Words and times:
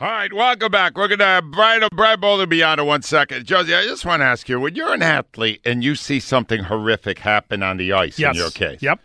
All 0.00 0.08
right, 0.10 0.32
welcome 0.32 0.72
back. 0.72 0.96
We're 0.96 1.06
going 1.06 1.20
to 1.20 1.24
have 1.24 1.50
Brian, 1.52 1.86
Brian 1.92 2.18
Boulder 2.18 2.46
be 2.46 2.64
on 2.64 2.80
in 2.80 2.86
one 2.86 3.02
second. 3.02 3.46
Josie, 3.46 3.74
I 3.74 3.84
just 3.84 4.04
want 4.04 4.20
to 4.20 4.24
ask 4.26 4.48
you 4.48 4.58
when 4.58 4.74
you're 4.74 4.92
an 4.92 5.02
athlete 5.02 5.60
and 5.64 5.84
you 5.84 5.94
see 5.94 6.18
something 6.18 6.64
horrific 6.64 7.20
happen 7.20 7.62
on 7.62 7.76
the 7.76 7.92
ice 7.92 8.18
Yes. 8.18 8.34
in 8.34 8.40
your 8.42 8.50
case, 8.50 8.82
Yep. 8.82 8.98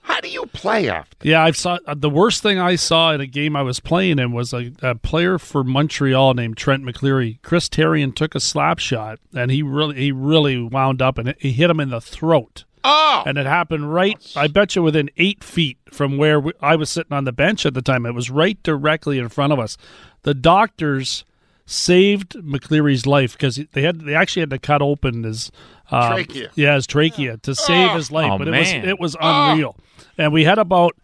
how 0.00 0.20
do 0.22 0.28
you 0.30 0.46
play 0.46 0.88
after? 0.88 1.28
Yeah, 1.28 1.44
I 1.44 1.50
saw 1.50 1.78
uh, 1.86 1.94
the 1.94 2.08
worst 2.08 2.42
thing 2.42 2.58
I 2.58 2.76
saw 2.76 3.12
in 3.12 3.20
a 3.20 3.26
game 3.26 3.54
I 3.54 3.60
was 3.62 3.78
playing 3.78 4.18
in 4.18 4.32
was 4.32 4.54
a, 4.54 4.72
a 4.80 4.94
player 4.94 5.38
for 5.38 5.62
Montreal 5.62 6.32
named 6.32 6.56
Trent 6.56 6.82
McCleary. 6.82 7.38
Chris 7.42 7.68
Therien 7.68 8.14
took 8.14 8.34
a 8.34 8.40
slap 8.40 8.78
shot, 8.78 9.18
and 9.34 9.50
he 9.50 9.62
really 9.62 9.96
he 9.96 10.12
really 10.12 10.62
wound 10.62 11.02
up 11.02 11.18
and 11.18 11.34
he 11.38 11.52
hit 11.52 11.68
him 11.68 11.78
in 11.78 11.90
the 11.90 12.00
throat. 12.00 12.64
Oh, 12.84 13.22
And 13.26 13.38
it 13.38 13.46
happened 13.46 13.92
right, 13.92 14.16
I 14.36 14.46
bet 14.48 14.74
you, 14.74 14.82
within 14.82 15.10
eight 15.16 15.44
feet 15.44 15.78
from 15.90 16.16
where 16.18 16.40
we, 16.40 16.52
I 16.60 16.76
was 16.76 16.90
sitting 16.90 17.12
on 17.12 17.24
the 17.24 17.32
bench 17.32 17.64
at 17.64 17.74
the 17.74 17.82
time. 17.82 18.06
It 18.06 18.12
was 18.14 18.30
right 18.30 18.60
directly 18.62 19.18
in 19.18 19.28
front 19.28 19.52
of 19.52 19.58
us. 19.58 19.76
The 20.22 20.34
doctors 20.34 21.24
saved 21.64 22.34
McCleary's 22.34 23.06
life 23.06 23.32
because 23.32 23.60
they 23.72 23.82
had 23.82 24.00
they 24.00 24.14
actually 24.14 24.40
had 24.40 24.50
to 24.50 24.58
cut 24.58 24.82
open 24.82 25.22
his 25.22 25.50
um, 25.90 26.12
Trachea. 26.12 26.50
yeah, 26.54 26.74
his 26.74 26.86
trachea 26.86 27.36
to 27.38 27.54
save 27.54 27.92
his 27.92 28.10
life. 28.10 28.30
Oh, 28.32 28.38
but 28.38 28.48
it 28.48 28.50
man. 28.50 28.80
was 28.82 28.88
it 28.90 29.00
was 29.00 29.16
unreal, 29.20 29.76
and 30.18 30.32
we 30.32 30.44
had 30.44 30.58
about 30.58 30.96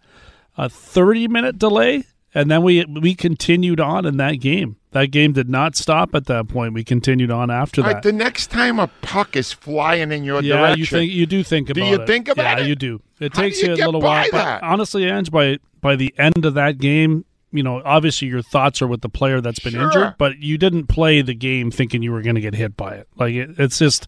a 0.57 0.69
thirty 0.69 1.29
minute 1.29 1.59
delay, 1.59 2.05
and 2.39 2.49
then 2.49 2.63
we 2.63 2.85
we 2.85 3.17
continued 3.17 3.81
on 3.81 4.07
in 4.07 4.17
that 4.19 4.35
game. 4.35 4.77
That 4.93 5.07
game 5.07 5.33
did 5.33 5.51
not 5.51 5.75
stop 5.75 6.15
at 6.15 6.27
that 6.27 6.47
point. 6.49 6.73
We 6.73 6.85
continued 6.85 7.33
on 7.33 7.51
after 7.51 7.83
that. 7.83 7.95
right, 7.95 8.03
the 8.03 8.13
next 8.13 8.47
time 8.47 8.79
a 8.79 8.87
puck 9.03 9.35
is 9.35 9.53
flying 9.53 10.13
in 10.13 10.23
your 10.23 10.41
yeah, 10.41 10.57
direction, 10.59 10.79
you 10.79 10.87
think 10.87 11.13
you 11.13 11.27
do 11.27 11.43
think 11.43 11.69
about 11.69 11.81
it. 11.81 11.85
Do 11.85 11.91
you 11.91 12.01
it. 12.03 12.07
think 12.07 12.29
about 12.29 12.59
yeah, 12.59 12.65
it? 12.65 12.69
you 12.69 12.77
do. 12.77 13.03
It 13.19 13.35
How 13.35 13.43
takes 13.43 13.59
do 13.59 13.67
you 13.67 13.77
you, 13.77 13.85
a 13.85 13.87
little 13.87 14.01
while. 14.01 14.25
that? 14.31 14.61
But 14.61 14.67
honestly, 14.67 15.11
Ange, 15.11 15.33
by 15.33 15.59
by 15.81 15.97
the 15.97 16.15
end 16.17 16.45
of 16.45 16.55
that 16.55 16.79
game, 16.79 17.25
you 17.51 17.65
know, 17.65 17.83
obviously 17.85 18.29
your 18.29 18.43
thoughts 18.43 18.81
are 18.81 18.87
with 18.87 19.01
the 19.01 19.09
player 19.09 19.41
that's 19.41 19.59
been 19.59 19.73
Sure. 19.73 19.83
injured, 19.83 20.15
but 20.17 20.39
you 20.39 20.59
didn't 20.59 20.87
play 20.87 21.23
the 21.23 21.35
game 21.35 21.73
thinking 21.73 22.05
you 22.05 22.13
were 22.13 22.23
going 22.23 22.37
to 22.37 22.41
get 22.41 22.55
hit 22.55 22.77
by 22.77 22.95
it. 22.95 23.09
Like 23.17 23.35
it, 23.35 23.59
it's 23.59 23.81
just 23.81 24.07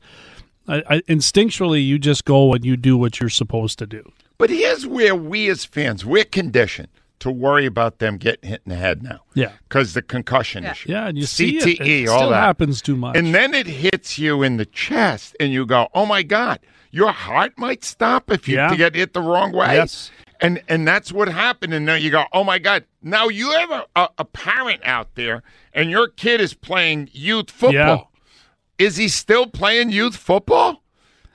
I, 0.69 0.85
I, 0.89 1.01
instinctually, 1.09 1.85
you 1.85 1.99
just 1.99 2.25
go 2.25 2.55
and 2.55 2.65
you 2.65 2.77
do 2.77 2.97
what 2.97 3.19
you're 3.19 3.29
supposed 3.29 3.81
to 3.81 3.89
do. 3.89 4.13
But 4.39 4.51
here's 4.51 4.87
where 4.87 5.17
we 5.17 5.51
as 5.51 5.65
fans, 5.65 6.07
we're 6.07 6.25
conditioned 6.25 6.89
to 7.21 7.31
worry 7.31 7.65
about 7.67 7.99
them 7.99 8.17
getting 8.17 8.49
hit 8.51 8.63
in 8.67 8.71
the 8.71 8.77
head 8.77 9.03
now. 9.03 9.21
Yeah. 9.35 9.53
Because 9.69 9.95
the 9.95 10.03
concussion 10.03 10.65
issue. 10.65 10.91
Yeah, 10.91 11.07
and 11.09 11.17
you 11.17 11.25
CTE, 11.25 11.61
see 11.63 11.73
it. 11.75 11.81
It 11.81 12.09
all 12.09 12.19
still 12.19 12.31
that. 12.31 12.41
happens 12.43 12.83
too 12.83 12.97
much. 12.97 13.17
And 13.17 13.35
then 13.35 13.55
it 13.55 13.67
hits 13.67 14.19
you 14.19 14.43
in 14.43 14.57
the 14.57 14.67
chest, 14.67 15.37
and 15.39 15.53
you 15.53 15.65
go, 15.67 15.89
"Oh 15.95 16.07
my 16.07 16.23
God, 16.23 16.59
your 16.91 17.13
heart 17.13 17.53
might 17.57 17.85
stop 17.85 18.31
if 18.31 18.49
you 18.49 18.57
Yeah. 18.57 18.75
get 18.75 18.95
hit 18.95 19.13
the 19.15 19.21
wrong 19.23 19.53
way." 19.53 19.75
Yes. 19.77 20.11
And 20.41 20.63
and 20.69 20.89
that's 20.89 21.13
what 21.13 21.29
happened. 21.29 21.75
And 21.75 21.87
then 21.87 22.01
you 22.03 22.11
go, 22.11 22.25
"Oh 22.33 22.43
my 22.45 22.59
God!" 22.59 22.85
Now 23.03 23.29
you 23.29 23.51
have 23.53 23.71
a, 23.71 23.85
a, 23.95 24.09
a 24.19 24.25
parent 24.25 24.81
out 24.85 25.15
there, 25.15 25.43
and 25.75 25.91
your 25.91 26.09
kid 26.09 26.41
is 26.41 26.55
playing 26.55 27.11
youth 27.13 27.51
football. 27.51 28.11
Is 28.79 28.97
he 28.97 29.09
still 29.09 29.47
playing 29.47 29.91
youth 29.91 30.17
football? 30.17 30.80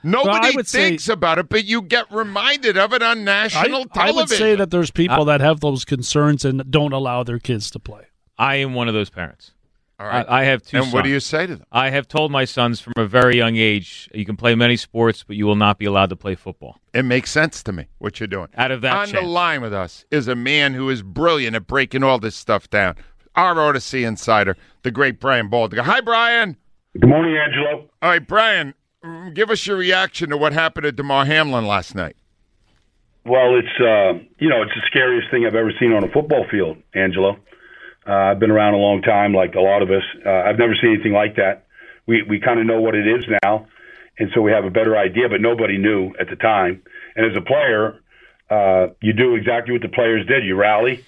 Nobody 0.06 0.54
would 0.54 0.68
say- 0.68 0.90
thinks 0.90 1.08
about 1.08 1.38
it, 1.38 1.48
but 1.48 1.64
you 1.64 1.82
get 1.82 2.10
reminded 2.12 2.78
of 2.78 2.92
it 2.92 3.02
on 3.02 3.20
I, 3.20 3.22
national 3.22 3.86
I 3.94 4.10
would 4.10 4.28
say 4.28 4.54
that 4.54 4.70
there's 4.70 4.90
people 4.90 5.24
that 5.24 5.40
have 5.40 5.60
those 5.60 5.84
concerns 5.84 6.44
and 6.44 6.70
don't 6.70 6.92
allow 6.92 7.22
their 7.22 7.38
kids 7.38 7.70
to 7.72 7.78
play. 7.78 8.04
I 8.38 8.56
am 8.56 8.74
one 8.74 8.88
of 8.88 8.94
those 8.94 9.10
parents. 9.10 9.52
All 9.98 10.06
right. 10.06 10.26
I, 10.28 10.42
I 10.42 10.44
have 10.44 10.62
two 10.62 10.76
and 10.76 10.92
what 10.92 11.04
do 11.04 11.10
you 11.10 11.20
say 11.20 11.46
to 11.46 11.56
them? 11.56 11.66
I 11.72 11.88
have 11.88 12.06
told 12.06 12.30
my 12.30 12.44
sons 12.44 12.80
from 12.80 12.92
a 12.96 13.06
very 13.06 13.36
young 13.36 13.56
age, 13.56 14.10
you 14.12 14.26
can 14.26 14.36
play 14.36 14.54
many 14.54 14.76
sports, 14.76 15.24
but 15.26 15.36
you 15.36 15.46
will 15.46 15.56
not 15.56 15.78
be 15.78 15.86
allowed 15.86 16.10
to 16.10 16.16
play 16.16 16.34
football. 16.34 16.78
It 16.92 17.04
makes 17.04 17.30
sense 17.30 17.62
to 17.62 17.72
me 17.72 17.86
what 17.98 18.20
you're 18.20 18.26
doing. 18.26 18.48
Out 18.56 18.70
of 18.70 18.82
that 18.82 18.94
On 18.94 19.10
the 19.10 19.22
line 19.22 19.62
with 19.62 19.72
us 19.72 20.04
is 20.10 20.28
a 20.28 20.34
man 20.34 20.74
who 20.74 20.90
is 20.90 21.02
brilliant 21.02 21.56
at 21.56 21.66
breaking 21.66 22.02
all 22.02 22.18
this 22.18 22.36
stuff 22.36 22.68
down. 22.68 22.96
Our 23.34 23.54
Audacy 23.54 24.06
insider, 24.06 24.56
the 24.82 24.90
great 24.90 25.18
Brian 25.18 25.48
Baldinger. 25.48 25.80
Hi, 25.80 26.00
Brian. 26.00 26.56
Good 26.92 27.08
morning, 27.08 27.36
Angelo. 27.36 27.88
All 28.02 28.10
right, 28.10 28.26
Brian, 28.26 28.74
give 29.32 29.50
us 29.50 29.66
your 29.66 29.76
reaction 29.76 30.30
to 30.30 30.36
what 30.36 30.52
happened 30.52 30.84
to 30.84 30.92
Damar 30.92 31.24
Hamlin 31.24 31.66
last 31.66 31.94
night. 31.94 32.16
Well, 33.24 33.58
it's 33.58 33.80
uh, 33.80 34.24
you 34.38 34.48
know 34.48 34.62
it's 34.62 34.74
the 34.74 34.82
scariest 34.86 35.30
thing 35.30 35.46
I've 35.46 35.54
ever 35.56 35.72
seen 35.80 35.92
on 35.92 36.04
a 36.04 36.08
football 36.08 36.46
field, 36.50 36.78
Angelo. 36.94 37.36
Uh, 38.06 38.12
I've 38.12 38.38
been 38.38 38.52
around 38.52 38.74
a 38.74 38.78
long 38.78 39.02
time, 39.02 39.34
like 39.34 39.56
a 39.56 39.60
lot 39.60 39.82
of 39.82 39.90
us. 39.90 40.04
Uh, 40.24 40.30
I've 40.30 40.58
never 40.58 40.76
seen 40.80 40.94
anything 40.94 41.12
like 41.12 41.34
that. 41.36 41.66
We 42.06 42.22
we 42.22 42.38
kind 42.38 42.60
of 42.60 42.66
know 42.66 42.80
what 42.80 42.94
it 42.94 43.06
is 43.06 43.24
now, 43.42 43.66
and 44.18 44.30
so 44.32 44.42
we 44.42 44.52
have 44.52 44.64
a 44.64 44.70
better 44.70 44.96
idea. 44.96 45.28
But 45.28 45.40
nobody 45.40 45.76
knew 45.76 46.12
at 46.20 46.30
the 46.30 46.36
time. 46.36 46.82
And 47.16 47.26
as 47.26 47.36
a 47.36 47.40
player, 47.40 48.00
uh, 48.48 48.94
you 49.02 49.12
do 49.12 49.34
exactly 49.34 49.72
what 49.72 49.82
the 49.82 49.88
players 49.88 50.24
did. 50.26 50.44
You 50.44 50.54
rally. 50.54 51.04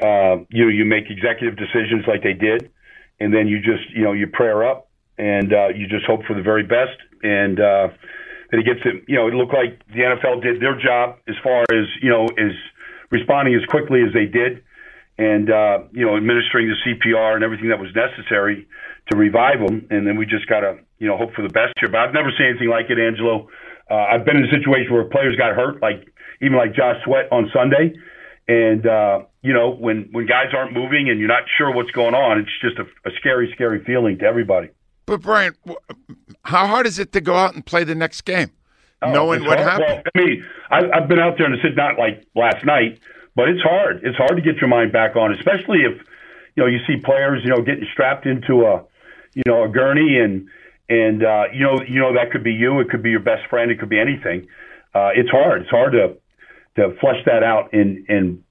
Uh, 0.00 0.38
you 0.50 0.68
you 0.68 0.84
make 0.84 1.04
executive 1.10 1.56
decisions 1.56 2.04
like 2.08 2.24
they 2.24 2.32
did, 2.32 2.72
and 3.20 3.32
then 3.32 3.46
you 3.46 3.58
just 3.58 3.88
you 3.94 4.02
know 4.02 4.12
you 4.12 4.26
prayer 4.26 4.68
up 4.68 4.88
and 5.18 5.52
uh, 5.52 5.68
you 5.68 5.86
just 5.88 6.06
hope 6.06 6.24
for 6.24 6.34
the 6.34 6.42
very 6.42 6.62
best. 6.62 6.98
And 7.22 7.60
uh, 7.60 7.88
that 8.52 8.60
it 8.60 8.66
gets 8.68 8.84
it. 8.84 9.08
You 9.08 9.16
know, 9.16 9.26
it 9.26 9.34
looked 9.34 9.56
like 9.56 9.80
the 9.88 10.04
NFL 10.04 10.44
did 10.44 10.60
their 10.60 10.76
job 10.78 11.18
as 11.26 11.34
far 11.42 11.64
as 11.72 11.88
you 12.00 12.10
know 12.12 12.28
is 12.36 12.52
responding 13.10 13.56
as 13.56 13.64
quickly 13.66 14.04
as 14.04 14.12
they 14.12 14.26
did, 14.26 14.62
and 15.18 15.50
uh, 15.50 15.88
you 15.90 16.04
know 16.04 16.16
administering 16.16 16.68
the 16.68 16.76
CPR 16.84 17.34
and 17.34 17.42
everything 17.42 17.72
that 17.72 17.80
was 17.80 17.90
necessary 17.96 18.68
to 19.10 19.16
revive 19.16 19.58
them. 19.58 19.88
And 19.90 20.06
then 20.06 20.16
we 20.16 20.26
just 20.26 20.46
gotta 20.46 20.78
you 21.00 21.08
know 21.08 21.16
hope 21.16 21.32
for 21.34 21.42
the 21.42 21.52
best 21.52 21.72
here. 21.80 21.88
But 21.88 22.04
I've 22.04 22.14
never 22.14 22.30
seen 22.36 22.52
anything 22.52 22.68
like 22.68 22.92
it, 22.92 23.00
Angelo. 23.00 23.48
Uh, 23.90 24.04
I've 24.12 24.24
been 24.24 24.36
in 24.36 24.44
a 24.44 24.52
situation 24.52 24.92
where 24.92 25.04
players 25.04 25.34
got 25.36 25.56
hurt, 25.56 25.80
like 25.80 26.06
even 26.44 26.56
like 26.56 26.76
Josh 26.76 27.00
Sweat 27.04 27.32
on 27.32 27.50
Sunday. 27.56 27.96
And 28.48 28.84
uh, 28.86 29.24
you 29.40 29.54
know, 29.56 29.72
when 29.72 30.12
when 30.12 30.26
guys 30.26 30.52
aren't 30.52 30.76
moving 30.76 31.08
and 31.08 31.18
you're 31.18 31.32
not 31.32 31.48
sure 31.56 31.72
what's 31.72 31.90
going 31.92 32.14
on, 32.14 32.38
it's 32.38 32.52
just 32.60 32.76
a, 32.76 32.84
a 33.08 33.12
scary, 33.16 33.50
scary 33.54 33.82
feeling 33.84 34.18
to 34.18 34.26
everybody. 34.26 34.68
But, 35.06 35.20
Brian, 35.22 35.54
how 36.44 36.66
hard 36.66 36.86
is 36.86 36.98
it 36.98 37.12
to 37.12 37.20
go 37.20 37.34
out 37.34 37.54
and 37.54 37.64
play 37.64 37.84
the 37.84 37.94
next 37.94 38.22
game? 38.22 38.50
knowing 39.04 39.40
Oh, 39.40 39.42
It's 39.42 39.48
what 39.48 39.58
hard. 39.58 39.82
happened? 39.82 40.02
Well, 40.14 40.24
I 40.24 40.26
mean, 40.28 40.44
I, 40.70 40.90
I've 40.98 41.08
been 41.08 41.18
out 41.18 41.36
there 41.36 41.46
and 41.46 41.54
it's 41.56 41.76
not 41.76 41.98
like 41.98 42.24
last 42.36 42.64
night, 42.64 43.00
but 43.34 43.48
it's 43.48 43.60
hard. 43.62 44.00
It's 44.04 44.16
hard 44.16 44.36
to 44.36 44.42
get 44.42 44.56
your 44.56 44.68
mind 44.68 44.92
back 44.92 45.16
on, 45.16 45.32
especially 45.32 45.80
if 45.80 46.00
you 46.54 46.62
know 46.62 46.66
you 46.66 46.78
see 46.86 46.96
players, 46.98 47.42
you 47.42 47.50
know, 47.50 47.62
getting 47.62 47.86
strapped 47.92 48.26
into 48.26 48.64
a, 48.64 48.84
you 49.34 49.42
know, 49.46 49.64
a 49.64 49.68
gurney 49.68 50.18
and 50.20 50.48
and 50.88 51.24
uh, 51.24 51.44
you 51.52 51.64
know, 51.64 51.80
you 51.82 51.98
know 51.98 52.14
that 52.14 52.30
could 52.30 52.44
be 52.44 52.52
you, 52.52 52.78
it 52.80 52.90
could 52.90 53.02
be 53.02 53.10
your 53.10 53.20
best 53.20 53.48
friend, 53.48 53.70
it 53.72 53.80
could 53.80 53.88
be 53.88 53.98
anything. 53.98 54.46
Uh, 54.94 55.10
it's 55.16 55.30
hard. 55.30 55.62
It's 55.62 55.70
hard 55.70 55.92
to 55.94 56.16
to 56.76 56.94
flush 57.00 57.24
that 57.26 57.42
out 57.42 57.72
and 57.72 58.04
and 58.08 58.44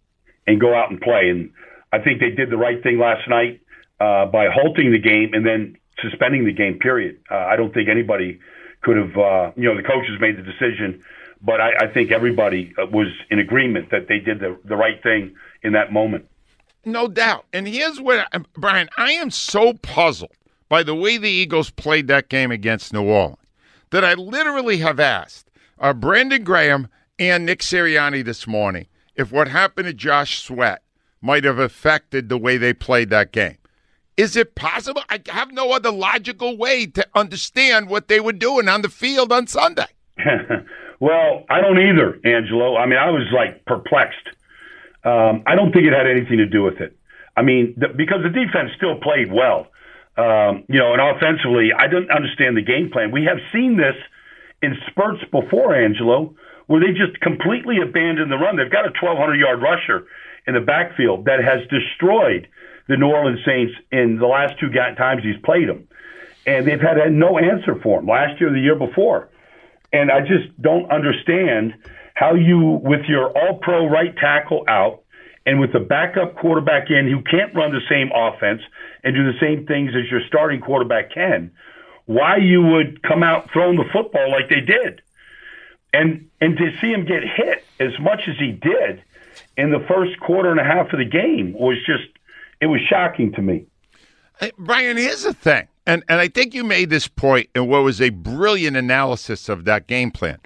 and 0.47 0.59
go 0.59 0.75
out 0.75 0.89
and 0.91 0.99
play. 0.99 1.29
And 1.29 1.51
I 1.93 1.99
think 1.99 2.19
they 2.19 2.31
did 2.31 2.49
the 2.49 2.57
right 2.57 2.81
thing 2.83 2.97
last 2.99 3.25
night 3.29 3.61
uh, 4.01 4.25
by 4.25 4.47
halting 4.49 4.91
the 4.91 4.99
game 4.99 5.33
and 5.33 5.45
then 5.45 5.77
suspending 6.01 6.45
the 6.45 6.53
game. 6.53 6.79
Period. 6.79 7.19
Uh, 7.29 7.35
I 7.35 7.55
don't 7.55 7.73
think 7.73 7.89
anybody 7.89 8.39
could 8.81 8.97
have. 8.97 9.17
Uh, 9.17 9.51
you 9.55 9.63
know, 9.63 9.75
the 9.75 9.83
coaches 9.83 10.17
made 10.19 10.37
the 10.37 10.43
decision, 10.43 11.03
but 11.41 11.59
I, 11.59 11.71
I 11.81 11.87
think 11.87 12.11
everybody 12.11 12.73
uh, 12.77 12.85
was 12.85 13.07
in 13.29 13.39
agreement 13.39 13.91
that 13.91 14.07
they 14.07 14.19
did 14.19 14.39
the 14.39 14.57
the 14.65 14.75
right 14.75 15.01
thing 15.01 15.35
in 15.63 15.73
that 15.73 15.91
moment. 15.91 16.27
No 16.83 17.07
doubt. 17.07 17.45
And 17.53 17.67
here's 17.67 18.01
what, 18.01 18.27
I, 18.33 18.39
Brian, 18.57 18.89
I 18.97 19.11
am 19.11 19.29
so 19.29 19.73
puzzled 19.73 20.31
by 20.67 20.83
the 20.83 20.95
way 20.95 21.17
the 21.17 21.29
Eagles 21.29 21.69
played 21.69 22.07
that 22.07 22.29
game 22.29 22.49
against 22.49 22.93
New 22.93 23.03
Orleans 23.03 23.37
that 23.91 24.03
I 24.03 24.13
literally 24.13 24.77
have 24.77 24.99
asked 24.99 25.51
uh, 25.79 25.93
Brandon 25.93 26.43
Graham 26.43 26.87
and 27.19 27.45
Nick 27.45 27.59
Sirianni 27.59 28.25
this 28.25 28.47
morning 28.47 28.87
if 29.15 29.31
what 29.31 29.49
happened 29.49 29.87
to 29.87 29.93
Josh 29.93 30.41
Sweat 30.41 30.81
might 31.21 31.43
have 31.43 31.59
affected 31.59 32.29
the 32.29 32.37
way 32.37 32.57
they 32.57 32.73
played 32.73 33.09
that 33.11 33.31
game. 33.31 33.57
Is 34.17 34.35
it 34.35 34.55
possible? 34.55 35.01
I 35.09 35.21
have 35.29 35.51
no 35.51 35.71
other 35.71 35.91
logical 35.91 36.57
way 36.57 36.85
to 36.87 37.07
understand 37.15 37.89
what 37.89 38.07
they 38.07 38.19
were 38.19 38.33
doing 38.33 38.67
on 38.67 38.81
the 38.81 38.89
field 38.89 39.31
on 39.31 39.47
Sunday. 39.47 39.87
well, 40.99 41.45
I 41.49 41.61
don't 41.61 41.79
either, 41.79 42.19
Angelo. 42.25 42.77
I 42.77 42.85
mean, 42.85 42.99
I 42.99 43.09
was 43.09 43.27
like 43.33 43.65
perplexed. 43.65 44.27
Um, 45.03 45.43
I 45.47 45.55
don't 45.55 45.71
think 45.71 45.85
it 45.85 45.93
had 45.93 46.07
anything 46.07 46.37
to 46.37 46.45
do 46.45 46.63
with 46.63 46.79
it. 46.81 46.95
I 47.35 47.41
mean, 47.41 47.73
the, 47.77 47.87
because 47.87 48.21
the 48.23 48.29
defense 48.29 48.71
still 48.75 48.99
played 48.99 49.31
well, 49.31 49.67
um, 50.17 50.65
you 50.67 50.77
know, 50.77 50.93
and 50.93 51.01
offensively, 51.01 51.71
I 51.73 51.87
didn't 51.87 52.11
understand 52.11 52.57
the 52.57 52.61
game 52.61 52.91
plan. 52.91 53.11
We 53.11 53.23
have 53.25 53.39
seen 53.53 53.77
this 53.77 53.95
in 54.61 54.77
spurts 54.87 55.23
before, 55.31 55.73
Angelo, 55.73 56.35
where 56.67 56.81
they 56.81 56.91
just 56.91 57.19
completely 57.21 57.77
abandoned 57.81 58.31
the 58.31 58.37
run. 58.37 58.57
They've 58.57 58.71
got 58.71 58.85
a 58.85 58.93
1,200 58.93 59.35
yard 59.39 59.61
rusher 59.61 60.05
in 60.45 60.53
the 60.53 60.59
backfield 60.59 61.25
that 61.25 61.43
has 61.43 61.61
destroyed 61.69 62.47
the 62.87 62.97
New 62.97 63.07
Orleans 63.07 63.39
Saints 63.45 63.73
in 63.91 64.17
the 64.17 64.27
last 64.27 64.59
two 64.59 64.69
times 64.69 65.23
he's 65.23 65.41
played 65.43 65.69
them. 65.69 65.87
And 66.45 66.65
they've 66.65 66.81
had 66.81 66.97
no 67.11 67.37
answer 67.37 67.75
for 67.81 67.99
him 67.99 68.07
last 68.07 68.39
year, 68.39 68.49
or 68.49 68.53
the 68.53 68.59
year 68.59 68.75
before. 68.75 69.29
And 69.93 70.11
I 70.11 70.21
just 70.21 70.59
don't 70.61 70.91
understand 70.91 71.75
how 72.13 72.33
you, 72.33 72.79
with 72.83 73.05
your 73.05 73.29
all 73.37 73.59
pro 73.59 73.87
right 73.87 74.15
tackle 74.15 74.63
out 74.67 75.03
and 75.45 75.59
with 75.59 75.73
the 75.73 75.79
backup 75.79 76.35
quarterback 76.35 76.89
in 76.89 77.07
who 77.07 77.21
can't 77.21 77.53
run 77.55 77.71
the 77.71 77.81
same 77.89 78.11
offense 78.13 78.61
and 79.03 79.15
do 79.15 79.31
the 79.31 79.39
same 79.39 79.65
things 79.65 79.91
as 79.95 80.09
your 80.09 80.21
starting 80.27 80.61
quarterback 80.61 81.11
can, 81.13 81.51
why 82.05 82.37
you 82.37 82.61
would 82.61 83.01
come 83.03 83.23
out 83.23 83.49
throwing 83.51 83.77
the 83.77 83.89
football 83.91 84.29
like 84.31 84.49
they 84.49 84.61
did. 84.61 85.01
And 85.93 86.29
and 86.39 86.57
to 86.57 86.71
see 86.79 86.91
him 86.91 87.05
get 87.05 87.23
hit 87.23 87.63
as 87.79 87.91
much 87.99 88.21
as 88.27 88.37
he 88.37 88.51
did 88.51 89.03
in 89.57 89.71
the 89.71 89.83
first 89.87 90.19
quarter 90.19 90.51
and 90.51 90.59
a 90.59 90.63
half 90.63 90.93
of 90.93 90.99
the 90.99 91.05
game 91.05 91.53
was 91.53 91.77
just 91.85 92.07
it 92.61 92.67
was 92.67 92.79
shocking 92.89 93.31
to 93.33 93.41
me. 93.41 93.65
Hey, 94.39 94.51
Brian, 94.57 94.97
here's 94.97 95.23
the 95.23 95.33
thing, 95.33 95.67
and 95.85 96.03
and 96.07 96.19
I 96.19 96.27
think 96.27 96.53
you 96.53 96.63
made 96.63 96.89
this 96.89 97.07
point 97.07 97.49
in 97.55 97.67
what 97.67 97.83
was 97.83 98.01
a 98.01 98.09
brilliant 98.09 98.77
analysis 98.77 99.49
of 99.49 99.65
that 99.65 99.87
game 99.87 100.11
plan. 100.11 100.39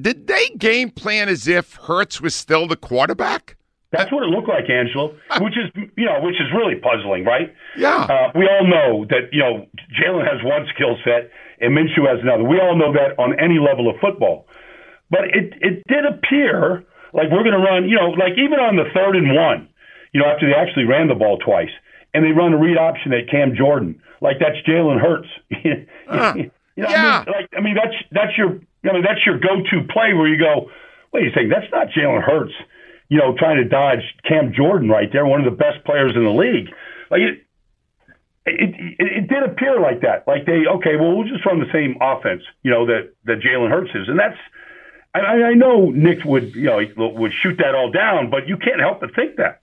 Did 0.00 0.26
they 0.26 0.50
game 0.50 0.90
plan 0.90 1.28
as 1.28 1.48
if 1.48 1.74
Hurts 1.74 2.20
was 2.20 2.34
still 2.34 2.68
the 2.68 2.76
quarterback? 2.76 3.56
That's 3.90 4.12
what 4.12 4.22
it 4.22 4.26
looked 4.26 4.48
like, 4.48 4.68
Angelo. 4.68 5.16
Which 5.40 5.54
is, 5.56 5.72
you 5.96 6.04
know, 6.04 6.20
which 6.20 6.34
is 6.34 6.46
really 6.54 6.76
puzzling, 6.76 7.24
right? 7.24 7.54
Yeah. 7.76 8.04
Uh, 8.04 8.30
we 8.34 8.46
all 8.46 8.66
know 8.66 9.06
that 9.08 9.32
you 9.32 9.40
know 9.40 9.66
Jalen 9.98 10.26
has 10.28 10.44
one 10.44 10.66
skill 10.74 10.96
set 11.04 11.30
and 11.60 11.76
Minshew 11.76 12.06
has 12.06 12.20
another. 12.22 12.44
We 12.44 12.60
all 12.60 12.76
know 12.76 12.92
that 12.92 13.18
on 13.18 13.38
any 13.40 13.58
level 13.58 13.88
of 13.88 13.96
football. 14.00 14.46
But 15.10 15.24
it 15.32 15.54
it 15.60 15.82
did 15.88 16.04
appear 16.04 16.84
like 17.12 17.30
we're 17.32 17.42
going 17.42 17.56
to 17.56 17.64
run, 17.64 17.88
you 17.88 17.96
know, 17.96 18.10
like 18.10 18.36
even 18.36 18.60
on 18.60 18.76
the 18.76 18.84
third 18.92 19.16
and 19.16 19.34
one, 19.34 19.68
you 20.12 20.20
know, 20.20 20.26
after 20.26 20.46
they 20.46 20.54
actually 20.54 20.84
ran 20.84 21.08
the 21.08 21.14
ball 21.14 21.38
twice, 21.38 21.70
and 22.14 22.24
they 22.24 22.32
run 22.32 22.52
a 22.52 22.58
read 22.58 22.76
option 22.78 23.12
at 23.12 23.28
Cam 23.28 23.54
Jordan, 23.54 24.00
like 24.20 24.38
that's 24.40 24.56
Jalen 24.66 25.00
Hurts. 25.00 25.28
Uh, 26.08 26.32
you 26.34 26.84
know, 26.84 26.88
yeah. 26.88 27.24
I 27.26 27.30
mean, 27.30 27.34
like 27.34 27.50
I 27.58 27.60
mean, 27.60 27.74
that's 27.74 27.94
that's 28.12 28.38
your, 28.38 28.60
I 28.88 28.92
mean, 28.94 29.02
that's 29.02 29.20
your 29.26 29.38
go-to 29.38 29.86
play 29.92 30.14
where 30.14 30.26
you 30.26 30.38
go, 30.38 30.70
wait 31.12 31.26
a 31.26 31.30
second, 31.32 31.50
that's 31.50 31.70
not 31.70 31.88
Jalen 31.88 32.22
Hurts, 32.22 32.54
you 33.10 33.18
know, 33.18 33.34
trying 33.36 33.56
to 33.56 33.64
dodge 33.64 34.00
Cam 34.26 34.54
Jordan 34.54 34.88
right 34.88 35.12
there, 35.12 35.26
one 35.26 35.44
of 35.44 35.44
the 35.44 35.56
best 35.56 35.84
players 35.84 36.12
in 36.14 36.24
the 36.24 36.30
league. 36.30 36.68
Like 37.10 37.20
it, 37.20 37.44
it, 38.46 38.74
it, 38.98 39.06
it 39.24 39.28
did 39.28 39.42
appear 39.42 39.80
like 39.80 40.00
that. 40.00 40.26
Like 40.26 40.46
they, 40.46 40.64
okay, 40.66 40.96
well, 40.96 41.16
we'll 41.16 41.28
just 41.28 41.44
run 41.44 41.58
the 41.58 41.70
same 41.72 41.98
offense, 42.00 42.42
you 42.62 42.70
know, 42.70 42.86
that 42.86 43.12
that 43.24 43.40
Jalen 43.40 43.70
Hurts 43.70 43.90
is, 43.94 44.08
and 44.08 44.18
that's. 44.18 44.38
I, 45.14 45.20
I 45.20 45.54
know 45.54 45.90
Nick 45.90 46.24
would, 46.24 46.54
you 46.54 46.66
know, 46.66 46.80
would 46.96 47.32
shoot 47.32 47.58
that 47.58 47.74
all 47.74 47.90
down, 47.90 48.30
but 48.30 48.46
you 48.46 48.56
can't 48.56 48.78
help 48.78 49.00
but 49.00 49.14
think 49.14 49.36
that. 49.36 49.62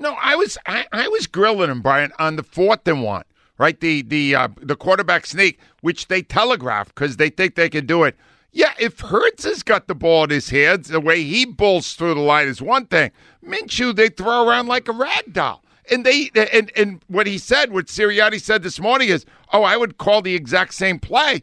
No, 0.00 0.16
I 0.20 0.34
was 0.34 0.56
I, 0.66 0.86
I 0.92 1.08
was 1.08 1.26
grilling 1.26 1.70
him, 1.70 1.82
Brian, 1.82 2.10
on 2.18 2.36
the 2.36 2.42
fourth 2.42 2.88
and 2.88 3.02
one, 3.02 3.24
right? 3.58 3.78
The 3.78 4.00
the 4.00 4.34
uh, 4.34 4.48
the 4.56 4.74
quarterback 4.74 5.26
sneak, 5.26 5.60
which 5.82 6.08
they 6.08 6.22
telegraph 6.22 6.88
because 6.88 7.18
they 7.18 7.28
think 7.28 7.54
they 7.54 7.68
can 7.68 7.84
do 7.84 8.04
it. 8.04 8.16
Yeah, 8.50 8.72
if 8.80 8.98
Hurts 9.00 9.44
has 9.44 9.62
got 9.62 9.86
the 9.86 9.94
ball 9.94 10.24
in 10.24 10.30
his 10.30 10.48
hands, 10.48 10.88
the 10.88 11.00
way 11.00 11.22
he 11.22 11.44
bulls 11.44 11.92
through 11.94 12.14
the 12.14 12.20
line 12.20 12.48
is 12.48 12.62
one 12.62 12.86
thing. 12.86 13.12
Minshew, 13.44 13.94
they 13.94 14.08
throw 14.08 14.48
around 14.48 14.66
like 14.66 14.88
a 14.88 14.92
rag 14.92 15.34
doll. 15.34 15.62
And 15.90 16.04
they 16.06 16.30
and 16.34 16.72
and 16.74 17.02
what 17.08 17.26
he 17.26 17.36
said, 17.36 17.70
what 17.70 17.86
Sirianni 17.86 18.40
said 18.40 18.62
this 18.62 18.80
morning 18.80 19.10
is, 19.10 19.26
oh, 19.52 19.64
I 19.64 19.76
would 19.76 19.98
call 19.98 20.22
the 20.22 20.34
exact 20.34 20.72
same 20.72 20.98
play. 20.98 21.42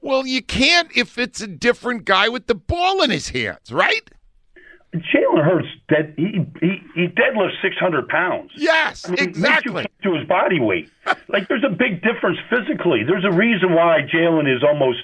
Well, 0.00 0.26
you 0.26 0.42
can't 0.42 0.90
if 0.96 1.18
it's 1.18 1.42
a 1.42 1.46
different 1.46 2.06
guy 2.06 2.30
with 2.30 2.46
the 2.46 2.54
ball 2.54 3.02
in 3.02 3.10
his 3.10 3.28
hands, 3.28 3.70
right? 3.70 4.10
Jalen 4.94 5.42
Hurts, 5.42 5.68
dead, 5.88 6.12
he, 6.18 6.44
he 6.60 6.82
he 6.94 7.06
deadlifts 7.08 7.56
six 7.62 7.76
hundred 7.76 8.08
pounds. 8.08 8.50
Yes, 8.54 9.08
I 9.08 9.12
mean, 9.12 9.20
exactly. 9.20 9.86
To 10.02 10.14
his 10.14 10.28
body 10.28 10.60
weight, 10.60 10.90
like 11.28 11.48
there's 11.48 11.64
a 11.64 11.72
big 11.72 12.02
difference 12.02 12.38
physically. 12.50 13.00
There's 13.02 13.24
a 13.24 13.32
reason 13.32 13.72
why 13.72 14.00
Jalen 14.04 14.54
is 14.54 14.62
almost, 14.62 15.00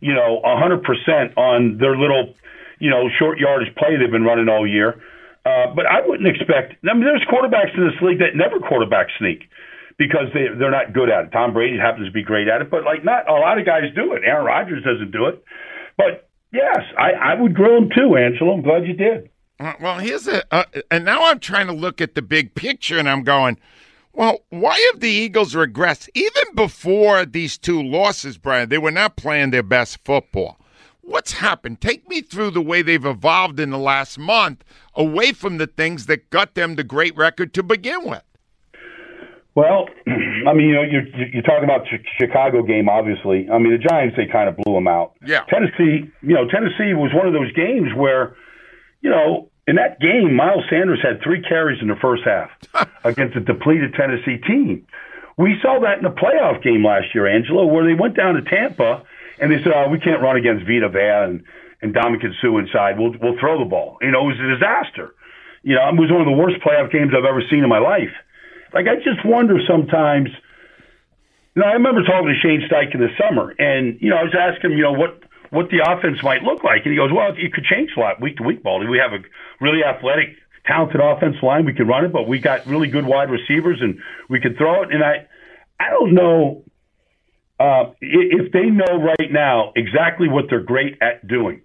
you 0.00 0.14
know, 0.14 0.42
hundred 0.44 0.82
percent 0.82 1.38
on 1.38 1.78
their 1.78 1.96
little, 1.96 2.34
you 2.80 2.90
know, 2.90 3.08
short 3.18 3.38
yardage 3.38 3.74
play 3.76 3.96
they've 3.96 4.10
been 4.10 4.24
running 4.24 4.48
all 4.48 4.66
year. 4.66 5.00
Uh, 5.46 5.72
but 5.74 5.86
I 5.86 6.04
wouldn't 6.04 6.28
expect. 6.28 6.74
I 6.82 6.92
mean, 6.92 7.04
there's 7.04 7.24
quarterbacks 7.30 7.72
in 7.78 7.86
this 7.86 7.96
league 8.02 8.18
that 8.18 8.34
never 8.34 8.58
quarterback 8.58 9.06
sneak 9.16 9.48
because 9.96 10.26
they 10.34 10.48
they're 10.58 10.72
not 10.72 10.92
good 10.92 11.08
at 11.08 11.26
it. 11.26 11.30
Tom 11.30 11.52
Brady 11.52 11.78
happens 11.78 12.08
to 12.08 12.12
be 12.12 12.24
great 12.24 12.48
at 12.48 12.62
it, 12.62 12.70
but 12.70 12.82
like 12.82 13.04
not 13.04 13.30
a 13.30 13.34
lot 13.34 13.58
of 13.58 13.64
guys 13.64 13.84
do 13.94 14.12
it. 14.14 14.22
Aaron 14.26 14.44
Rodgers 14.44 14.82
doesn't 14.82 15.12
do 15.12 15.26
it. 15.26 15.44
But 15.96 16.29
yes, 16.52 16.80
I, 16.98 17.12
I 17.12 17.40
would 17.40 17.54
grill 17.54 17.78
him 17.78 17.90
too, 17.94 18.16
Angelo. 18.16 18.54
I'm 18.54 18.62
glad 18.62 18.86
you 18.86 18.94
did. 18.94 19.30
Uh, 19.58 19.74
well, 19.80 19.98
here's 19.98 20.26
a, 20.26 20.42
uh, 20.54 20.64
and 20.90 21.04
now 21.04 21.26
I'm 21.26 21.38
trying 21.38 21.66
to 21.66 21.72
look 21.72 22.00
at 22.00 22.14
the 22.14 22.22
big 22.22 22.54
picture, 22.54 22.98
and 22.98 23.08
I'm 23.08 23.22
going, 23.24 23.58
well, 24.12 24.40
why 24.48 24.78
have 24.92 25.00
the 25.00 25.10
Eagles 25.10 25.54
regressed? 25.54 26.08
Even 26.14 26.54
before 26.54 27.24
these 27.24 27.58
two 27.58 27.82
losses, 27.82 28.38
Brian, 28.38 28.68
they 28.68 28.78
were 28.78 28.90
not 28.90 29.16
playing 29.16 29.50
their 29.50 29.62
best 29.62 29.98
football. 30.04 30.58
What's 31.02 31.32
happened? 31.32 31.80
Take 31.80 32.08
me 32.08 32.20
through 32.20 32.52
the 32.52 32.62
way 32.62 32.82
they've 32.82 33.04
evolved 33.04 33.60
in 33.60 33.70
the 33.70 33.78
last 33.78 34.18
month 34.18 34.64
away 34.94 35.32
from 35.32 35.58
the 35.58 35.66
things 35.66 36.06
that 36.06 36.30
got 36.30 36.54
them 36.54 36.76
the 36.76 36.84
great 36.84 37.16
record 37.16 37.52
to 37.54 37.62
begin 37.62 38.08
with. 38.08 38.22
Well, 39.54 39.88
I 40.06 40.54
mean, 40.54 40.68
you 40.68 40.74
know, 40.74 40.82
you're, 40.82 41.06
you're 41.32 41.42
talking 41.42 41.64
about 41.64 41.84
the 41.84 41.98
Chicago 42.18 42.62
game, 42.62 42.88
obviously. 42.88 43.48
I 43.50 43.58
mean, 43.58 43.72
the 43.72 43.78
Giants, 43.78 44.16
they 44.16 44.26
kind 44.26 44.48
of 44.48 44.56
blew 44.56 44.74
them 44.74 44.88
out. 44.88 45.14
Yeah. 45.24 45.44
Tennessee, 45.48 46.10
you 46.22 46.34
know, 46.34 46.46
Tennessee 46.48 46.94
was 46.94 47.10
one 47.14 47.26
of 47.26 47.32
those 47.32 47.52
games 47.52 47.90
where, 47.96 48.36
you 49.00 49.10
know, 49.10 49.50
in 49.66 49.76
that 49.76 50.00
game, 50.00 50.34
Miles 50.34 50.64
Sanders 50.70 51.00
had 51.02 51.22
three 51.22 51.42
carries 51.42 51.80
in 51.82 51.88
the 51.88 51.98
first 52.00 52.22
half 52.24 52.50
against 53.04 53.36
a 53.36 53.40
depleted 53.40 53.94
Tennessee 53.94 54.38
team. 54.46 54.86
We 55.36 55.56
saw 55.62 55.80
that 55.80 55.98
in 55.98 56.04
the 56.04 56.10
playoff 56.10 56.62
game 56.62 56.84
last 56.84 57.14
year, 57.14 57.26
Angelo, 57.26 57.66
where 57.66 57.86
they 57.86 57.94
went 57.94 58.16
down 58.16 58.34
to 58.34 58.42
Tampa 58.42 59.02
and 59.40 59.50
they 59.50 59.56
said, 59.62 59.72
"Oh, 59.74 59.88
we 59.88 59.98
can't 59.98 60.20
run 60.20 60.36
against 60.36 60.66
Vita 60.66 60.88
Vea 60.88 61.24
and 61.24 61.42
and 61.80 61.94
Ndamukong 61.94 62.34
Suh 62.42 62.58
inside. 62.58 62.98
We'll 62.98 63.14
we'll 63.22 63.38
throw 63.40 63.58
the 63.58 63.64
ball." 63.64 63.96
You 64.02 64.10
know, 64.10 64.28
it 64.28 64.36
was 64.36 64.40
a 64.40 64.52
disaster. 64.58 65.14
You 65.62 65.76
know, 65.76 65.88
it 65.88 65.96
was 65.96 66.10
one 66.10 66.20
of 66.20 66.26
the 66.26 66.36
worst 66.36 66.60
playoff 66.60 66.92
games 66.92 67.12
I've 67.16 67.24
ever 67.24 67.42
seen 67.48 67.64
in 67.64 67.68
my 67.68 67.78
life. 67.78 68.12
Like 68.72 68.86
I 68.86 68.96
just 68.96 69.24
wonder 69.24 69.58
sometimes. 69.68 70.28
You 71.54 71.62
know, 71.62 71.68
I 71.68 71.72
remember 71.72 72.04
talking 72.04 72.28
to 72.28 72.38
Shane 72.40 72.62
Steichen 72.70 72.94
in 72.94 73.00
the 73.00 73.10
summer, 73.18 73.52
and 73.58 73.98
you 74.00 74.10
know, 74.10 74.16
I 74.16 74.22
was 74.22 74.34
asking 74.38 74.70
him, 74.70 74.78
you 74.78 74.84
know, 74.84 74.92
what 74.92 75.22
what 75.50 75.68
the 75.70 75.82
offense 75.84 76.22
might 76.22 76.42
look 76.42 76.62
like, 76.62 76.82
and 76.84 76.92
he 76.92 76.96
goes, 76.96 77.10
"Well, 77.12 77.34
it 77.36 77.52
could 77.52 77.64
change 77.64 77.90
a 77.96 78.00
lot 78.00 78.20
week 78.20 78.36
to 78.36 78.44
week, 78.44 78.62
Baldy. 78.62 78.86
We 78.86 78.98
have 78.98 79.12
a 79.12 79.22
really 79.60 79.82
athletic, 79.82 80.36
talented 80.64 81.00
offensive 81.00 81.42
line. 81.42 81.64
We 81.64 81.74
could 81.74 81.88
run 81.88 82.04
it, 82.04 82.12
but 82.12 82.28
we 82.28 82.38
got 82.38 82.66
really 82.66 82.88
good 82.88 83.04
wide 83.04 83.30
receivers, 83.30 83.78
and 83.80 83.98
we 84.28 84.40
could 84.40 84.56
throw 84.56 84.82
it." 84.82 84.92
And 84.92 85.02
I, 85.02 85.26
I 85.80 85.90
don't 85.90 86.14
know 86.14 86.64
uh, 87.58 87.90
if 88.00 88.52
they 88.52 88.70
know 88.70 89.02
right 89.02 89.30
now 89.30 89.72
exactly 89.76 90.28
what 90.28 90.46
they're 90.48 90.62
great 90.62 90.96
at 91.02 91.26
doing. 91.26 91.62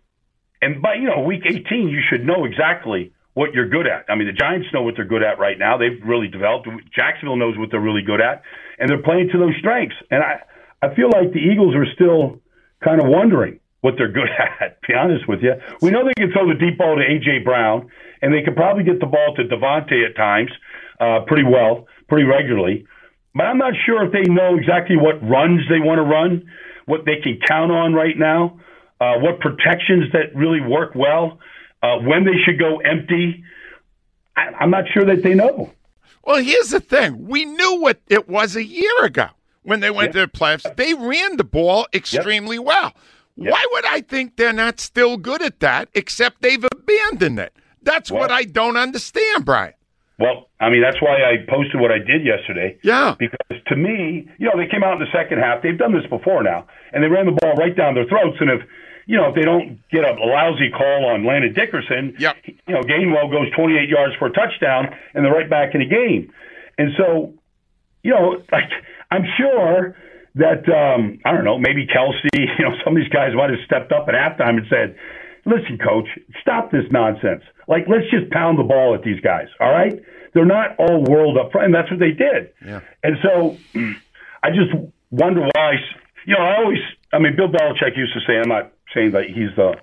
And 0.61 0.81
by 0.81 0.95
you 0.95 1.07
know 1.07 1.21
week 1.21 1.43
18, 1.45 1.87
you 1.87 2.01
should 2.09 2.25
know 2.25 2.45
exactly 2.45 3.13
what 3.35 3.53
you're 3.53 3.69
good 3.69 3.85
at. 3.85 4.07
I 4.09 4.15
mean, 4.15 4.27
the 4.27 4.33
Giants 4.33 4.67
know 4.73 4.81
what 4.81 4.95
they're 4.95 5.05
good 5.05 5.21
at 5.21 5.37
right 5.37 5.59
now. 5.59 5.77
They've 5.77 5.99
really 6.03 6.27
developed. 6.27 6.67
Jacksonville 6.95 7.35
knows 7.35 7.57
what 7.59 7.69
they're 7.69 7.83
really 7.83 8.01
good 8.01 8.21
at, 8.21 8.41
and 8.79 8.89
they're 8.89 9.03
playing 9.03 9.29
to 9.33 9.37
those 9.37 9.53
strengths. 9.59 9.95
And 10.09 10.23
I, 10.23 10.41
I 10.81 10.95
feel 10.95 11.11
like 11.11 11.35
the 11.35 11.43
Eagles 11.43 11.75
are 11.75 11.85
still 11.93 12.39
kind 12.83 12.99
of 12.99 13.07
wondering 13.07 13.59
what 13.81 13.95
they're 13.97 14.11
good 14.11 14.31
at. 14.61 14.81
To 14.81 14.87
be 14.87 14.93
honest 14.95 15.27
with 15.27 15.43
you, 15.43 15.53
we 15.81 15.91
know 15.91 16.07
they 16.07 16.15
can 16.15 16.31
throw 16.31 16.47
the 16.47 16.55
deep 16.55 16.79
ball 16.79 16.95
to 16.95 17.03
AJ 17.03 17.43
Brown, 17.43 17.91
and 18.23 18.33
they 18.33 18.41
can 18.41 18.55
probably 18.55 18.83
get 18.83 18.99
the 18.99 19.05
ball 19.05 19.35
to 19.35 19.43
DeVonta 19.43 19.99
at 20.07 20.15
times, 20.15 20.51
uh, 20.99 21.27
pretty 21.27 21.43
well, 21.43 21.87
pretty 22.07 22.23
regularly. 22.23 22.87
But 23.35 23.51
I'm 23.51 23.57
not 23.57 23.73
sure 23.85 24.05
if 24.07 24.13
they 24.15 24.23
know 24.31 24.55
exactly 24.55 24.95
what 24.95 25.19
runs 25.21 25.59
they 25.67 25.83
want 25.83 25.99
to 25.99 26.07
run, 26.07 26.47
what 26.85 27.03
they 27.03 27.19
can 27.21 27.37
count 27.45 27.69
on 27.69 27.93
right 27.93 28.15
now, 28.17 28.61
uh, 29.01 29.19
what 29.19 29.41
protections 29.41 30.07
that 30.13 30.31
really 30.33 30.61
work 30.61 30.95
well, 30.95 31.37
uh, 31.85 31.99
when 31.99 32.25
they 32.25 32.37
should 32.45 32.59
go 32.59 32.77
empty. 32.79 33.43
I, 34.35 34.41
I'm 34.59 34.71
not 34.71 34.85
sure 34.93 35.05
that 35.05 35.23
they 35.23 35.33
know. 35.33 35.71
Well, 36.23 36.41
here's 36.43 36.69
the 36.69 36.79
thing: 36.79 37.27
we 37.27 37.45
knew 37.45 37.79
what 37.81 38.01
it 38.07 38.27
was 38.27 38.55
a 38.55 38.63
year 38.63 39.03
ago 39.03 39.27
when 39.63 39.79
they 39.79 39.91
went 39.91 40.07
Yep. 40.07 40.13
to 40.13 40.19
the 40.31 40.37
playoffs. 40.39 40.75
They 40.75 40.93
ran 40.93 41.37
the 41.37 41.43
ball 41.43 41.87
extremely 41.93 42.59
well. 42.59 42.93
Yep. 43.37 43.51
Why 43.51 43.65
would 43.73 43.85
I 43.85 44.01
think 44.01 44.37
they're 44.37 44.53
not 44.53 44.79
still 44.79 45.17
good 45.17 45.41
at 45.41 45.59
that? 45.59 45.89
Except 45.93 46.41
they've 46.41 46.63
abandoned 46.63 47.39
it. 47.39 47.53
That's 47.81 48.09
what 48.09 48.31
I 48.31 48.43
don't 48.43 48.77
understand, 48.77 49.45
Brian. 49.45 49.73
Well, 50.17 50.47
I 50.61 50.69
mean, 50.69 50.81
that's 50.81 51.01
why 51.01 51.17
I 51.21 51.45
posted 51.47 51.79
what 51.81 51.91
I 51.91 51.99
did 51.99 52.25
yesterday. 52.25 52.77
Yeah. 52.81 53.15
Because 53.19 53.61
to 53.67 53.75
me, 53.75 54.27
you 54.39 54.45
know, 54.47 54.53
they 54.55 54.65
came 54.71 54.81
out 54.83 54.93
in 54.93 54.99
the 54.99 55.11
second 55.13 55.39
half. 55.39 55.61
They've 55.61 55.77
done 55.77 55.93
this 55.93 56.07
before 56.09 56.41
now, 56.41 56.65
and 56.93 57.03
they 57.03 57.07
ran 57.09 57.25
the 57.25 57.37
ball 57.41 57.53
right 57.55 57.75
down 57.75 57.93
their 57.95 58.05
throats. 58.05 58.37
And 58.39 58.49
if 58.49 58.61
you 59.05 59.17
know, 59.17 59.29
if 59.29 59.35
they 59.35 59.43
don't 59.43 59.79
get 59.91 60.03
a 60.03 60.13
lousy 60.13 60.69
call 60.71 61.05
on 61.05 61.25
Landon 61.25 61.53
Dickerson, 61.53 62.15
Yep. 62.19 62.35
you 62.45 62.73
know, 62.73 62.81
Gainwell 62.81 63.31
goes 63.31 63.51
28 63.55 63.87
yards 63.89 64.15
for 64.17 64.27
a 64.27 64.31
touchdown, 64.33 64.87
and 65.13 65.23
they're 65.23 65.31
right 65.33 65.49
back 65.49 65.73
in 65.75 65.81
the 65.81 65.85
game. 65.87 66.31
And 66.77 66.91
so, 66.97 67.33
you 68.03 68.11
know, 68.11 68.41
like 68.51 68.69
I'm 69.11 69.23
sure 69.37 69.95
that 70.35 70.67
um, 70.67 71.19
I 71.23 71.31
don't 71.31 71.45
know, 71.45 71.57
maybe 71.57 71.87
Kelce, 71.87 72.27
you 72.35 72.65
know, 72.65 72.75
some 72.83 72.95
of 72.97 73.01
these 73.01 73.11
guys 73.11 73.33
might 73.35 73.49
have 73.51 73.59
stepped 73.65 73.91
up 73.91 74.07
at 74.09 74.15
halftime 74.15 74.57
and 74.57 74.65
said, 74.69 74.95
"Listen, 75.45 75.77
coach, 75.77 76.07
stop 76.41 76.71
this 76.71 76.85
nonsense. 76.91 77.43
Like, 77.67 77.85
let's 77.87 78.09
just 78.11 78.29
pound 78.31 78.59
the 78.59 78.63
ball 78.63 78.93
at 78.95 79.03
these 79.03 79.21
guys. 79.21 79.47
All 79.59 79.71
right, 79.71 80.01
they're 80.33 80.45
not 80.45 80.75
all 80.77 81.03
world 81.03 81.37
up 81.37 81.51
front, 81.51 81.65
and 81.65 81.73
that's 81.73 81.89
what 81.89 81.99
they 81.99 82.11
did. 82.11 82.51
Yeah. 82.65 82.81
And 83.03 83.15
so, 83.23 83.57
I 84.43 84.49
just 84.49 84.71
wonder 85.11 85.47
why. 85.55 85.75
You 86.27 86.33
know, 86.35 86.43
I 86.43 86.57
always, 86.57 86.79
I 87.13 87.19
mean, 87.19 87.35
Bill 87.35 87.47
Belichick 87.47 87.95
used 87.95 88.13
to 88.13 88.19
say, 88.27 88.37
I'm 88.37 88.49
not 88.49 88.71
saying 88.95 89.11
that 89.11 89.25
he's 89.27 89.53
the 89.55 89.75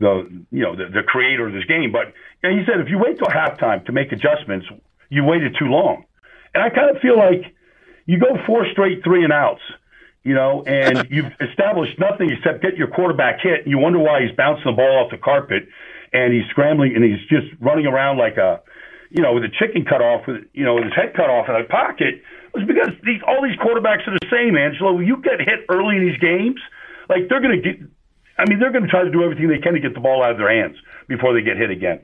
the 0.00 0.28
you 0.50 0.62
know 0.62 0.76
the, 0.76 0.86
the 0.92 1.02
creator 1.02 1.46
of 1.46 1.52
this 1.52 1.64
game, 1.64 1.92
but 1.92 2.12
you 2.42 2.50
know, 2.50 2.58
he 2.58 2.64
said 2.66 2.80
if 2.80 2.88
you 2.88 2.98
wait 2.98 3.18
till 3.18 3.28
halftime 3.28 3.84
to 3.86 3.92
make 3.92 4.12
adjustments, 4.12 4.66
you 5.08 5.24
waited 5.24 5.56
too 5.58 5.66
long. 5.66 6.04
And 6.54 6.62
I 6.62 6.70
kind 6.70 6.94
of 6.94 7.00
feel 7.00 7.16
like 7.16 7.54
you 8.06 8.18
go 8.18 8.36
four 8.46 8.66
straight 8.72 9.02
three 9.04 9.24
and 9.24 9.32
outs, 9.32 9.62
you 10.24 10.34
know, 10.34 10.62
and 10.66 11.06
you've 11.10 11.32
established 11.40 11.98
nothing 11.98 12.30
except 12.30 12.62
get 12.62 12.76
your 12.76 12.88
quarterback 12.88 13.40
hit, 13.40 13.62
and 13.62 13.70
you 13.70 13.78
wonder 13.78 13.98
why 13.98 14.22
he's 14.22 14.34
bouncing 14.36 14.64
the 14.66 14.72
ball 14.72 15.04
off 15.04 15.10
the 15.10 15.18
carpet, 15.18 15.68
and 16.12 16.32
he's 16.32 16.44
scrambling 16.50 16.94
and 16.94 17.04
he's 17.04 17.20
just 17.28 17.46
running 17.60 17.86
around 17.86 18.18
like 18.18 18.36
a, 18.36 18.60
you 19.10 19.22
know, 19.22 19.32
with 19.34 19.44
a 19.44 19.52
chicken 19.58 19.84
cut 19.84 20.02
off, 20.02 20.26
with 20.26 20.44
you 20.52 20.64
know, 20.64 20.74
with 20.74 20.84
his 20.84 20.94
head 20.94 21.14
cut 21.14 21.30
off 21.30 21.48
in 21.48 21.56
a 21.56 21.64
pocket, 21.64 22.22
was 22.58 22.66
because 22.66 22.90
these 23.04 23.20
all 23.26 23.42
these 23.42 23.56
quarterbacks 23.58 24.06
are 24.06 24.16
the 24.18 24.28
same, 24.30 24.56
Angelo. 24.56 24.98
You 25.00 25.16
get 25.22 25.40
hit 25.40 25.66
early 25.68 25.96
in 25.96 26.06
these 26.06 26.18
games, 26.18 26.60
like 27.08 27.28
they're 27.28 27.40
going 27.40 27.62
to 27.62 27.62
get. 27.62 27.80
I 28.38 28.48
mean, 28.48 28.58
they're 28.60 28.70
going 28.72 28.84
to 28.84 28.90
try 28.90 29.02
to 29.02 29.10
do 29.10 29.22
everything 29.24 29.48
they 29.48 29.58
can 29.58 29.74
to 29.74 29.80
get 29.80 29.94
the 29.94 30.00
ball 30.00 30.22
out 30.22 30.30
of 30.32 30.38
their 30.38 30.50
hands 30.50 30.76
before 31.08 31.34
they 31.34 31.42
get 31.42 31.56
hit 31.56 31.70
again. 31.70 32.00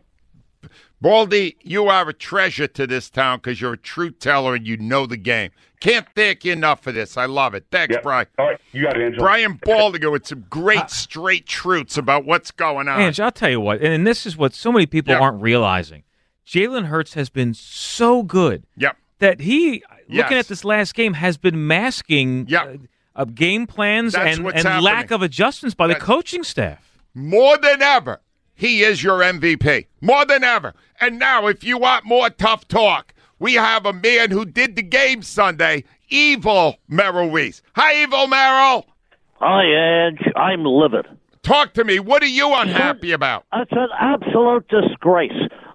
Baldy, 1.01 1.57
you 1.61 1.89
are 1.89 2.09
a 2.09 2.15
treasure 2.15 2.67
to 2.67 2.87
this 2.87 3.11
town 3.11 3.39
because 3.39 3.61
you're 3.61 3.75
a 3.75 3.79
truth 3.79 4.19
teller 4.21 4.55
and 4.55 4.67
you 4.67 4.77
know 4.79 5.05
the 5.07 5.19
game. 5.19 5.51
Can't 5.81 6.07
thank 6.15 6.45
you 6.47 6.53
enough 6.53 6.81
for 6.83 6.93
this. 6.93 7.19
I 7.19 7.27
love 7.27 7.55
it. 7.55 7.67
Thanks, 7.71 7.93
Yep. 7.95 8.03
Brian. 8.03 8.27
All 8.39 8.47
right, 8.47 8.61
you 8.73 8.83
got 8.83 8.97
it, 8.97 9.05
Angelo. 9.05 9.23
Brian 9.25 9.59
Baldinger 9.67 10.11
with 10.11 10.27
some 10.27 10.47
great 10.49 10.79
ah. 10.79 10.87
straight 10.87 11.45
truths 11.47 11.99
about 11.99 12.25
what's 12.25 12.51
going 12.51 12.89
on. 12.89 13.01
Ange, 13.01 13.21
I'll 13.21 13.31
tell 13.31 13.51
you 13.51 13.61
what, 13.61 13.83
and 13.83 14.07
this 14.07 14.25
is 14.25 14.37
what 14.39 14.55
so 14.55 14.73
many 14.73 14.87
people 14.87 15.13
Yeah. 15.13 15.21
aren't 15.21 15.43
realizing. 15.43 16.05
Jalen 16.47 16.87
Hurts 16.87 17.13
has 17.15 17.29
been 17.29 17.53
so 17.53 18.23
good 18.23 18.65
Yep. 18.79 18.97
that 19.19 19.41
he, 19.41 19.83
Yes. 20.09 20.23
looking 20.25 20.39
at 20.39 20.49
this 20.49 20.65
last 20.65 20.95
game, 20.95 21.15
has 21.15 21.37
been 21.37 21.67
masking 21.67 22.47
Yeah. 22.49 22.63
Uh, 22.65 22.77
of 23.15 23.35
game 23.35 23.67
plans 23.67 24.13
That's 24.13 24.39
and, 24.39 24.47
and 24.49 24.83
lack 24.83 25.11
of 25.11 25.23
adjustments 25.23 25.75
by 25.75 25.87
the 25.87 25.95
coaching 25.95 26.43
staff. 26.43 26.99
More 27.15 27.57
than 27.59 27.81
ever, 27.81 28.21
he 28.55 28.83
is 28.83 29.03
your 29.03 29.21
MVP. 29.21 29.87
More 30.01 30.25
than 30.25 30.43
ever. 30.43 30.75
And 31.01 31.19
now, 31.19 31.47
if 31.47 31.63
you 31.63 31.79
want 31.79 32.05
more 32.05 32.31
tough 32.31 32.67
talk, 32.67 33.15
we 33.39 33.55
have 33.55 33.87
a 33.87 33.93
man 33.93 34.31
who 34.31 34.45
did 34.45 34.77
the 34.77 34.83
game 34.83 35.23
Sunday, 35.23 35.85
Evil 36.09 36.77
Merrill 36.89 37.31
Reese. 37.31 37.63
Hi, 37.75 38.03
Evil 38.03 38.27
Merrill. 38.27 38.87
Hi, 39.35 40.07
Edge. 40.09 40.33
I'm 40.37 40.65
livid. 40.65 41.07
Talk 41.43 41.75
to 41.75 41.85
me. 41.85 41.99
What 41.99 42.23
are 42.23 42.27
you 42.27 42.55
unhappy 42.55 43.13
about? 43.13 43.45
It's 43.53 43.73
an 43.73 43.89
absolute 44.01 44.67
disgrace. 44.69 45.33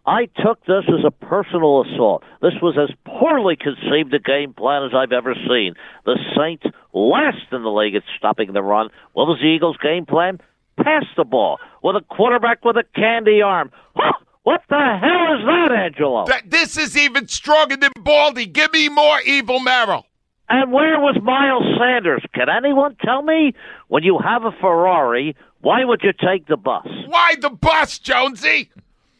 I 0.09 0.25
took 0.43 0.65
this 0.65 0.85
as 0.87 1.05
a 1.05 1.11
personal 1.11 1.83
assault. 1.83 2.23
This 2.41 2.55
was 2.63 2.75
as 2.81 2.89
poorly 3.05 3.55
conceived 3.55 4.11
a 4.11 4.17
game 4.17 4.53
plan 4.53 4.83
as 4.83 4.91
I've 4.95 5.11
ever 5.11 5.35
seen. 5.47 5.75
The 6.03 6.17
Saints 6.35 6.65
last 6.93 7.45
in 7.51 7.61
the 7.61 7.69
league 7.69 7.93
at 7.93 8.01
stopping 8.17 8.53
the 8.53 8.63
run. 8.63 8.89
What 9.13 9.27
was 9.27 9.37
the 9.39 9.45
Eagles' 9.45 9.77
game 9.77 10.07
plan? 10.07 10.39
Pass 10.83 11.05
the 11.15 11.25
ball 11.25 11.59
with 11.83 11.95
a 11.95 12.01
quarterback 12.01 12.65
with 12.65 12.75
a 12.75 12.85
candy 12.95 13.43
arm. 13.43 13.69
Huh! 13.95 14.13
What 14.41 14.61
the 14.67 14.77
hell 14.77 15.37
is 15.37 15.45
that, 15.45 15.77
Angelo? 15.77 16.25
That 16.25 16.49
this 16.49 16.75
is 16.75 16.97
even 16.97 17.27
stronger 17.27 17.77
than 17.77 17.91
Baldy. 17.99 18.47
Give 18.47 18.73
me 18.73 18.89
more 18.89 19.21
Evil 19.21 19.59
Merrill. 19.59 20.07
And 20.49 20.71
where 20.71 20.99
was 20.99 21.19
Miles 21.21 21.77
Sanders? 21.77 22.23
Can 22.33 22.49
anyone 22.49 22.95
tell 23.05 23.21
me? 23.21 23.53
When 23.89 24.01
you 24.01 24.17
have 24.17 24.43
a 24.43 24.51
Ferrari, 24.59 25.35
why 25.61 25.85
would 25.85 26.01
you 26.01 26.13
take 26.13 26.47
the 26.47 26.57
bus? 26.57 26.87
Why 27.05 27.35
the 27.39 27.51
bus, 27.51 27.99
Jonesy? 27.99 28.71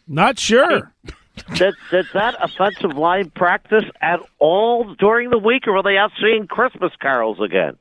Not 0.10 0.40
sure. 0.40 0.92
did, 1.54 1.76
did 1.92 2.06
that 2.16 2.36
offensive 2.42 2.98
line 2.98 3.30
practice 3.30 3.86
at 4.02 4.20
all 4.40 4.96
during 4.96 5.30
the 5.30 5.38
week, 5.38 5.68
or 5.68 5.74
were 5.74 5.84
they 5.84 5.98
out 5.98 6.12
singing 6.20 6.48
Christmas 6.48 6.92
carols 7.00 7.38
again? 7.40 7.78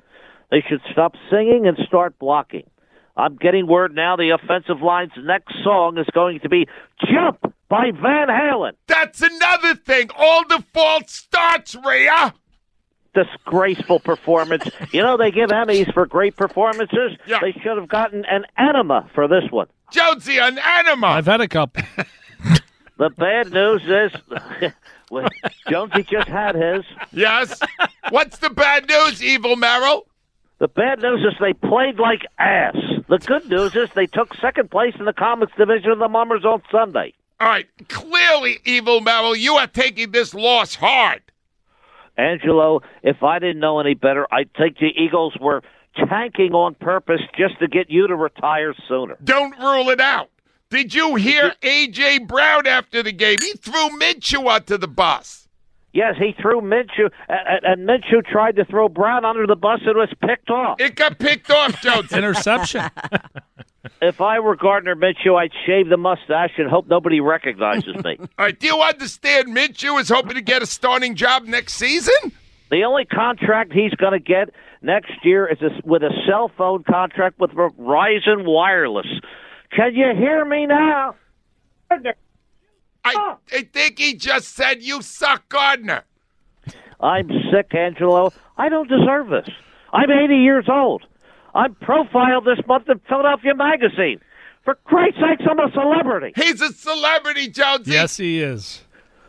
They 0.51 0.63
should 0.69 0.83
stop 0.93 1.15
singing 1.31 1.67
and 1.67 1.79
start 1.87 2.19
blocking. 2.19 2.69
I'm 3.17 3.37
getting 3.37 3.67
word 3.67 3.95
now 3.95 4.17
the 4.17 4.31
offensive 4.31 4.81
line's 4.81 5.13
next 5.19 5.55
song 5.65 5.99
is 5.99 6.07
going 6.13 6.41
to 6.41 6.49
be 6.49 6.69
Jump 7.11 7.53
by 7.69 7.91
Van 7.91 8.29
Halen. 8.29 8.73
That's 8.87 9.23
another 9.23 9.75
thing. 9.75 10.11
All 10.17 10.47
the 10.47 10.63
false 10.73 11.11
starts, 11.13 11.75
Rhea. 11.75 12.35
Disgraceful 13.15 14.01
performance. 14.01 14.71
you 14.93 15.03
know, 15.03 15.17
they 15.17 15.31
give 15.31 15.51
Emmys 15.51 15.93
for 15.93 16.07
great 16.07 16.37
performances. 16.37 17.19
Yeah. 17.27 17.41
They 17.41 17.53
should 17.53 17.77
have 17.79 17.89
gotten 17.89 18.25
an 18.27 18.45
enema 18.57 19.11
for 19.15 19.27
this 19.27 19.51
one. 19.51 19.67
Jonesy, 19.91 20.39
an 20.39 20.59
enema. 20.59 21.07
I've 21.09 21.27
had 21.27 21.41
a 21.41 21.49
couple. 21.49 21.83
The 22.99 23.11
bad 23.11 23.53
news 23.53 23.83
is 23.85 24.73
well, 25.13 25.29
Jonesy 25.71 26.03
just 26.03 26.27
had 26.27 26.57
his. 26.57 26.85
yes. 27.13 27.61
What's 28.11 28.39
the 28.39 28.51
bad 28.51 28.89
news, 28.89 29.23
Evil 29.23 29.55
Merrill? 29.55 30.09
The 30.59 30.67
bad 30.67 31.01
news 31.01 31.21
is 31.21 31.35
they 31.41 31.53
played 31.53 32.01
like 32.01 32.23
ass. 32.41 32.75
The 33.09 33.19
good 33.19 33.49
news 33.49 33.77
is 33.77 33.89
they 33.95 34.09
took 34.09 34.35
second 34.35 34.73
place 34.73 34.95
in 34.99 35.05
the 35.05 35.13
comics 35.13 35.53
division 35.57 35.93
of 35.93 36.01
the 36.01 36.09
Mummers 36.09 36.45
on 36.45 36.61
Sunday. 36.73 37.15
All 37.39 37.47
right. 37.47 37.67
Clearly, 37.89 38.59
Evil 38.65 39.01
Merrill, 39.01 39.37
you 39.37 39.55
are 39.55 39.69
taking 39.69 40.11
this 40.11 40.35
loss 40.35 40.75
hard. 40.75 41.23
Angelo, 42.17 42.81
if 43.05 43.23
I 43.23 43.39
didn't 43.39 43.61
know 43.61 43.79
any 43.79 43.95
better, 43.95 44.27
I'd 44.35 44.53
think 44.55 44.79
the 44.79 44.91
Eagles 45.01 45.37
were 45.41 45.63
tanking 46.09 46.53
on 46.53 46.75
purpose 46.75 47.21
just 47.37 47.59
to 47.61 47.69
get 47.69 47.91
you 47.91 48.07
to 48.07 48.17
retire 48.17 48.75
sooner. 48.89 49.17
Don't 49.23 49.59
rule 49.59 49.91
it 49.91 50.01
out. 50.01 50.31
Did 50.71 50.93
you 50.93 51.15
hear 51.15 51.55
A.J. 51.63 52.21
Brown 52.21 52.67
after 52.67 53.03
the 53.03 53.13
game? 53.13 53.39
He 53.41 53.53
threw 53.55 53.89
Minshew 53.99 54.65
to 54.67 54.77
the 54.77 54.89
bus. 54.89 55.49
Yes, 55.95 56.17
he 56.19 56.35
threw 56.41 56.61
Minshew, 56.61 57.11
and, 57.29 57.65
and 57.65 57.89
Minshew 57.89 58.25
tried 58.25 58.57
to 58.57 58.65
throw 58.67 58.89
Brown 58.89 59.25
under 59.25 59.47
the 59.47 59.57
bus 59.57 59.81
and 59.87 59.97
was 59.97 60.13
picked 60.21 60.51
off. 60.51 60.79
It 60.81 60.95
got 60.95 61.19
picked 61.19 61.51
off, 61.51 61.81
Jonesy. 61.81 62.15
Interception. 62.19 62.91
If 64.03 64.21
I 64.21 64.39
were 64.41 64.55
Gardner 64.55 64.95
Minshew, 64.95 65.37
I'd 65.37 65.53
shave 65.67 65.89
the 65.89 65.97
mustache 65.97 66.53
and 66.59 66.69
hope 66.69 66.89
nobody 66.89 67.21
recognizes 67.21 67.95
me. 68.05 68.17
All 68.21 68.27
right, 68.39 68.59
do 68.59 68.67
you 68.67 68.81
understand 68.81 69.49
Minshew 69.49 70.01
is 70.01 70.09
hoping 70.09 70.35
to 70.35 70.41
get 70.41 70.63
a 70.63 70.67
starting 70.67 71.15
job 71.15 71.45
next 71.45 71.75
season? 71.75 72.33
The 72.71 72.85
only 72.85 73.05
contract 73.05 73.73
he's 73.73 73.95
going 73.95 74.13
to 74.13 74.19
get 74.19 74.51
next 74.83 75.13
year 75.25 75.47
is 75.47 75.59
a, 75.63 75.71
with 75.85 76.03
a 76.03 76.13
cell 76.29 76.51
phone 76.57 76.85
contract 76.85 77.39
with 77.39 77.51
Verizon 77.53 78.45
Wireless. 78.45 79.07
Can 79.75 79.95
you 79.95 80.13
hear 80.17 80.45
me 80.45 80.67
now? 80.67 81.15
I, 81.91 83.37
I 83.53 83.63
think 83.73 83.99
he 83.99 84.15
just 84.15 84.49
said 84.55 84.83
you 84.83 85.01
suck, 85.03 85.49
Gardner. 85.49 86.05
I'm 87.01 87.29
sick, 87.53 87.75
Angelo. 87.75 88.33
I 88.57 88.69
don't 88.69 88.89
deserve 88.89 89.29
this. 89.29 89.49
I'm 89.93 90.11
80 90.11 90.35
years 90.37 90.67
old. 90.69 91.05
I'm 91.55 91.75
profiled 91.77 92.45
this 92.45 92.65
month 92.67 92.89
in 92.89 93.01
Philadelphia 93.09 93.55
Magazine. 93.55 94.21
For 94.65 94.75
Christ's 94.85 95.21
sakes, 95.21 95.45
I'm 95.51 95.59
a 95.59 95.71
celebrity. 95.73 96.33
He's 96.37 96.61
a 96.61 96.73
celebrity, 96.73 97.49
Jonesy. 97.49 97.93
yes, 97.93 98.17
he 98.19 98.43
is. 98.43 98.83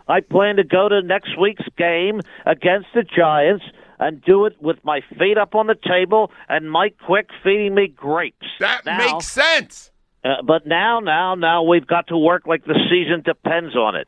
I 0.09 0.19
plan 0.21 0.57
to 0.57 0.63
go 0.63 0.89
to 0.89 1.01
next 1.01 1.39
week's 1.39 1.65
game 1.77 2.19
against 2.45 2.87
the 2.93 3.03
Giants 3.03 3.63
and 3.99 4.21
do 4.23 4.45
it 4.45 4.61
with 4.61 4.77
my 4.83 5.01
feet 5.17 5.37
up 5.37 5.55
on 5.55 5.67
the 5.67 5.75
table 5.75 6.31
and 6.47 6.69
Mike 6.71 6.95
Quick 7.05 7.29
feeding 7.43 7.75
me 7.75 7.87
grapes. 7.87 8.47
That 8.59 8.85
Now- 8.85 8.97
makes 8.97 9.27
sense. 9.27 9.91
Uh, 10.23 10.41
but 10.43 10.67
now, 10.67 10.99
now, 10.99 11.35
now 11.35 11.63
we've 11.63 11.87
got 11.87 12.07
to 12.07 12.17
work 12.17 12.45
like 12.45 12.65
the 12.65 12.77
season 12.89 13.21
depends 13.23 13.75
on 13.75 13.95
it. 13.95 14.07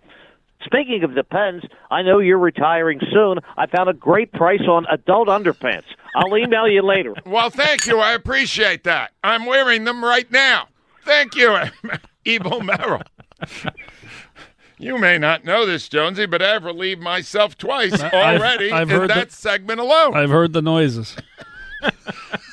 Speaking 0.66 1.04
of 1.04 1.16
depends, 1.16 1.66
I 1.90 2.02
know 2.04 2.20
you're 2.20 2.38
retiring 2.38 3.00
soon. 3.12 3.40
I 3.58 3.66
found 3.66 3.90
a 3.90 3.94
great 3.94 4.32
price 4.32 4.62
on 4.68 4.86
adult 4.92 5.28
underpants. 5.30 5.86
I'll 6.16 6.38
email 6.38 6.68
you 6.68 6.82
later. 6.84 7.14
Well, 7.26 7.50
thank 7.50 7.88
you. 7.88 8.00
I 8.00 8.12
appreciate 8.14 8.84
that. 8.84 9.12
I'm 9.24 9.46
wearing 9.46 9.86
them 9.86 10.04
right 10.04 10.30
now. 10.32 10.68
Thank 11.04 11.36
you, 11.36 11.58
Evil 12.26 12.62
Merrill. 12.62 13.02
You 14.82 14.98
may 14.98 15.18
not 15.20 15.46
know 15.46 15.66
this, 15.66 15.88
Jonesy, 15.88 16.26
but 16.26 16.42
I've 16.42 16.64
relieved 16.64 17.02
myself 17.02 17.56
twice 17.58 18.02
already 18.02 18.72
I've 18.72 18.90
in 18.90 18.98
heard 18.98 19.10
that 19.12 19.16
that- 19.16 19.32
segment 19.32 19.80
alone. 19.80 20.16
I've 20.16 20.32
heard 20.32 20.54
the 20.54 20.62
noises. 20.62 21.16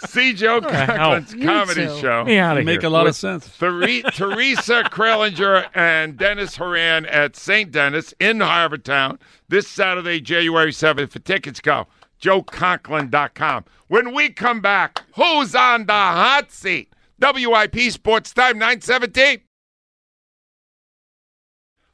See 0.06 0.32
Joe 0.32 0.60
Conklin's 0.60 1.34
comedy 1.44 1.86
show. 2.00 2.24
Me 2.24 2.38
out 2.38 2.54
They 2.54 2.60
of 2.60 2.66
make 2.66 2.80
here. 2.80 2.88
a 2.88 2.90
lot 2.92 3.06
of 3.06 3.14
sense. 3.16 3.46
Thre- 3.48 4.00
Teresa 4.12 4.84
Krellinger 4.84 5.68
and 5.74 6.16
Dennis 6.16 6.56
Horan 6.56 7.04
at 7.06 7.34
St. 7.36 7.70
Dennis 7.70 8.14
in 8.20 8.38
Havertown 8.38 9.18
this 9.48 9.66
Saturday, 9.68 10.20
January 10.20 10.70
7th. 10.72 11.10
For 11.10 11.18
tickets, 11.18 11.60
go 11.60 11.86
joeconklin.com. 12.22 13.64
When 13.88 14.14
we 14.14 14.30
come 14.30 14.60
back, 14.60 15.02
who's 15.14 15.54
on 15.54 15.86
the 15.86 15.92
hot 15.92 16.50
seat? 16.52 16.92
WIP 17.20 17.78
Sports 17.90 18.32
Time 18.32 18.58
917. 18.58 19.40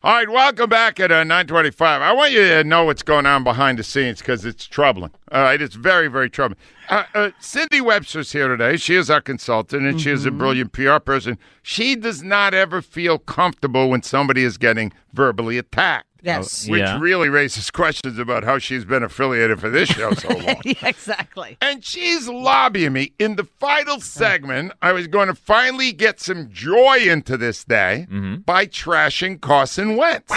All 0.05 0.13
right, 0.13 0.29
welcome 0.29 0.69
back 0.69 1.01
at 1.01 1.11
uh, 1.11 1.25
925. 1.25 2.03
I 2.03 2.13
want 2.13 2.31
you 2.31 2.41
to 2.41 2.63
know 2.63 2.85
what's 2.85 3.03
going 3.03 3.25
on 3.25 3.43
behind 3.43 3.79
the 3.79 3.83
scenes 3.83 4.19
because 4.19 4.45
it's 4.45 4.67
troubling. 4.67 5.13
All 5.33 5.41
right, 5.41 5.63
it's 5.63 5.77
very, 5.77 6.09
very 6.09 6.29
troubling. 6.29 6.59
Uh, 6.91 7.05
uh, 7.15 7.31
Cindy 7.41 7.81
Webster's 7.81 8.31
here 8.31 8.47
today. 8.47 8.77
She 8.77 8.97
is 8.97 9.09
our 9.09 9.23
consultant, 9.23 9.87
and 9.87 9.99
she 9.99 10.11
is 10.11 10.27
a 10.27 10.31
brilliant 10.31 10.73
PR 10.73 10.99
person. 10.99 11.39
She 11.63 11.97
does 11.97 12.23
not 12.23 12.53
ever 12.53 12.83
feel 12.83 13.19
comfortable 13.19 13.89
when 13.89 14.03
somebody 14.03 14.45
is 14.45 14.59
getting 14.59 14.93
verbally 15.15 15.57
attacked. 15.57 16.14
Yes. 16.25 16.67
Which 16.69 16.81
Yeah. 16.81 16.99
really 16.99 17.29
raises 17.29 17.71
questions 17.71 18.19
about 18.19 18.45
how 18.45 18.59
she's 18.59 18.85
been 18.85 19.03
affiliated 19.03 19.61
for 19.61 19.69
this 19.69 19.89
show 19.91 20.13
so 20.15 20.29
long. 20.35 20.57
yeah, 20.65 20.75
exactly. 20.83 21.57
And 21.61 21.85
she's 21.85 22.27
lobbying 22.29 22.93
me. 22.95 23.13
In 23.19 23.37
the 23.37 23.45
final 23.45 24.01
segment, 24.01 24.73
I 24.83 24.93
was 24.93 25.07
going 25.07 25.29
to 25.29 25.35
finally 25.35 25.93
get 25.93 26.21
some 26.21 26.49
joy 26.51 26.99
into 26.99 27.37
this 27.37 27.63
day 27.65 28.07
by 28.47 28.67
trashing 28.67 29.41
Carson 29.41 29.97
Wentz. 29.97 30.33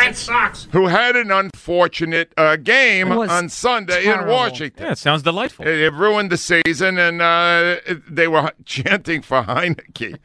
Who 0.71 0.87
had 0.87 1.15
an 1.15 1.31
unfortunate 1.31 2.33
uh, 2.37 2.57
game 2.57 3.11
on 3.11 3.49
Sunday 3.49 4.05
in. 4.05 4.27
Washington. 4.27 4.85
Yeah, 4.85 4.91
it 4.91 4.97
sounds 4.97 5.23
delightful. 5.23 5.65
It, 5.65 5.79
it 5.79 5.93
ruined 5.93 6.31
the 6.31 6.37
season, 6.37 6.97
and 6.97 7.21
uh, 7.21 7.77
they 8.09 8.27
were 8.27 8.51
chanting 8.65 9.21
for 9.21 9.43
Heinicke. 9.43 10.17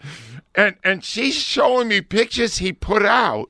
And, 0.54 0.76
and 0.82 1.04
she's 1.04 1.34
showing 1.34 1.88
me 1.88 2.00
pictures 2.00 2.58
he 2.58 2.72
put 2.72 3.04
out 3.04 3.48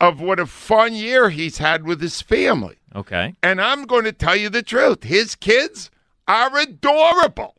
of 0.00 0.20
what 0.20 0.38
a 0.38 0.46
fun 0.46 0.94
year 0.94 1.30
he's 1.30 1.58
had 1.58 1.84
with 1.84 2.00
his 2.00 2.20
family. 2.22 2.76
Okay. 2.94 3.34
And 3.42 3.60
I'm 3.60 3.84
going 3.84 4.04
to 4.04 4.12
tell 4.12 4.36
you 4.36 4.48
the 4.50 4.62
truth. 4.62 5.04
His 5.04 5.34
kids 5.34 5.90
are 6.28 6.56
adorable. 6.58 7.54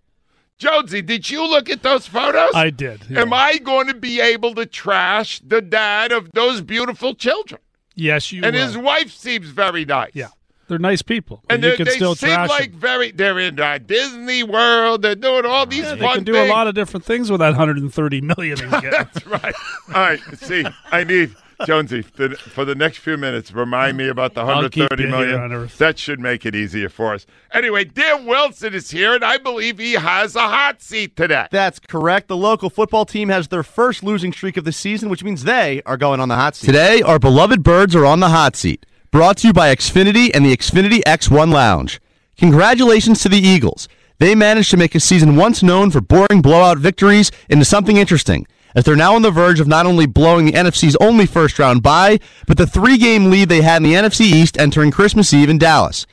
Jonesy, 0.57 1.01
did 1.03 1.29
you 1.29 1.47
look 1.47 1.69
at 1.69 1.83
those 1.83 2.07
photos? 2.07 2.51
I 2.55 2.71
did. 2.71 3.01
yeah. 3.09 3.21
Am 3.21 3.31
I 3.31 3.57
going 3.59 3.87
to 3.87 3.93
be 3.93 4.19
able 4.19 4.55
to 4.55 4.65
trash 4.65 5.39
the 5.45 5.61
dad 5.61 6.11
of 6.11 6.31
those 6.31 6.61
beautiful 6.61 7.13
children? 7.13 7.61
Yes, 7.93 8.31
you 8.31 8.43
and 8.43 8.55
will. 8.55 8.65
his 8.65 8.77
wife 8.77 9.11
seems 9.11 9.49
very 9.49 9.85
nice. 9.85 10.11
Yeah. 10.13 10.29
They're 10.67 10.79
nice 10.79 11.01
people. 11.01 11.43
And 11.49 11.63
you 11.63 11.69
they, 11.71 11.75
can 11.77 11.85
they 11.85 11.91
still 11.91 12.15
seem 12.15 12.29
trash 12.29 12.49
like 12.49 12.71
them. 12.71 12.79
very. 12.79 13.11
They're 13.11 13.39
in 13.39 13.59
uh, 13.59 13.77
Disney 13.77 14.43
World. 14.43 15.01
They're 15.03 15.15
doing 15.15 15.45
all 15.45 15.65
these 15.65 15.83
Yeah, 15.83 15.91
fun 15.91 15.99
they 15.99 16.13
can 16.15 16.23
do 16.25 16.33
things. 16.33 16.49
a 16.49 16.51
lot 16.53 16.67
of 16.67 16.75
different 16.75 17.05
things 17.05 17.31
with 17.31 17.39
that 17.39 17.49
130 17.51 18.21
million. 18.21 18.57
They 18.57 18.69
get. 18.81 18.91
That's 18.91 19.25
right. 19.27 19.55
All 19.89 19.93
right. 19.93 20.19
See, 20.37 20.65
I 20.91 21.03
need 21.05 21.35
Jonesy 21.65 22.01
the, 22.01 22.35
for 22.35 22.65
the 22.65 22.75
next 22.75 22.99
few 22.99 23.17
minutes. 23.17 23.51
Remind 23.51 23.97
me 23.97 24.07
about 24.07 24.33
the 24.33 24.41
I'll 24.41 24.69
keep 24.69 24.89
130 24.89 25.03
you 25.03 25.07
here 25.07 25.17
million. 25.17 25.41
on 25.41 25.51
Earth. 25.51 25.77
That 25.77 25.97
should 25.97 26.19
make 26.19 26.45
it 26.45 26.53
easier 26.55 26.89
for 26.89 27.13
us. 27.13 27.25
Anyway, 27.51 27.85
Dan 27.85 28.25
Wilson 28.25 28.73
is 28.73 28.91
here, 28.91 29.15
and 29.15 29.23
I 29.23 29.37
believe 29.37 29.79
he 29.79 29.93
has 29.93 30.35
a 30.35 30.47
hot 30.47 30.81
seat 30.81 31.15
today. 31.15 31.47
That's 31.51 31.79
correct. 31.79 32.27
The 32.27 32.37
local 32.37 32.69
football 32.69 33.05
team 33.05 33.29
has 33.29 33.47
their 33.47 33.63
first 33.63 34.03
losing 34.03 34.31
streak 34.31 34.57
of 34.57 34.65
the 34.65 34.71
season, 34.71 35.09
which 35.09 35.23
means 35.23 35.43
they 35.43 35.81
are 35.85 35.97
going 35.97 36.19
on 36.19 36.29
the 36.29 36.35
hot 36.35 36.55
seat. 36.55 36.67
Today, 36.67 37.01
our 37.01 37.19
beloved 37.19 37.63
birds 37.63 37.95
are 37.95 38.05
on 38.05 38.19
the 38.19 38.29
hot 38.29 38.55
seat. 38.55 38.85
Brought 39.09 39.37
to 39.37 39.47
you 39.47 39.53
by 39.53 39.73
Xfinity 39.73 40.29
and 40.33 40.45
the 40.45 40.55
Xfinity 40.55 41.01
X1 41.03 41.51
Lounge. 41.51 41.99
Congratulations 42.37 43.21
to 43.23 43.29
the 43.29 43.39
Eagles. 43.39 43.87
They 44.19 44.35
managed 44.35 44.71
to 44.71 44.77
make 44.77 44.95
a 44.95 44.99
season 44.99 45.35
once 45.35 45.63
known 45.63 45.91
for 45.91 46.01
boring 46.01 46.41
blowout 46.41 46.77
victories 46.77 47.31
into 47.49 47.65
something 47.65 47.97
interesting, 47.97 48.47
as 48.77 48.83
they're 48.83 48.95
now 48.95 49.15
on 49.15 49.23
the 49.23 49.31
verge 49.31 49.59
of 49.59 49.67
not 49.67 49.87
only 49.87 50.05
blowing 50.05 50.45
the 50.45 50.51
NFC's 50.51 50.95
only 51.01 51.25
first 51.25 51.57
round 51.57 51.81
bye, 51.81 52.19
but 52.45 52.57
the 52.57 52.67
three 52.67 52.99
game 52.99 53.31
lead 53.31 53.49
they 53.49 53.61
had 53.61 53.77
in 53.77 53.83
the 53.89 53.95
NFC 53.95 54.21
East 54.21 54.55
entering 54.59 54.91
Christmas 54.91 55.33
Eve 55.33 55.49
in 55.49 55.57
Dallas. 55.57 56.05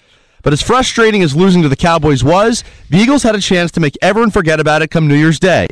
But 0.42 0.54
as 0.54 0.62
frustrating 0.62 1.22
as 1.22 1.36
losing 1.36 1.60
to 1.60 1.68
the 1.68 1.76
Cowboys 1.76 2.24
was, 2.24 2.64
the 2.88 2.96
Eagles 2.96 3.22
had 3.22 3.34
a 3.34 3.40
chance 3.40 3.70
to 3.72 3.80
make 3.80 3.98
everyone 4.00 4.30
forget 4.30 4.60
about 4.60 4.80
it 4.80 4.90
come 4.90 5.06
New 5.06 5.14
Year's 5.14 5.38
Day. 5.38 5.66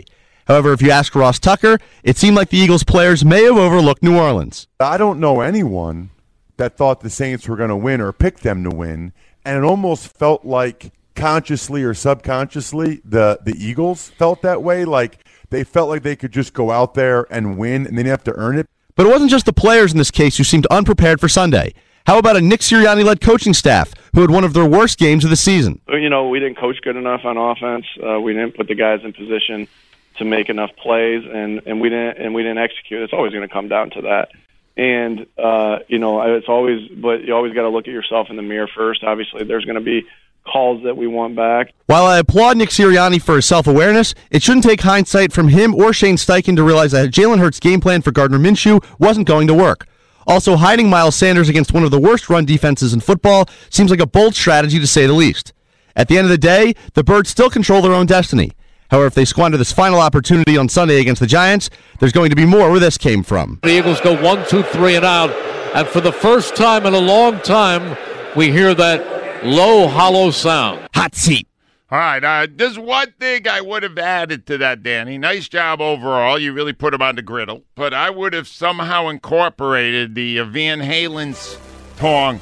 However, 0.46 0.75
if 0.75 0.82
you 0.82 0.90
ask 0.90 1.14
Ross 1.14 1.38
Tucker, 1.38 1.78
it 2.02 2.18
seemed 2.18 2.37
like 2.37 2.50
the 2.50 2.58
Eagles 2.58 2.84
players 2.84 3.25
may 3.25 3.44
have 3.44 3.56
overlooked 3.56 4.02
New 4.02 4.18
Orleans. 4.18 4.68
I 4.78 4.99
don't 4.99 5.18
know 5.18 5.40
anyone 5.40 6.11
that 6.58 6.76
thought 6.76 7.00
the 7.00 7.08
Saints 7.08 7.49
were 7.49 7.56
going 7.56 7.70
to 7.70 7.76
win 7.76 8.02
or 8.02 8.12
picked 8.12 8.42
them 8.42 8.64
to 8.64 8.70
win, 8.70 9.14
and 9.46 9.56
it 9.56 9.66
almost 9.66 10.08
felt 10.08 10.44
like 10.44 10.92
consciously 11.14 11.82
or 11.84 11.94
subconsciously 11.94 13.00
the 13.02 13.38
the 13.42 13.54
Eagles 13.56 14.11
felt 14.11 14.42
that 14.42 14.62
way. 14.62 14.84
Like 14.84 15.25
they 15.52 15.62
felt 15.62 15.88
like 15.88 16.02
they 16.02 16.16
could 16.16 16.32
just 16.32 16.52
go 16.52 16.73
out 16.73 16.94
there 16.94 17.26
and 17.30 17.56
win, 17.56 17.87
and 17.87 17.97
they 17.97 18.02
didn't 18.02 18.11
have 18.11 18.25
to 18.25 18.35
earn 18.35 18.59
it. 18.59 18.68
But 18.97 19.06
it 19.06 19.11
wasn't 19.11 19.30
just 19.30 19.47
the 19.47 19.52
players 19.52 19.92
in 19.92 19.99
this 19.99 20.11
case 20.11 20.37
who 20.37 20.44
seemed 20.44 20.66
unprepared 20.66 21.21
for 21.21 21.28
Sunday. 21.28 21.75
How 22.06 22.18
about 22.18 22.37
a 22.37 22.40
Nick 22.40 22.61
Sirianni 22.61 23.04
led 23.04 23.21
coaching 23.21 23.54
staff 23.54 23.94
who 24.14 24.23
had 24.23 24.30
one 24.30 24.42
of 24.42 24.54
their 24.54 24.66
worst 24.66 24.99
games 24.99 25.25
of 25.25 25.30
the 25.30 25.37
season? 25.37 25.80
you 25.88 26.11
know, 26.11 26.28
we 26.28 26.40
didn't 26.40 26.59
coach 26.59 26.80
good 26.82 26.97
enough 26.97 27.25
on 27.25 27.37
offense. 27.37 27.87
Uh, 28.04 28.21
we 28.21 28.32
didn't 28.32 28.56
put 28.56 28.66
the 28.66 28.75
guys 28.75 29.00
in 29.04 29.12
position 29.12 29.68
to 30.16 30.25
make 30.25 30.49
enough 30.49 30.71
plays, 30.76 31.23
and 31.25 31.62
and 31.66 31.80
we 31.80 31.88
didn't 31.88 32.18
and 32.18 32.35
we 32.35 32.42
didn't 32.42 32.59
execute. 32.59 33.02
It's 33.02 33.12
always 33.12 33.32
going 33.32 33.47
to 33.47 33.52
come 33.52 33.68
down 33.68 33.90
to 33.90 34.02
that. 34.02 34.30
And 34.76 35.26
uh, 35.38 35.80
you 35.87 35.99
know, 35.99 36.37
it's 36.37 36.49
always, 36.49 36.88
but 36.88 37.25
you 37.25 37.35
always 37.35 37.54
got 37.54 37.62
to 37.62 37.68
look 37.68 37.87
at 37.87 37.92
yourself 37.92 38.30
in 38.30 38.37
the 38.37 38.42
mirror 38.42 38.68
first. 38.75 39.04
Obviously, 39.04 39.44
there's 39.44 39.64
going 39.64 39.76
to 39.76 39.80
be 39.80 40.06
calls 40.44 40.82
that 40.84 40.96
we 40.96 41.06
want 41.06 41.37
back. 41.37 41.72
While 41.87 42.06
I 42.06 42.18
applaud 42.18 42.56
Nick 42.56 42.70
Sirianni 42.70 43.20
for 43.20 43.37
his 43.37 43.46
self 43.46 43.66
awareness, 43.66 44.14
it 44.30 44.42
shouldn't 44.42 44.64
take 44.64 44.80
hindsight 44.80 45.32
from 45.32 45.49
him 45.49 45.75
or 45.75 45.92
Shane 45.92 46.16
Steichen 46.16 46.56
to 46.56 46.62
realize 46.62 46.92
that 46.92 47.11
Jalen 47.11 47.38
Hurts' 47.38 47.61
game 47.61 47.80
plan 47.80 48.02
for 48.02 48.11
Gardner 48.11 48.38
Minshew 48.38 48.84
wasn't 48.99 49.26
going 49.26 49.46
to 49.46 49.54
work. 49.54 49.87
Also, 50.26 50.56
hiding 50.56 50.88
Miles 50.88 51.16
Sanders 51.16 51.49
against 51.49 51.72
one 51.72 51.82
of 51.82 51.90
the 51.90 51.99
worst 51.99 52.28
run 52.30 52.44
defenses 52.44 52.92
in 52.94 53.00
football 53.00 53.49
seems 53.70 53.90
like 53.90 54.00
a 54.00 54.06
bold 54.06 54.34
strategy 54.34 54.78
to 54.78 54.87
say 54.87 55.06
the 55.06 55.12
least. 55.12 55.52
At 55.96 56.08
the 56.08 56.16
end 56.16 56.26
of 56.26 56.30
the 56.30 56.38
day, 56.38 56.75
the 56.94 57.04
Birds 57.04 57.28
still 57.28 57.50
control 57.50 57.82
their 57.82 57.92
own 57.92 58.06
destiny. 58.06 58.52
However, 58.90 59.06
if 59.06 59.14
they 59.14 59.25
squander 59.25 59.56
this 59.56 59.73
final 59.73 59.99
opportunity 59.99 60.56
on 60.56 60.69
Sunday 60.69 61.00
against 61.00 61.21
the 61.21 61.26
Giants, 61.26 61.71
there's 61.99 62.12
going 62.12 62.30
to 62.30 62.36
be 62.36 62.45
more 62.45 62.71
where 62.71 62.78
this 62.78 62.99
came 62.99 63.23
from. 63.23 63.58
The 63.62 63.78
Eagles 63.78 64.00
go 64.00 64.23
one, 64.23 64.47
two, 64.49 64.62
three, 64.62 64.97
and 64.97 65.04
out. 65.04 65.30
And 65.75 65.88
for 65.88 66.00
the 66.02 66.12
first 66.12 66.54
time 66.54 66.84
in 66.84 66.93
a 66.93 66.99
long 66.99 67.40
time, 67.40 67.97
we 68.36 68.52
hear 68.52 68.75
that 68.75 69.00
low, 69.45 69.89
hollow 69.89 70.31
sound. 70.31 70.89
Hot 70.95 71.15
seat. 71.15 71.47
All 71.91 71.99
right. 71.99 72.25
Uh, 72.25 72.47
there's 72.50 72.78
one 72.78 73.13
thing 73.21 73.47
I 73.47 73.61
would 73.61 73.83
have 73.83 73.99
added 73.99 74.47
to 74.47 74.59
that, 74.59 74.83
Danny. 74.83 75.19
Nice 75.19 75.49
job 75.49 75.81
overall. 75.81 76.39
You 76.39 76.52
really 76.52 76.73
put 76.73 76.95
him 76.95 77.02
on 77.02 77.17
the 77.17 77.23
griddle. 77.23 77.65
But 77.75 77.93
I 77.93 78.09
would 78.09 78.33
have 78.33 78.49
somehow 78.49 79.09
incorporated 79.09 80.15
the 80.15 80.39
uh, 80.39 80.45
Van 80.45 80.81
Halen's 80.81 81.59
tong 81.97 82.41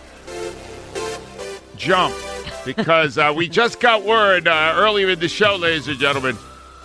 jump 1.77 2.15
because 2.65 3.19
uh, 3.19 3.33
we 3.35 3.49
just 3.49 3.81
got 3.81 4.05
word 4.05 4.47
uh, 4.47 4.75
earlier 4.77 5.09
in 5.11 5.19
the 5.19 5.29
show, 5.29 5.57
ladies 5.57 5.89
and 5.89 5.99
gentlemen, 5.99 6.37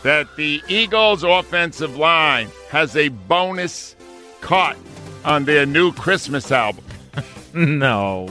that 0.03 0.35
the 0.35 0.61
Eagles' 0.67 1.23
offensive 1.23 1.97
line 1.97 2.47
has 2.69 2.95
a 2.95 3.09
bonus 3.09 3.95
cut 4.41 4.77
on 5.23 5.45
their 5.45 5.65
new 5.65 5.91
Christmas 5.91 6.51
album. 6.51 6.83
No. 7.53 8.27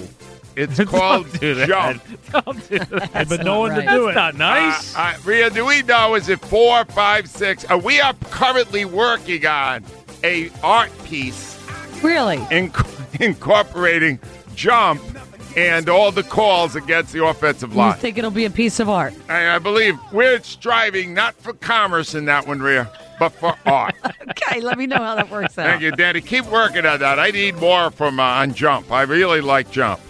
It's 0.56 0.82
called 0.90 1.26
Don't 1.32 1.40
do 1.40 1.54
that. 1.54 1.68
Jump. 1.68 2.02
Don't 2.44 2.68
do 2.68 2.78
that. 2.78 3.10
I've 3.14 3.28
been 3.28 3.44
knowing 3.44 3.74
to 3.74 3.82
do 3.82 4.08
it. 4.08 4.14
That's 4.14 4.36
not 4.36 4.54
nice. 4.54 4.96
Uh, 4.96 5.00
uh, 5.00 5.14
Rhea, 5.24 5.50
do 5.50 5.64
we 5.66 5.82
know? 5.82 6.14
Is 6.14 6.28
it 6.28 6.40
four, 6.40 6.84
five, 6.86 7.28
six? 7.28 7.64
Uh, 7.70 7.76
we 7.78 8.00
are 8.00 8.14
currently 8.30 8.84
working 8.84 9.44
on 9.46 9.84
a 10.22 10.50
art 10.62 10.90
piece 11.04 11.58
Really? 12.02 12.36
inc- 12.38 13.20
incorporating 13.20 14.18
jump 14.54 15.02
and 15.56 15.88
all 15.88 16.10
the 16.10 16.22
calls 16.22 16.74
against 16.76 17.12
the 17.12 17.24
offensive 17.24 17.72
You 17.72 17.78
line. 17.78 17.94
think 17.98 18.18
it'll 18.18 18.30
be 18.30 18.44
a 18.44 18.50
piece 18.50 18.80
of 18.80 18.88
art? 18.88 19.14
And 19.28 19.48
I 19.50 19.58
believe 19.58 19.96
we're 20.12 20.40
striving 20.42 21.14
not 21.14 21.34
for 21.36 21.52
commerce 21.54 22.14
in 22.14 22.24
that 22.24 22.46
one, 22.46 22.60
Rhea, 22.60 22.90
but 23.18 23.30
for 23.30 23.54
art. 23.66 23.94
Okay, 24.46 24.60
let 24.60 24.76
me 24.78 24.86
know 24.86 24.96
how 24.96 25.14
that 25.14 25.30
works 25.30 25.56
out. 25.58 25.66
Thank 25.66 25.82
you, 25.82 25.92
Danny. 25.92 26.20
Keep 26.20 26.46
working 26.46 26.84
on 26.86 26.98
that. 27.00 27.18
I 27.20 27.30
need 27.30 27.54
more 27.56 27.90
from 27.90 28.18
uh, 28.18 28.22
on 28.22 28.52
jump. 28.52 28.90
I 28.90 29.02
really 29.02 29.40
like 29.40 29.70
jump, 29.70 30.00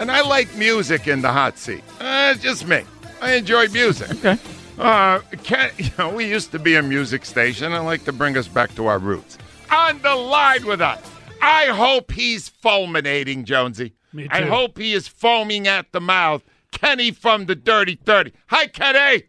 and 0.00 0.10
I 0.10 0.22
like 0.22 0.52
music 0.56 1.06
in 1.06 1.20
the 1.20 1.30
hot 1.30 1.58
seat. 1.58 1.84
Uh, 2.00 2.32
it's 2.34 2.42
just 2.42 2.66
me. 2.66 2.82
I 3.20 3.34
enjoy 3.34 3.68
music. 3.68 4.10
Okay. 4.10 4.38
Uh, 4.78 5.20
can, 5.44 5.70
you 5.78 5.90
know, 5.98 6.08
we 6.08 6.26
used 6.26 6.50
to 6.52 6.58
be 6.58 6.74
a 6.74 6.82
music 6.82 7.24
station. 7.24 7.72
I 7.72 7.80
like 7.80 8.04
to 8.06 8.12
bring 8.12 8.36
us 8.36 8.48
back 8.48 8.74
to 8.76 8.86
our 8.86 8.98
roots. 8.98 9.38
On 9.70 10.00
the 10.00 10.16
line 10.16 10.66
with 10.66 10.80
us. 10.80 11.00
I 11.42 11.66
hope 11.66 12.10
he's 12.10 12.48
fulminating, 12.48 13.44
Jonesy. 13.44 13.92
Me 14.12 14.24
too. 14.24 14.28
I 14.32 14.42
hope 14.42 14.78
he 14.78 14.94
is 14.94 15.06
foaming 15.06 15.68
at 15.68 15.92
the 15.92 16.00
mouth. 16.00 16.42
Kenny 16.72 17.10
from 17.10 17.46
the 17.46 17.54
Dirty 17.54 17.96
30. 17.96 18.32
Hi, 18.48 18.66
Kenny. 18.66 19.24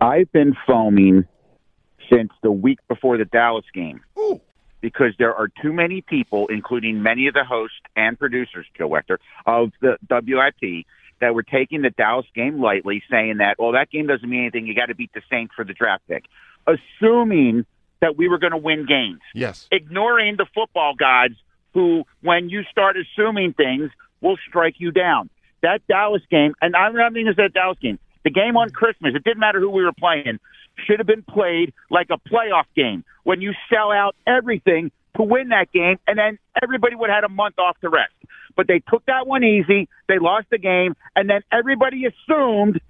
I've 0.00 0.30
been 0.32 0.56
foaming 0.66 1.24
since 2.10 2.30
the 2.42 2.52
week 2.52 2.78
before 2.88 3.16
the 3.16 3.24
Dallas 3.24 3.64
game 3.72 4.00
Ooh. 4.18 4.40
Because 4.84 5.14
there 5.18 5.34
are 5.34 5.48
too 5.62 5.72
many 5.72 6.02
people, 6.02 6.46
including 6.48 7.02
many 7.02 7.26
of 7.26 7.32
the 7.32 7.42
hosts 7.42 7.78
and 7.96 8.18
producers, 8.18 8.66
Joe 8.76 8.86
Wechter, 8.86 9.16
of 9.46 9.72
the 9.80 9.96
WIP, 10.10 10.84
that 11.22 11.34
were 11.34 11.42
taking 11.42 11.80
the 11.80 11.88
Dallas 11.88 12.26
game 12.34 12.60
lightly, 12.60 13.02
saying 13.10 13.38
that, 13.38 13.56
well, 13.58 13.72
that 13.72 13.90
game 13.90 14.06
doesn't 14.08 14.28
mean 14.28 14.42
anything. 14.42 14.66
You 14.66 14.74
got 14.74 14.86
to 14.86 14.94
beat 14.94 15.10
the 15.14 15.22
Saints 15.30 15.54
for 15.56 15.64
the 15.64 15.72
draft 15.72 16.02
pick, 16.06 16.24
assuming 16.66 17.64
that 18.02 18.18
we 18.18 18.28
were 18.28 18.36
going 18.36 18.50
to 18.50 18.58
win 18.58 18.84
games, 18.84 19.20
Yes. 19.34 19.68
ignoring 19.72 20.36
the 20.36 20.44
football 20.54 20.94
gods 20.94 21.36
who, 21.72 22.04
when 22.20 22.50
you 22.50 22.62
start 22.70 22.96
assuming 22.98 23.54
things, 23.54 23.90
will 24.20 24.36
strike 24.46 24.74
you 24.76 24.90
down. 24.90 25.30
That 25.62 25.80
Dallas 25.88 26.20
game, 26.30 26.52
and 26.60 26.76
I'm 26.76 26.94
not 26.94 27.16
even 27.16 27.32
that 27.38 27.54
Dallas 27.54 27.78
game, 27.80 27.98
the 28.22 28.28
game 28.28 28.58
on 28.58 28.68
Christmas, 28.68 29.14
it 29.14 29.24
didn't 29.24 29.40
matter 29.40 29.60
who 29.60 29.70
we 29.70 29.82
were 29.82 29.94
playing, 29.98 30.38
should 30.86 30.98
have 30.98 31.06
been 31.06 31.22
played 31.22 31.72
like 31.90 32.08
a 32.10 32.18
playoff 32.28 32.66
game 32.74 33.04
when 33.22 33.40
you 33.40 33.52
sell 33.72 33.90
out 33.90 34.14
everything 34.26 34.90
to 35.16 35.22
win 35.22 35.48
that 35.48 35.70
game, 35.72 35.98
and 36.06 36.18
then 36.18 36.38
everybody 36.62 36.96
would 36.96 37.08
have 37.08 37.22
had 37.22 37.24
a 37.24 37.28
month 37.28 37.58
off 37.58 37.78
to 37.80 37.88
rest. 37.88 38.12
But 38.56 38.66
they 38.66 38.80
took 38.90 39.04
that 39.06 39.26
one 39.26 39.44
easy. 39.44 39.88
They 40.08 40.18
lost 40.18 40.46
the 40.50 40.58
game, 40.58 40.94
and 41.14 41.30
then 41.30 41.42
everybody 41.52 42.04
assumed 42.06 42.80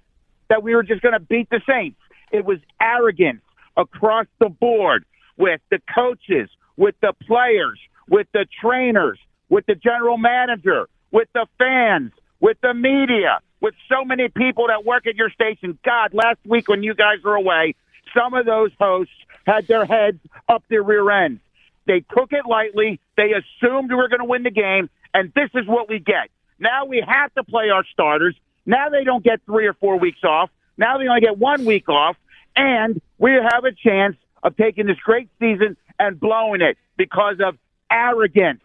that 0.49 0.63
we 0.63 0.75
were 0.75 0.83
just 0.83 1.01
going 1.01 1.13
to 1.13 1.19
beat 1.19 1.49
the 1.49 1.61
Saints. 1.67 1.99
It 2.31 2.45
was 2.45 2.59
arrogance 2.81 3.41
across 3.77 4.25
the 4.39 4.49
board 4.49 5.05
with 5.37 5.61
the 5.69 5.79
coaches, 5.93 6.49
with 6.77 6.95
the 7.01 7.13
players, 7.27 7.79
with 8.09 8.27
the 8.33 8.45
trainers, 8.61 9.19
with 9.49 9.65
the 9.65 9.75
general 9.75 10.17
manager, 10.17 10.87
with 11.11 11.27
the 11.33 11.47
fans, 11.57 12.11
with 12.39 12.57
the 12.61 12.73
media, 12.73 13.39
with 13.61 13.73
so 13.89 14.05
many 14.05 14.29
people 14.29 14.67
that 14.67 14.85
work 14.85 15.07
at 15.07 15.15
your 15.15 15.29
station. 15.29 15.77
God, 15.83 16.13
last 16.13 16.39
week 16.45 16.67
when 16.69 16.83
you 16.83 16.93
guys 16.93 17.23
were 17.23 17.35
away, 17.35 17.75
some 18.17 18.33
of 18.33 18.45
those 18.45 18.71
hosts 18.79 19.13
had 19.45 19.67
their 19.67 19.85
heads 19.85 20.19
up 20.49 20.63
their 20.69 20.83
rear 20.83 21.09
ends. 21.11 21.41
They 21.87 22.01
took 22.01 22.31
it 22.33 22.45
lightly. 22.49 22.99
They 23.17 23.31
assumed 23.33 23.89
we 23.89 23.95
were 23.95 24.09
going 24.09 24.19
to 24.19 24.25
win 24.25 24.43
the 24.43 24.51
game, 24.51 24.89
and 25.13 25.31
this 25.35 25.49
is 25.55 25.67
what 25.67 25.89
we 25.89 25.99
get. 25.99 26.29
Now 26.59 26.85
we 26.85 27.03
have 27.07 27.33
to 27.35 27.43
play 27.43 27.69
our 27.69 27.85
starters. 27.93 28.35
Now 28.65 28.89
they 28.89 29.03
don't 29.03 29.23
get 29.23 29.41
three 29.45 29.67
or 29.67 29.73
four 29.73 29.99
weeks 29.99 30.23
off. 30.23 30.49
Now 30.77 30.97
they 30.97 31.07
only 31.07 31.21
get 31.21 31.37
one 31.37 31.65
week 31.65 31.89
off, 31.89 32.17
and 32.55 33.01
we 33.19 33.31
have 33.33 33.63
a 33.65 33.71
chance 33.71 34.17
of 34.43 34.57
taking 34.57 34.87
this 34.87 34.97
great 34.97 35.29
season 35.39 35.77
and 35.99 36.19
blowing 36.19 36.61
it 36.61 36.77
because 36.97 37.37
of 37.43 37.57
arrogance. 37.91 38.61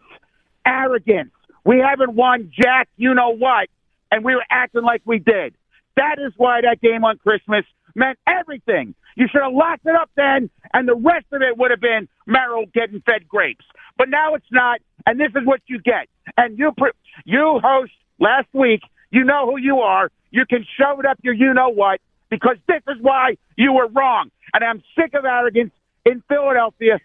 arrogance. 0.65 1.31
We 1.65 1.79
haven't 1.79 2.13
won 2.15 2.51
Jack, 2.55 2.89
you 2.97 3.13
know 3.13 3.29
what, 3.35 3.69
and 4.11 4.23
we 4.23 4.35
were 4.35 4.45
acting 4.49 4.83
like 4.83 5.01
we 5.05 5.19
did. 5.19 5.55
That 5.95 6.17
is 6.19 6.33
why 6.37 6.61
that 6.61 6.81
game 6.81 7.03
on 7.03 7.17
Christmas 7.17 7.65
meant 7.95 8.17
everything. 8.27 8.95
You 9.15 9.27
should 9.31 9.41
have 9.41 9.53
locked 9.53 9.85
it 9.85 9.95
up 9.95 10.09
then, 10.15 10.49
and 10.73 10.87
the 10.87 10.95
rest 10.95 11.25
of 11.31 11.41
it 11.41 11.57
would 11.57 11.71
have 11.71 11.81
been 11.81 12.07
Merrill 12.25 12.65
getting 12.73 13.01
fed 13.01 13.27
grapes. 13.27 13.65
But 13.97 14.09
now 14.09 14.35
it's 14.35 14.51
not, 14.51 14.79
and 15.05 15.19
this 15.19 15.31
is 15.35 15.45
what 15.45 15.61
you 15.67 15.79
get. 15.79 16.07
And 16.37 16.57
you, 16.57 16.71
pr- 16.77 16.95
you 17.25 17.59
host 17.61 17.91
last 18.19 18.47
week. 18.53 18.81
You 19.11 19.25
know 19.25 19.45
who 19.45 19.57
you 19.57 19.79
are. 19.79 20.09
You 20.29 20.45
can 20.49 20.65
show 20.77 20.99
it 20.99 21.05
up 21.05 21.19
your 21.21 21.33
you 21.33 21.53
know 21.53 21.69
what 21.69 21.99
because 22.29 22.55
this 22.67 22.81
is 22.87 22.95
why 23.01 23.35
you 23.57 23.73
were 23.73 23.87
wrong. 23.87 24.31
And 24.53 24.63
I'm 24.63 24.81
sick 24.97 25.13
of 25.13 25.25
arrogance 25.25 25.71
in 26.05 26.23
Philadelphia. 26.27 26.99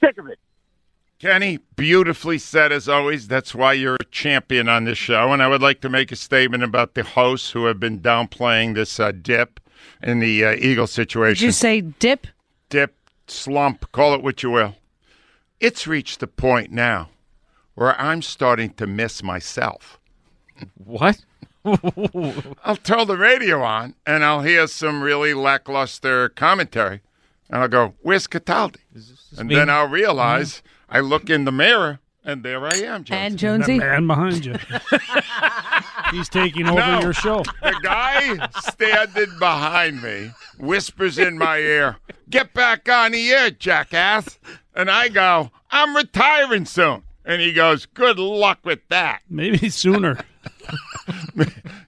Sick 0.00 0.16
of 0.18 0.28
it. 0.28 0.38
Kenny, 1.22 1.60
beautifully 1.76 2.36
said 2.36 2.72
as 2.72 2.88
always. 2.88 3.28
That's 3.28 3.54
why 3.54 3.74
you're 3.74 3.94
a 3.94 4.04
champion 4.10 4.68
on 4.68 4.86
this 4.86 4.98
show. 4.98 5.32
And 5.32 5.40
I 5.40 5.46
would 5.46 5.62
like 5.62 5.80
to 5.82 5.88
make 5.88 6.10
a 6.10 6.16
statement 6.16 6.64
about 6.64 6.94
the 6.94 7.04
hosts 7.04 7.52
who 7.52 7.66
have 7.66 7.78
been 7.78 8.00
downplaying 8.00 8.74
this 8.74 8.98
uh, 8.98 9.12
dip 9.12 9.60
in 10.02 10.18
the 10.18 10.44
uh, 10.44 10.54
Eagle 10.54 10.88
situation. 10.88 11.42
Did 11.42 11.46
you 11.46 11.52
say 11.52 11.80
dip? 11.80 12.26
dip, 12.70 12.96
slump, 13.28 13.92
call 13.92 14.14
it 14.14 14.22
what 14.24 14.42
you 14.42 14.50
will. 14.50 14.74
It's 15.60 15.86
reached 15.86 16.18
the 16.18 16.26
point 16.26 16.72
now 16.72 17.10
where 17.76 17.98
I'm 18.00 18.20
starting 18.20 18.70
to 18.74 18.86
miss 18.88 19.22
myself. 19.22 20.00
What? 20.74 21.24
I'll 21.64 22.76
turn 22.82 23.06
the 23.06 23.16
radio 23.16 23.62
on 23.62 23.94
and 24.04 24.24
I'll 24.24 24.42
hear 24.42 24.66
some 24.66 25.02
really 25.02 25.34
lackluster 25.34 26.30
commentary, 26.30 27.00
and 27.48 27.62
I'll 27.62 27.68
go, 27.68 27.94
"Where's 28.02 28.26
Cataldi?" 28.26 28.80
And 29.38 29.48
me? 29.48 29.54
then 29.54 29.70
I'll 29.70 29.86
realize 29.86 30.62
I 30.92 31.00
look 31.00 31.28
in 31.30 31.44
the 31.44 31.52
mirror 31.52 31.98
and 32.24 32.44
there 32.44 32.64
I 32.64 32.76
am, 32.76 33.02
Jonesy. 33.04 33.12
And 33.14 33.34
That 33.34 33.38
Jonesy? 33.38 33.78
man 33.78 34.06
behind 34.06 34.44
you. 34.44 34.54
He's 36.12 36.28
taking 36.28 36.68
over 36.68 36.78
No. 36.78 37.00
your 37.00 37.12
show. 37.14 37.42
The 37.62 37.74
guy 37.82 38.48
standing 38.60 39.38
behind 39.38 40.02
me 40.02 40.30
whispers 40.58 41.18
in 41.18 41.38
my 41.38 41.58
ear, 41.58 41.96
Get 42.30 42.52
back 42.54 42.88
on 42.88 43.12
the 43.12 43.30
air, 43.32 43.50
jackass. 43.50 44.38
And 44.74 44.90
I 44.90 45.08
go, 45.08 45.50
I'm 45.70 45.96
retiring 45.96 46.64
soon. 46.66 47.02
And 47.24 47.40
he 47.42 47.52
goes, 47.52 47.86
Good 47.86 48.18
luck 48.18 48.60
with 48.64 48.80
that. 48.90 49.22
Maybe 49.28 49.68
sooner. 49.68 50.18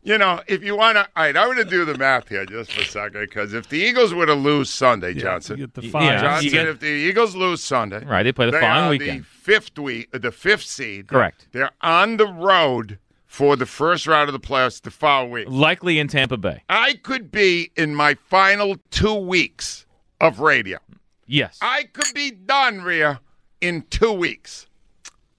You 0.07 0.19
know, 0.19 0.43
if 0.47 0.62
you 0.62 0.77
want 0.77 0.97
to, 0.97 1.09
all 1.17 1.25
right, 1.25 1.35
I'm 1.37 1.47
going 1.47 1.57
to 1.57 1.64
do 1.64 1.87
the 1.87 1.97
math 1.97 2.29
here 2.29 2.45
just 2.45 2.73
for 2.73 2.83
a 2.83 2.85
second 2.85 3.21
because 3.23 3.55
if 3.55 3.69
the 3.71 3.79
Eagles 3.79 4.12
were 4.12 4.27
to 4.27 4.35
lose 4.35 4.69
Sunday, 4.69 5.14
Johnson, 5.14 5.57
You 5.59 5.67
get 5.67 5.75
the 5.83 5.88
five. 5.88 6.03
yeah. 6.03 6.21
Johnson, 6.21 6.45
You 6.45 6.51
get- 6.51 6.69
if 6.69 6.81
the 6.81 6.87
Eagles 6.88 7.35
lose 7.35 7.64
Sunday, 7.64 8.05
Right, 8.05 8.23
they 8.23 8.31
play 8.33 8.47
the 8.47 8.53
they 8.53 8.61
following 8.61 8.99
weekend. 9.01 9.21
the 9.23 9.25
fifth 9.25 9.79
week, 9.79 10.11
the 10.12 10.31
fifth 10.31 10.64
seed. 10.64 11.09
Correct. 11.09 11.49
They're 11.53 11.71
on 11.81 12.19
the 12.19 12.27
road 12.27 12.99
for 13.25 13.57
the 13.57 13.64
first 13.67 14.07
round 14.07 14.29
of 14.29 14.35
the 14.35 14.47
playoffs 14.47 14.83
the 14.83 14.90
following 14.90 15.33
week. 15.33 15.47
Likely 15.49 15.99
in 15.99 16.09
Tampa 16.09 16.37
Bay. 16.37 16.62
I 16.69 16.95
could 17.03 17.33
be 17.33 17.71
in 17.75 17.95
my 17.95 18.12
final 18.14 18.77
two 18.90 19.14
weeks 19.14 19.87
of 20.21 20.38
radio. 20.40 20.79
Yes. 21.27 21.59
I 21.62 21.85
could 21.85 22.12
be 22.14 22.31
done, 22.31 22.83
Rhea, 22.83 23.21
in 23.62 23.83
two 23.88 24.12
weeks. 24.12 24.67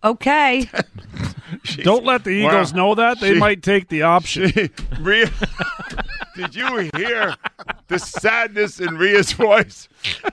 Okay. 0.04 0.68
Don't 1.84 2.04
let 2.06 2.24
the 2.24 2.32
Eagles 2.32 2.74
Wow. 2.74 2.78
know 2.78 2.96
that. 2.96 3.20
They 3.20 3.34
She- 3.34 3.40
might 3.40 3.62
take 3.62 3.90
the 3.90 4.02
option. 4.04 4.52
Rhea, 5.00 5.30
did 6.36 6.56
you 6.56 6.90
hear 6.96 7.36
the 7.88 8.00
sadness 8.00 8.80
in 8.80 8.98
Rhea's 8.98 9.32
voice? 9.34 9.88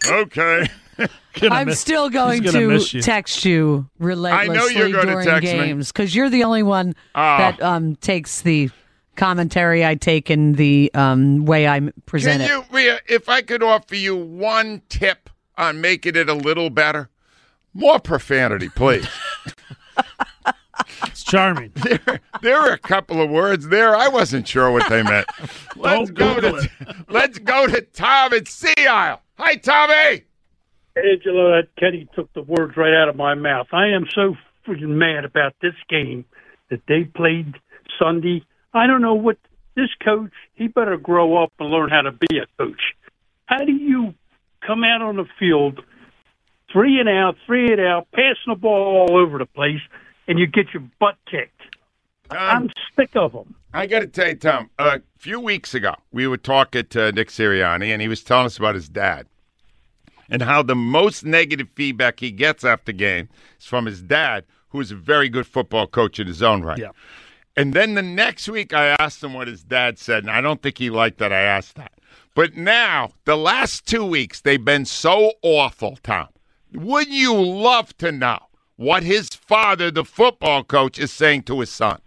Okay. 0.06 0.66
I'm 1.50 1.68
miss- 1.68 1.80
still 1.80 2.10
going 2.10 2.42
gonna 2.42 2.60
you. 2.60 2.78
text 3.02 3.44
you 3.44 3.88
I 4.00 4.04
know 4.04 4.06
relentlessly 4.06 4.76
you're 4.76 4.90
gonna 4.92 5.12
during 5.12 5.26
text 5.26 5.42
games 5.52 5.92
because 5.92 6.14
you're 6.14 6.28
the 6.30 6.44
only 6.44 6.62
one 6.62 6.94
Ah. 7.14 7.38
that 7.38 7.62
um, 7.62 7.96
takes 7.96 8.42
the 8.42 8.70
commentary 9.16 9.84
I 9.84 9.94
take 9.94 10.28
and 10.30 10.56
the 10.56 10.90
um, 10.94 11.44
way 11.46 11.66
I 11.66 11.76
m- 11.78 11.92
present 12.06 12.42
Can 12.42 12.42
it. 12.42 12.48
you, 12.50 12.64
Rhea, 12.70 13.00
if 13.08 13.28
I 13.28 13.40
could 13.42 13.62
offer 13.62 13.94
you 13.96 14.14
one 14.16 14.82
tip 14.88 15.30
on 15.56 15.80
making 15.80 16.16
it 16.16 16.28
a 16.28 16.34
little 16.34 16.70
better? 16.70 17.08
More 17.74 17.98
profanity, 17.98 18.68
please. 18.68 19.06
It's 21.04 21.24
charming. 21.24 21.72
there, 21.74 22.20
there 22.42 22.60
are 22.60 22.72
a 22.72 22.78
couple 22.78 23.20
of 23.20 23.30
words 23.30 23.68
there. 23.68 23.96
I 23.96 24.08
wasn't 24.08 24.46
sure 24.46 24.70
what 24.70 24.88
they 24.88 25.02
meant. 25.02 25.26
Let's 25.76 26.10
go 26.10 26.34
Google 26.34 26.60
to 26.60 26.70
let's 27.08 27.38
go 27.38 27.66
to 27.66 27.80
Tom 27.80 28.32
at 28.32 28.48
Sea 28.48 28.86
Isle. 28.86 29.20
Hi, 29.38 29.56
Tommy. 29.56 30.24
Angelo, 30.96 31.50
that 31.56 31.68
Kenny 31.78 32.06
took 32.14 32.32
the 32.34 32.42
words 32.42 32.76
right 32.76 32.92
out 32.94 33.08
of 33.08 33.16
my 33.16 33.34
mouth. 33.34 33.66
I 33.72 33.88
am 33.88 34.06
so 34.14 34.36
freaking 34.66 34.96
mad 34.96 35.24
about 35.24 35.54
this 35.62 35.74
game 35.88 36.24
that 36.70 36.82
they 36.86 37.04
played 37.04 37.54
Sunday. 37.98 38.44
I 38.74 38.86
don't 38.86 39.00
know 39.00 39.14
what 39.14 39.38
this 39.74 39.88
coach. 40.04 40.32
He 40.54 40.68
better 40.68 40.96
grow 40.96 41.42
up 41.42 41.52
and 41.58 41.70
learn 41.70 41.88
how 41.88 42.02
to 42.02 42.12
be 42.12 42.38
a 42.38 42.46
coach. 42.58 42.80
How 43.46 43.64
do 43.64 43.72
you 43.72 44.14
come 44.66 44.84
out 44.84 45.02
on 45.02 45.16
the 45.16 45.26
field, 45.38 45.80
three 46.72 47.00
and 47.00 47.08
out, 47.08 47.36
three 47.46 47.72
and 47.72 47.80
out, 47.80 48.08
passing 48.12 48.48
the 48.48 48.54
ball 48.54 49.08
all 49.08 49.16
over 49.16 49.38
the 49.38 49.46
place, 49.46 49.80
and 50.28 50.38
you 50.38 50.46
get 50.46 50.72
your 50.72 50.82
butt 50.98 51.16
kicked? 51.30 51.60
Um, 52.30 52.38
I'm 52.38 52.70
sick 52.96 53.10
of 53.14 53.32
them. 53.32 53.54
I 53.74 53.86
got 53.86 54.00
to 54.00 54.06
tell 54.06 54.28
you, 54.28 54.34
Tom. 54.36 54.70
A 54.78 55.00
few 55.18 55.40
weeks 55.40 55.74
ago, 55.74 55.94
we 56.12 56.26
were 56.26 56.36
talking 56.36 56.86
to 56.86 57.12
Nick 57.12 57.28
Sirianni, 57.28 57.88
and 57.88 58.02
he 58.02 58.08
was 58.08 58.22
telling 58.22 58.46
us 58.46 58.58
about 58.58 58.74
his 58.74 58.88
dad 58.88 59.26
and 60.28 60.42
how 60.42 60.62
the 60.62 60.74
most 60.74 61.24
negative 61.24 61.68
feedback 61.74 62.20
he 62.20 62.30
gets 62.30 62.64
after 62.64 62.92
game 62.92 63.28
is 63.58 63.66
from 63.66 63.86
his 63.86 64.02
dad, 64.02 64.44
who 64.70 64.80
is 64.80 64.90
a 64.90 64.96
very 64.96 65.28
good 65.28 65.46
football 65.46 65.86
coach 65.86 66.18
in 66.18 66.26
his 66.26 66.42
own 66.42 66.62
right. 66.62 66.78
Yeah. 66.78 66.90
And 67.56 67.74
then 67.74 67.94
the 67.94 68.02
next 68.02 68.48
week, 68.48 68.72
I 68.72 68.96
asked 68.98 69.22
him 69.22 69.34
what 69.34 69.46
his 69.46 69.62
dad 69.62 69.98
said, 69.98 70.22
and 70.22 70.30
I 70.30 70.40
don't 70.40 70.62
think 70.62 70.78
he 70.78 70.88
liked 70.88 71.18
that 71.18 71.32
I 71.32 71.40
asked 71.40 71.74
that. 71.76 71.92
But 72.34 72.56
now, 72.56 73.10
the 73.26 73.36
last 73.36 73.86
two 73.86 74.06
weeks, 74.06 74.40
they've 74.40 74.64
been 74.64 74.86
so 74.86 75.32
awful, 75.42 75.98
Tom. 76.02 76.28
Wouldn't 76.72 77.14
you 77.14 77.34
love 77.34 77.94
to 77.98 78.10
know 78.10 78.38
what 78.82 79.02
his 79.02 79.28
father, 79.28 79.90
the 79.90 80.04
football 80.04 80.64
coach, 80.64 80.98
is 80.98 81.12
saying 81.12 81.44
to 81.44 81.60
his 81.60 81.70
son? 81.70 82.00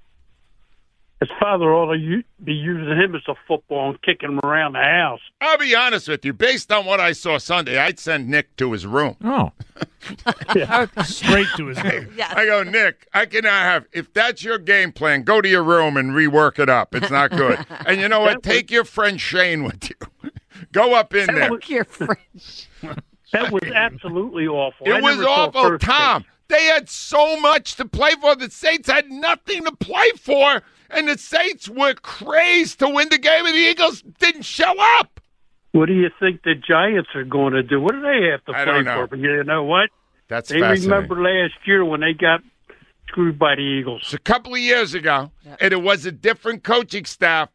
His 1.21 1.29
father 1.39 1.73
ought 1.73 1.93
to 1.95 2.23
be 2.43 2.53
using 2.53 2.89
him 2.89 3.15
as 3.15 3.21
a 3.29 3.35
football 3.47 3.89
and 3.89 4.01
kicking 4.01 4.31
him 4.31 4.39
around 4.43 4.73
the 4.73 4.83
house. 4.83 5.21
I'll 5.39 5.57
be 5.57 5.73
honest 5.73 6.09
with 6.09 6.25
you. 6.25 6.33
Based 6.33 6.69
on 6.73 6.85
what 6.85 6.99
I 6.99 7.13
saw 7.13 7.37
Sunday, 7.37 7.77
I'd 7.77 7.99
send 7.99 8.27
Nick 8.27 8.55
to 8.57 8.73
his 8.73 8.85
room. 8.85 9.15
Oh. 9.23 9.51
Straight 11.05 11.47
to 11.55 11.67
his 11.67 11.81
room. 11.81 12.13
I 12.29 12.45
go, 12.45 12.63
Nick, 12.63 13.07
I 13.13 13.25
cannot 13.25 13.61
have. 13.63 13.85
If 13.93 14.13
that's 14.13 14.43
your 14.43 14.57
game 14.57 14.91
plan, 14.91 15.23
go 15.23 15.39
to 15.39 15.47
your 15.47 15.63
room 15.63 15.95
and 15.95 16.11
rework 16.11 16.59
it 16.59 16.69
up. 16.69 16.93
It's 16.93 17.09
not 17.09 17.31
good. 17.31 17.65
and 17.87 18.01
you 18.01 18.09
know 18.09 18.19
what? 18.19 18.43
Take 18.43 18.69
your 18.69 18.83
friend 18.83 19.19
Shane 19.19 19.63
with 19.63 19.89
you. 19.89 20.31
go 20.73 20.93
up 20.95 21.15
in 21.15 21.33
there. 21.33 21.49
Your 21.65 21.85
friend. 21.85 22.17
That 23.31 23.51
was 23.51 23.63
absolutely 23.63 24.47
awful. 24.47 24.87
I 24.87 24.97
It 24.97 25.03
was 25.03 25.19
awful, 25.21 25.79
Tom. 25.79 26.23
base. 26.23 26.31
They 26.47 26.65
had 26.65 26.89
so 26.89 27.39
much 27.39 27.75
to 27.75 27.85
play 27.85 28.11
for. 28.21 28.35
The 28.35 28.51
Saints 28.51 28.89
had 28.89 29.09
nothing 29.09 29.65
to 29.65 29.71
play 29.71 30.11
for, 30.19 30.61
and 30.89 31.07
the 31.07 31.17
Saints 31.17 31.67
were 31.67 31.93
crazed 31.95 32.79
to 32.79 32.89
win 32.89 33.09
the 33.09 33.17
game, 33.17 33.45
and 33.45 33.55
the 33.55 33.59
Eagles 33.59 34.03
didn't 34.19 34.43
show 34.43 34.73
up. 34.99 35.19
What 35.71 35.87
do 35.87 35.93
you 35.93 36.09
think 36.19 36.43
the 36.43 36.55
Giants 36.55 37.09
are 37.15 37.23
going 37.23 37.53
to 37.53 37.63
do? 37.63 37.81
What 37.81 37.93
do 37.93 38.01
they 38.01 38.29
have 38.31 38.45
to 38.45 38.53
I 38.53 38.63
play 38.63 38.73
don't 38.73 38.85
know. 38.85 38.95
for? 38.95 39.07
But 39.07 39.19
you 39.19 39.43
know 39.43 39.63
what? 39.63 39.89
That's 40.27 40.49
they 40.49 40.61
remember 40.61 41.21
last 41.21 41.53
year 41.65 41.83
when 41.83 42.01
they 42.01 42.13
got 42.13 42.41
screwed 43.07 43.37
by 43.37 43.55
the 43.55 43.61
Eagles. 43.61 44.01
It's 44.03 44.13
a 44.13 44.19
couple 44.19 44.53
of 44.53 44.59
years 44.59 44.93
ago, 44.93 45.31
and 45.59 45.73
it 45.73 45.81
was 45.81 46.05
a 46.05 46.11
different 46.11 46.63
coaching 46.63 47.05
staff. 47.05 47.49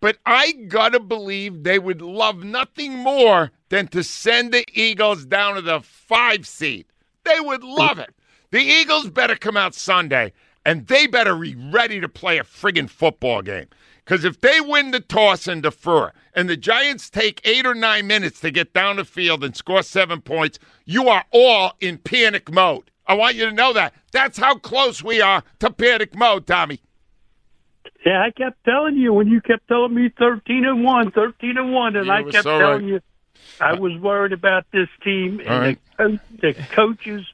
But 0.00 0.18
I 0.24 0.52
gotta 0.52 0.98
believe 0.98 1.62
they 1.62 1.78
would 1.78 2.00
love 2.00 2.42
nothing 2.42 2.96
more 2.96 3.50
than 3.68 3.86
to 3.88 4.02
send 4.02 4.52
the 4.52 4.64
Eagles 4.72 5.26
down 5.26 5.56
to 5.56 5.62
the 5.62 5.80
five 5.80 6.46
seed. 6.46 6.86
They 7.24 7.38
would 7.38 7.62
love 7.62 7.98
it. 7.98 8.14
The 8.50 8.60
Eagles 8.60 9.10
better 9.10 9.36
come 9.36 9.56
out 9.56 9.74
Sunday, 9.74 10.32
and 10.64 10.86
they 10.88 11.06
better 11.06 11.36
be 11.36 11.54
ready 11.54 12.00
to 12.00 12.08
play 12.08 12.38
a 12.38 12.42
friggin' 12.42 12.90
football 12.90 13.42
game. 13.42 13.66
Because 14.04 14.24
if 14.24 14.40
they 14.40 14.60
win 14.60 14.90
the 14.90 14.98
toss 15.00 15.46
and 15.46 15.62
defer, 15.62 16.10
and 16.34 16.48
the 16.48 16.56
Giants 16.56 17.10
take 17.10 17.40
eight 17.44 17.64
or 17.64 17.74
nine 17.74 18.08
minutes 18.08 18.40
to 18.40 18.50
get 18.50 18.72
down 18.72 18.96
the 18.96 19.04
field 19.04 19.44
and 19.44 19.54
score 19.54 19.82
seven 19.84 20.20
points, 20.20 20.58
you 20.84 21.08
are 21.08 21.24
all 21.30 21.74
in 21.80 21.98
panic 21.98 22.50
mode. 22.50 22.90
I 23.06 23.14
want 23.14 23.36
you 23.36 23.46
to 23.46 23.52
know 23.52 23.72
that. 23.72 23.94
That's 24.12 24.38
how 24.38 24.56
close 24.56 25.02
we 25.02 25.20
are 25.20 25.44
to 25.60 25.70
panic 25.70 26.16
mode, 26.16 26.46
Tommy. 26.46 26.80
Yeah, 28.04 28.22
I 28.22 28.30
kept 28.30 28.64
telling 28.64 28.96
you 28.96 29.12
when 29.12 29.28
you 29.28 29.40
kept 29.40 29.68
telling 29.68 29.94
me 29.94 30.10
13 30.18 30.64
and 30.64 30.82
1, 30.82 31.10
13 31.12 31.56
and 31.56 31.72
1, 31.72 31.96
and 31.96 32.06
You 32.06 32.12
I 32.12 32.22
kept 32.24 32.44
so 32.44 32.58
telling 32.58 32.84
right. 32.84 32.92
you 32.94 33.00
I 33.60 33.74
was 33.74 33.96
worried 34.00 34.32
about 34.32 34.64
this 34.72 34.88
team 35.04 35.40
and 35.40 35.48
right. 35.48 35.78
the, 35.98 36.04
co- 36.04 36.18
the 36.40 36.54
coaches. 36.72 37.26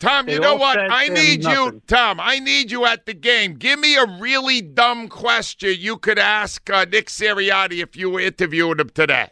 Tom, 0.00 0.26
They 0.26 0.34
you 0.34 0.40
know 0.40 0.54
what? 0.54 0.78
I 0.78 1.08
there 1.08 1.16
need 1.16 1.42
you. 1.44 1.82
Tom. 1.86 2.20
I 2.20 2.38
need 2.38 2.70
you 2.70 2.86
at 2.86 3.04
the 3.06 3.14
game. 3.14 3.54
Give 3.54 3.78
me 3.78 3.96
a 3.96 4.06
really 4.06 4.60
dumb 4.60 5.08
question 5.08 5.74
you 5.78 5.96
could 5.96 6.18
ask 6.18 6.68
uh, 6.70 6.84
Nick 6.84 7.06
Sirianni 7.06 7.82
if 7.82 7.96
you 7.96 8.10
were 8.10 8.20
interviewing 8.20 8.78
him 8.78 8.90
today. 8.90 9.28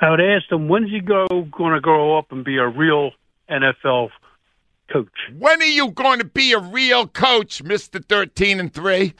I 0.00 0.10
would 0.10 0.20
ask 0.20 0.50
him, 0.50 0.68
when's 0.68 0.90
he 0.90 1.00
go 1.00 1.26
going 1.50 1.74
to 1.74 1.80
grow 1.80 2.16
up 2.16 2.32
and 2.32 2.44
be 2.44 2.56
a 2.56 2.66
real 2.68 3.10
NFL 3.50 4.10
coach. 4.90 5.08
When 5.38 5.60
are 5.60 5.64
you 5.64 5.90
going 5.90 6.20
to 6.20 6.24
be 6.24 6.52
a 6.52 6.58
real 6.58 7.06
coach, 7.06 7.62
Mister 7.62 7.98
Thirteen 7.98 8.60
and 8.60 8.72
Three? 8.72 9.14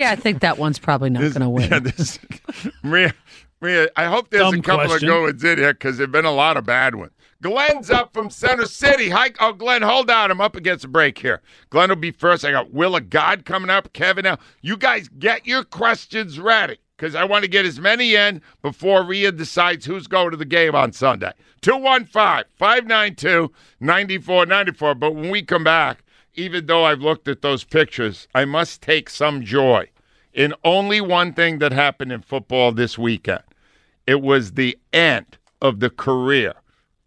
Yeah, 0.00 0.10
I 0.10 0.16
think 0.16 0.40
that 0.40 0.58
one's 0.58 0.80
probably 0.80 1.10
not 1.10 1.20
going 1.20 1.32
to 1.34 1.48
win. 1.48 1.68
Yeah, 1.70 1.78
this, 1.78 2.18
Maria, 2.82 3.14
Maria, 3.60 3.88
I 3.94 4.06
hope 4.06 4.30
there's 4.30 4.42
Dumb 4.42 4.54
a 4.54 4.62
couple 4.62 4.86
question. 4.88 5.08
of 5.08 5.14
good 5.14 5.22
ones 5.22 5.44
in 5.44 5.58
here 5.58 5.72
because 5.74 5.98
there've 5.98 6.10
been 6.10 6.24
a 6.24 6.32
lot 6.32 6.56
of 6.56 6.64
bad 6.66 6.96
ones. 6.96 7.12
Glenn's 7.42 7.90
up 7.90 8.12
from 8.12 8.30
Center 8.30 8.66
City. 8.66 9.10
Hi, 9.10 9.32
oh, 9.40 9.52
Glenn, 9.52 9.82
hold 9.82 10.08
on. 10.08 10.30
I'm 10.30 10.40
up 10.40 10.54
against 10.54 10.84
a 10.84 10.88
break 10.88 11.18
here. 11.18 11.42
Glenn 11.70 11.88
will 11.88 11.96
be 11.96 12.12
first. 12.12 12.44
I 12.44 12.52
got 12.52 12.72
Will 12.72 12.94
of 12.94 13.10
God 13.10 13.44
coming 13.44 13.68
up. 13.68 13.92
Kevin, 13.92 14.22
now 14.22 14.38
you 14.60 14.76
guys 14.76 15.08
get 15.08 15.44
your 15.44 15.64
questions 15.64 16.38
ready 16.38 16.78
because 16.96 17.16
I 17.16 17.24
want 17.24 17.42
to 17.42 17.50
get 17.50 17.66
as 17.66 17.80
many 17.80 18.14
in 18.14 18.40
before 18.62 19.02
Rhea 19.02 19.32
decides 19.32 19.84
who's 19.84 20.06
going 20.06 20.30
to 20.30 20.36
the 20.36 20.44
game 20.44 20.76
on 20.76 20.92
Sunday. 20.92 21.32
215 21.62 22.44
592 22.56 23.52
9494. 23.80 24.94
But 24.94 25.14
when 25.16 25.28
we 25.28 25.42
come 25.42 25.64
back, 25.64 26.04
even 26.34 26.66
though 26.66 26.84
I've 26.84 27.00
looked 27.02 27.26
at 27.26 27.42
those 27.42 27.64
pictures, 27.64 28.28
I 28.36 28.44
must 28.44 28.82
take 28.82 29.10
some 29.10 29.42
joy 29.42 29.90
in 30.32 30.54
only 30.62 31.00
one 31.00 31.32
thing 31.32 31.58
that 31.58 31.72
happened 31.72 32.12
in 32.12 32.22
football 32.22 32.70
this 32.70 32.96
weekend. 32.96 33.42
It 34.06 34.20
was 34.20 34.52
the 34.52 34.78
end 34.92 35.38
of 35.60 35.80
the 35.80 35.90
career 35.90 36.54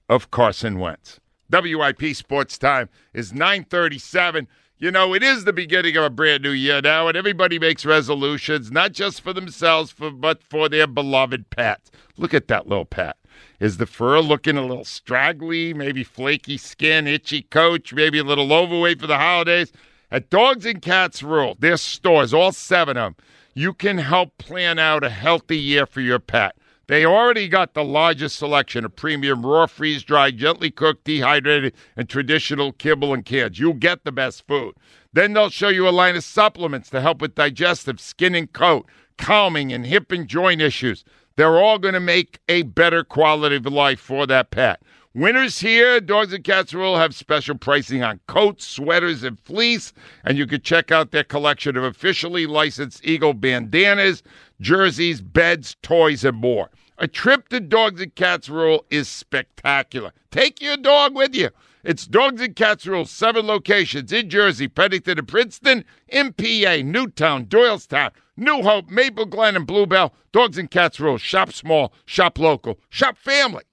of 0.09 0.31
Carson 0.31 0.79
Wentz. 0.79 1.19
WIP 1.49 2.15
Sports 2.15 2.57
Time 2.57 2.89
is 3.13 3.33
937. 3.33 4.47
You 4.77 4.91
know, 4.91 5.13
it 5.13 5.23
is 5.23 5.45
the 5.45 5.53
beginning 5.53 5.95
of 5.95 6.03
a 6.03 6.09
brand 6.09 6.43
new 6.43 6.51
year 6.51 6.81
now, 6.81 7.07
and 7.07 7.15
everybody 7.15 7.59
makes 7.59 7.85
resolutions, 7.85 8.71
not 8.71 8.91
just 8.91 9.21
for 9.21 9.31
themselves, 9.31 9.91
for, 9.91 10.11
but 10.11 10.43
for 10.43 10.67
their 10.67 10.87
beloved 10.87 11.49
pets. 11.49 11.91
Look 12.17 12.33
at 12.33 12.47
that 12.49 12.67
little 12.67 12.85
pet. 12.85 13.15
Is 13.59 13.77
the 13.77 13.85
fur 13.85 14.19
looking 14.19 14.57
a 14.57 14.65
little 14.65 14.83
straggly, 14.83 15.73
maybe 15.73 16.03
flaky 16.03 16.57
skin, 16.57 17.07
itchy 17.07 17.43
coach, 17.43 17.93
maybe 17.93 18.19
a 18.19 18.23
little 18.23 18.51
overweight 18.51 18.99
for 18.99 19.07
the 19.07 19.17
holidays? 19.17 19.71
At 20.11 20.29
Dogs 20.29 20.65
and 20.65 20.81
Cats 20.81 21.23
Rule, 21.23 21.55
their 21.59 21.77
stores, 21.77 22.33
all 22.33 22.51
seven 22.51 22.97
of 22.97 23.15
them, 23.15 23.25
you 23.53 23.73
can 23.73 23.97
help 23.97 24.37
plan 24.37 24.77
out 24.77 25.03
a 25.03 25.09
healthy 25.09 25.57
year 25.57 25.85
for 25.85 26.01
your 26.01 26.19
pet. 26.19 26.55
They 26.87 27.05
already 27.05 27.47
got 27.47 27.73
the 27.73 27.83
largest 27.83 28.37
selection 28.37 28.85
of 28.85 28.95
premium 28.95 29.45
raw, 29.45 29.65
freeze 29.65 30.03
dried, 30.03 30.37
gently 30.37 30.69
cooked, 30.69 31.03
dehydrated, 31.03 31.73
and 31.95 32.07
traditional 32.07 32.71
kibble 32.71 33.13
and 33.13 33.25
cans. 33.25 33.57
You'll 33.57 33.73
get 33.73 34.03
the 34.03 34.11
best 34.11 34.45
food. 34.45 34.75
Then 35.11 35.33
they'll 35.33 35.49
show 35.49 35.69
you 35.69 35.87
a 35.87 35.89
line 35.89 36.15
of 36.15 36.23
supplements 36.23 36.89
to 36.91 37.01
help 37.01 37.21
with 37.21 37.35
digestive, 37.35 37.99
skin 37.99 38.35
and 38.35 38.51
coat, 38.51 38.85
calming, 39.17 39.73
and 39.73 39.85
hip 39.85 40.11
and 40.11 40.27
joint 40.27 40.61
issues. 40.61 41.03
They're 41.37 41.57
all 41.57 41.79
going 41.79 41.95
to 41.95 41.99
make 41.99 42.39
a 42.47 42.63
better 42.63 43.03
quality 43.03 43.55
of 43.55 43.65
life 43.65 43.99
for 43.99 44.27
that 44.27 44.51
pet. 44.51 44.81
Winners 45.15 45.61
here, 45.61 46.01
Dogs 46.01 46.33
and 46.33 46.43
Cats 46.43 46.73
Rule 46.73 46.97
have 46.97 47.15
special 47.15 47.57
pricing 47.57 48.03
on 48.03 48.19
coats, 48.27 48.67
sweaters, 48.67 49.23
and 49.23 49.39
fleece. 49.39 49.93
And 50.25 50.37
you 50.37 50.45
can 50.45 50.59
check 50.59 50.91
out 50.91 51.11
their 51.11 51.23
collection 51.23 51.77
of 51.77 51.85
officially 51.85 52.45
licensed 52.45 52.99
Eagle 53.05 53.33
bandanas, 53.33 54.23
jerseys, 54.59 55.21
beds, 55.21 55.77
toys, 55.81 56.25
and 56.25 56.35
more. 56.35 56.69
A 56.97 57.07
trip 57.07 57.47
to 57.47 57.61
Dogs 57.61 58.01
and 58.01 58.13
Cats 58.13 58.49
Rule 58.49 58.83
is 58.89 59.07
spectacular. 59.07 60.11
Take 60.31 60.61
your 60.61 60.75
dog 60.75 61.15
with 61.15 61.33
you. 61.33 61.49
It's 61.85 62.05
Dogs 62.05 62.41
and 62.41 62.53
Cats 62.53 62.85
Rule, 62.85 63.05
seven 63.05 63.47
locations 63.47 64.11
in 64.11 64.29
Jersey, 64.29 64.67
Pennington 64.67 65.17
and 65.17 65.27
Princeton, 65.29 65.85
MPA, 66.11 66.83
Newtown, 66.83 67.45
Doylestown, 67.45 68.11
New 68.35 68.63
Hope, 68.63 68.89
Maple 68.89 69.27
Glen, 69.27 69.55
and 69.55 69.65
Bluebell. 69.65 70.13
Dogs 70.33 70.57
and 70.57 70.69
Cats 70.69 70.99
Rule. 70.99 71.17
Shop 71.17 71.53
small, 71.53 71.93
shop 72.05 72.37
local, 72.37 72.81
shop 72.89 73.17
family. 73.17 73.63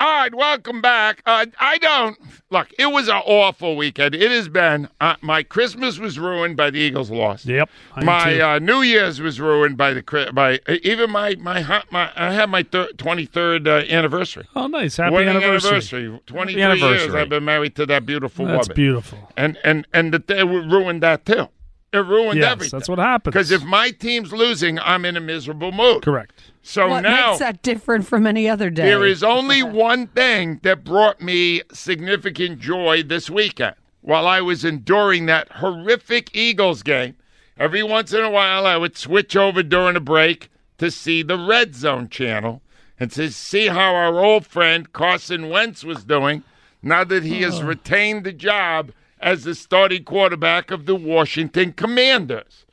All 0.00 0.08
right, 0.08 0.34
welcome 0.34 0.80
back. 0.80 1.22
Uh, 1.24 1.46
I 1.60 1.78
don't 1.78 2.18
look. 2.50 2.68
It 2.78 2.86
was 2.86 3.08
an 3.08 3.22
awful 3.24 3.76
weekend. 3.76 4.14
It 4.14 4.30
has 4.30 4.48
been. 4.48 4.88
Uh, 5.00 5.14
my 5.20 5.44
Christmas 5.44 5.98
was 5.98 6.18
ruined 6.18 6.56
by 6.56 6.70
the 6.70 6.78
Eagles' 6.78 7.12
loss. 7.12 7.46
Yep. 7.46 7.70
My 8.02 8.40
uh, 8.40 8.58
New 8.58 8.82
Year's 8.82 9.20
was 9.20 9.40
ruined 9.40 9.76
by 9.76 9.94
the 9.94 10.30
by 10.34 10.58
even 10.82 11.10
my 11.10 11.36
my 11.36 11.82
my. 11.92 12.10
I 12.16 12.32
had 12.32 12.50
my 12.50 12.62
twenty 12.62 13.24
third 13.24 13.68
uh, 13.68 13.82
anniversary. 13.88 14.48
oh, 14.56 14.66
nice. 14.66 14.96
Happy 14.96 15.14
Wedding 15.14 15.36
anniversary. 15.36 16.20
Twenty 16.26 16.54
three 16.54 16.80
years. 16.80 17.14
I've 17.14 17.28
been 17.28 17.44
married 17.44 17.76
to 17.76 17.86
that 17.86 18.04
beautiful 18.04 18.46
That's 18.46 18.52
woman. 18.52 18.66
That's 18.66 18.76
beautiful. 18.76 19.32
And 19.36 19.58
and 19.62 19.86
and 19.92 20.12
that 20.12 20.26
they 20.26 20.42
ruined 20.42 21.02
that 21.04 21.24
too. 21.24 21.48
It 21.94 21.98
ruined 21.98 22.40
Yes, 22.40 22.50
everything. 22.50 22.78
that's 22.78 22.88
what 22.88 22.98
happens. 22.98 23.32
Because 23.32 23.50
if 23.52 23.62
my 23.62 23.90
team's 23.90 24.32
losing, 24.32 24.80
I'm 24.80 25.04
in 25.04 25.16
a 25.16 25.20
miserable 25.20 25.70
mood. 25.70 26.02
Correct. 26.02 26.52
So 26.62 26.88
what 26.88 27.02
now 27.02 27.28
makes 27.28 27.38
that 27.38 27.62
different 27.62 28.04
from 28.06 28.26
any 28.26 28.48
other 28.48 28.68
day? 28.68 28.84
there 28.84 29.06
is 29.06 29.22
only 29.22 29.62
one 29.62 30.08
thing 30.08 30.58
that 30.64 30.82
brought 30.82 31.20
me 31.20 31.62
significant 31.72 32.58
joy 32.58 33.04
this 33.04 33.30
weekend. 33.30 33.76
While 34.00 34.26
I 34.26 34.40
was 34.40 34.64
enduring 34.64 35.26
that 35.26 35.52
horrific 35.52 36.34
Eagles 36.34 36.82
game, 36.82 37.14
every 37.56 37.82
once 37.82 38.12
in 38.12 38.24
a 38.24 38.30
while 38.30 38.66
I 38.66 38.76
would 38.76 38.96
switch 38.96 39.36
over 39.36 39.62
during 39.62 39.94
a 39.94 40.00
break 40.00 40.50
to 40.78 40.90
see 40.90 41.22
the 41.22 41.38
Red 41.38 41.76
Zone 41.76 42.08
channel 42.08 42.60
and 42.98 43.10
to 43.12 43.30
see 43.30 43.68
how 43.68 43.94
our 43.94 44.18
old 44.18 44.46
friend 44.46 44.92
Carson 44.92 45.48
Wentz 45.48 45.84
was 45.84 46.02
doing 46.02 46.42
now 46.82 47.04
that 47.04 47.22
he 47.22 47.42
has 47.42 47.60
oh. 47.60 47.66
retained 47.66 48.24
the 48.24 48.32
job 48.32 48.90
as 49.24 49.42
the 49.44 49.54
starting 49.54 50.04
quarterback 50.04 50.70
of 50.70 50.86
the 50.86 50.94
Washington 50.94 51.72
Commanders. 51.72 52.66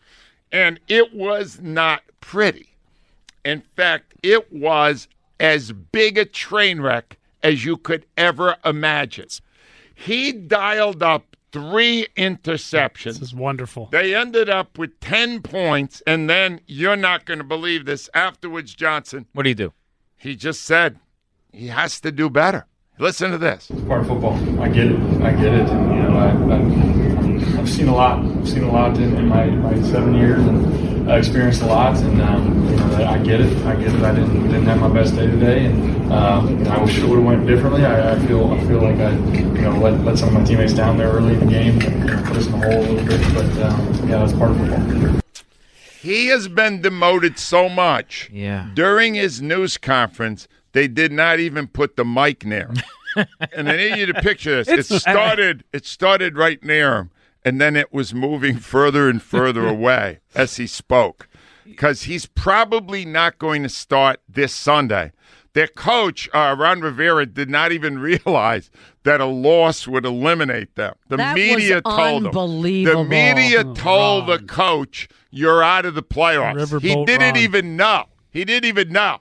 And 0.52 0.80
it 0.88 1.14
was 1.16 1.60
not 1.62 2.04
pretty. 2.20 2.76
In 3.46 3.62
fact, 3.76 4.14
it 4.22 4.52
was 4.54 5.08
as 5.40 5.72
big 5.72 6.18
a 6.18 6.26
train 6.26 6.82
wreck 6.82 7.18
as 7.42 7.66
you 7.66 7.78
could 7.78 8.06
ever 8.18 8.58
imagine. 8.66 9.28
He 9.96 10.32
dialed 10.34 11.02
up 11.02 11.36
three 11.52 12.08
interceptions. 12.18 13.04
This 13.20 13.22
is 13.22 13.36
wonderful. 13.36 13.88
They 13.92 14.14
ended 14.14 14.50
up 14.50 14.78
with 14.78 15.00
10 15.00 15.42
points, 15.42 16.02
and 16.06 16.30
then 16.30 16.60
you're 16.68 16.96
not 16.96 17.26
going 17.26 17.40
to 17.40 17.44
believe 17.46 17.86
this. 17.86 18.10
Afterwards, 18.14 18.76
Johnson, 18.76 19.26
What 19.34 19.44
do 19.44 19.50
you 19.50 19.56
do? 19.56 19.74
he 20.18 20.36
just 20.36 20.62
said 20.64 21.00
he 21.52 21.68
has 21.68 22.00
to 22.02 22.12
do 22.12 22.30
better. 22.30 22.66
Listen 23.00 23.32
to 23.32 23.38
this. 23.38 23.72
part 23.88 24.02
of 24.02 24.08
football. 24.08 24.62
I 24.62 24.70
get 24.70 24.88
it. 24.88 25.00
I 25.22 25.32
get 25.32 25.54
it. 25.54 26.01
And, 26.30 26.40
you 26.40 26.48
know, 26.48 26.56
I, 26.56 27.56
I've, 27.56 27.60
I've 27.60 27.70
seen 27.70 27.88
a 27.88 27.96
lot. 27.96 28.20
I've 28.24 28.50
seen 28.50 28.64
a 28.64 28.72
lot 28.72 28.98
in, 28.98 29.16
in 29.16 29.28
my, 29.28 29.46
my 29.46 29.82
seven 29.82 30.14
years, 30.16 30.40
and 30.40 31.10
I 31.12 31.18
experienced 31.18 31.62
a 31.62 31.66
lot. 31.66 31.98
And 31.98 32.22
um, 32.22 32.70
you 32.70 32.76
know, 32.76 33.06
I 33.06 33.18
get 33.18 33.42
it. 33.42 33.58
I 33.66 33.76
get 33.76 33.94
it. 33.94 34.02
I 34.02 34.14
didn't 34.14 34.44
didn't 34.44 34.66
have 34.66 34.80
my 34.80 34.90
best 34.90 35.16
day 35.16 35.28
today, 35.28 35.66
and 35.66 36.12
um, 36.12 36.68
I 36.68 36.82
wish 36.82 36.98
it 36.98 37.06
would 37.06 37.18
have 37.18 37.26
went 37.26 37.48
differently. 37.48 37.86
I, 37.86 38.14
I 38.14 38.20
feel 38.28 38.52
I 38.52 38.60
feel 38.68 38.82
like 38.82 38.98
I 39.00 39.12
you 39.12 39.62
know 39.62 39.78
let, 39.80 40.00
let 40.02 40.18
some 40.18 40.30
of 40.30 40.34
my 40.36 40.44
teammates 40.44 40.74
down 40.74 40.98
there 40.98 41.12
early 41.12 41.34
in 41.34 41.40
the 41.40 41.46
game, 41.46 41.82
and, 41.82 42.10
you 42.10 42.16
know, 42.16 42.24
put 42.24 42.38
us 42.38 42.46
in 42.46 42.52
the 42.52 42.58
hole 42.60 42.82
a 42.82 42.88
little 42.92 43.06
bit. 43.06 43.34
But 43.34 43.64
um, 43.64 44.10
yeah, 44.10 44.20
that's 44.20 44.34
part 44.34 44.52
of 44.52 44.58
football. 44.58 45.22
He 46.02 46.28
has 46.28 46.48
been 46.48 46.82
demoted 46.82 47.38
so 47.38 47.70
much. 47.70 48.30
Yeah. 48.34 48.70
During 48.74 49.14
his 49.14 49.40
news 49.40 49.78
conference, 49.78 50.48
they 50.72 50.88
did 50.88 51.12
not 51.12 51.40
even 51.40 51.68
put 51.68 51.96
the 51.96 52.04
mic 52.04 52.44
near 52.44 52.68
him. 52.68 52.78
and 53.54 53.70
I 53.70 53.78
need 53.78 53.98
you 53.98 54.06
to 54.08 54.14
picture 54.22 54.64
this. 54.64 54.92
It 54.92 55.00
started. 55.00 55.64
It 55.74 55.86
started 55.86 56.38
right 56.38 56.64
near 56.64 56.96
him, 56.98 57.12
and 57.44 57.60
then 57.60 57.76
it 57.76 57.94
was 57.94 58.14
moving 58.14 58.58
further 58.58 59.10
and 59.10 59.22
further 59.22 59.68
away 59.78 60.20
as 60.36 60.58
he 60.58 60.68
spoke, 60.68 61.28
because 61.64 62.04
he's 62.04 62.26
probably 62.26 63.06
not 63.06 63.38
going 63.40 63.64
to 63.64 63.70
start 63.70 64.20
this 64.28 64.54
Sunday. 64.54 65.12
Their 65.54 65.68
coach, 65.68 66.30
uh, 66.34 66.56
Ron 66.58 66.80
Rivera, 66.80 67.26
did 67.26 67.50
not 67.50 67.74
even 67.74 68.00
realize 68.12 68.72
that 69.04 69.20
a 69.20 69.26
loss 69.26 69.86
would 69.86 70.06
eliminate 70.06 70.76
them. 70.76 70.96
The 71.10 71.18
That 71.18 71.34
was 71.34 71.44
media 71.44 71.82
told 71.82 72.22
him. 72.22 72.28
unbelievable. 72.28 73.04
The 73.04 73.10
media 73.10 73.64
Oh, 73.66 73.74
told 73.74 74.28
the 74.28 74.40
coach, 74.40 75.10
"You're 75.30 75.62
out 75.62 75.86
of 75.86 75.94
the 75.94 76.04
playoffs." 76.04 76.80
he 76.82 77.04
didn't 77.06 77.34
Ron. 77.36 77.38
even 77.44 77.76
know. 77.76 78.06
He 78.30 78.46
didn't 78.46 78.68
even 78.70 78.94
know. 78.94 79.20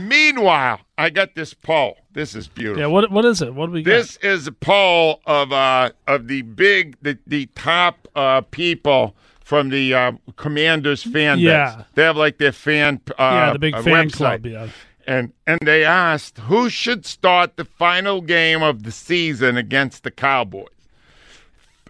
Meanwhile, 0.00 0.80
I 0.96 1.10
got 1.10 1.34
this 1.34 1.52
poll. 1.52 1.98
This 2.16 2.34
is 2.34 2.48
beautiful. 2.48 2.80
Yeah. 2.80 2.86
What 2.86 3.10
What 3.10 3.26
is 3.26 3.42
it? 3.42 3.54
What 3.54 3.66
do 3.66 3.72
we 3.72 3.82
got? 3.82 3.90
This 3.90 4.16
is 4.16 4.46
a 4.46 4.52
poll 4.52 5.20
of 5.26 5.52
uh 5.52 5.90
of 6.08 6.28
the 6.28 6.40
big 6.40 6.96
the 7.02 7.18
the 7.26 7.44
top 7.54 8.08
uh 8.16 8.40
people 8.40 9.14
from 9.44 9.68
the 9.68 9.92
uh, 9.94 10.12
Commanders 10.36 11.02
fan 11.04 11.38
Yeah. 11.38 11.76
base. 11.76 11.84
They 11.94 12.02
have 12.04 12.16
like 12.16 12.38
their 12.38 12.52
fan 12.52 13.02
uh, 13.10 13.14
yeah, 13.18 13.52
the 13.52 13.58
big 13.58 13.74
uh, 13.74 13.82
fan 13.82 14.08
website. 14.08 14.12
club. 14.14 14.46
Yeah. 14.46 14.68
And 15.06 15.32
and 15.46 15.60
they 15.62 15.84
asked 15.84 16.38
who 16.38 16.70
should 16.70 17.04
start 17.04 17.58
the 17.58 17.66
final 17.66 18.22
game 18.22 18.62
of 18.62 18.84
the 18.84 18.90
season 18.92 19.58
against 19.58 20.02
the 20.02 20.10
Cowboys. 20.10 20.68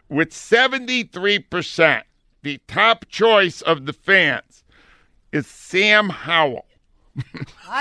With 0.08 0.30
73%, 0.30 2.02
the 2.42 2.60
top 2.68 3.06
choice 3.08 3.60
of 3.62 3.86
the 3.86 3.92
fans 3.92 4.64
is 5.32 5.46
Sam 5.46 6.08
Howell. 6.10 6.65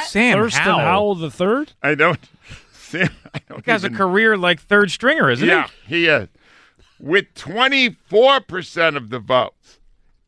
Sam 0.05 0.37
Thurston 0.37 0.61
Howell. 0.61 0.79
Howell 0.79 1.15
the 1.15 1.31
third. 1.31 1.73
I 1.81 1.95
don't 1.95 2.19
Sam 2.73 3.09
I 3.33 3.39
don't 3.49 3.65
He 3.65 3.71
has 3.71 3.83
a 3.83 3.89
career 3.89 4.37
like 4.37 4.61
third 4.61 4.91
stringer, 4.91 5.29
isn't 5.29 5.47
he? 5.47 5.53
yeah, 5.53 5.67
he 5.87 6.07
is. 6.07 6.29
With 6.99 7.33
24% 7.35 8.95
of 8.95 9.09
the 9.09 9.19
votes 9.19 9.79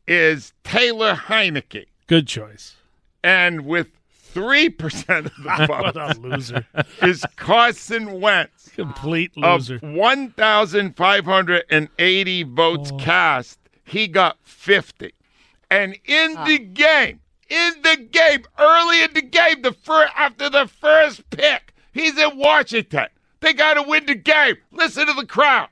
is 0.06 0.52
Taylor 0.64 1.14
Heinicke. 1.14 1.86
Good 2.06 2.26
choice. 2.26 2.76
And 3.22 3.64
with 3.64 3.88
Three 4.30 4.68
percent 4.68 5.24
of 5.26 5.32
the 5.42 5.48
What 5.68 5.94
votes 5.94 6.18
a 6.18 6.20
loser. 6.20 6.66
is 7.02 7.24
Carson 7.36 8.20
Wentz. 8.20 8.68
Complete 8.68 9.32
Of 9.42 9.70
loser. 9.70 9.78
1,580 9.78 12.42
votes 12.42 12.90
oh. 12.92 12.96
cast, 12.98 13.58
he 13.84 14.06
got 14.06 14.36
50. 14.42 15.14
And 15.70 15.96
in 16.04 16.34
ah. 16.36 16.44
the 16.44 16.58
game, 16.58 17.20
in 17.48 17.72
the 17.82 17.96
game, 18.10 18.44
early 18.58 19.02
in 19.02 19.12
the 19.14 19.22
game, 19.22 19.62
the 19.62 19.72
fir- 19.72 20.10
after 20.16 20.48
the 20.50 20.66
first 20.66 21.28
pick, 21.30 21.72
he's 21.92 22.16
in 22.18 22.36
Washington. 22.38 23.06
They 23.40 23.52
got 23.54 23.74
to 23.74 23.82
win 23.82 24.06
the 24.06 24.14
game. 24.14 24.56
Listen 24.72 25.06
to 25.06 25.12
the 25.12 25.26
crowd. 25.26 25.68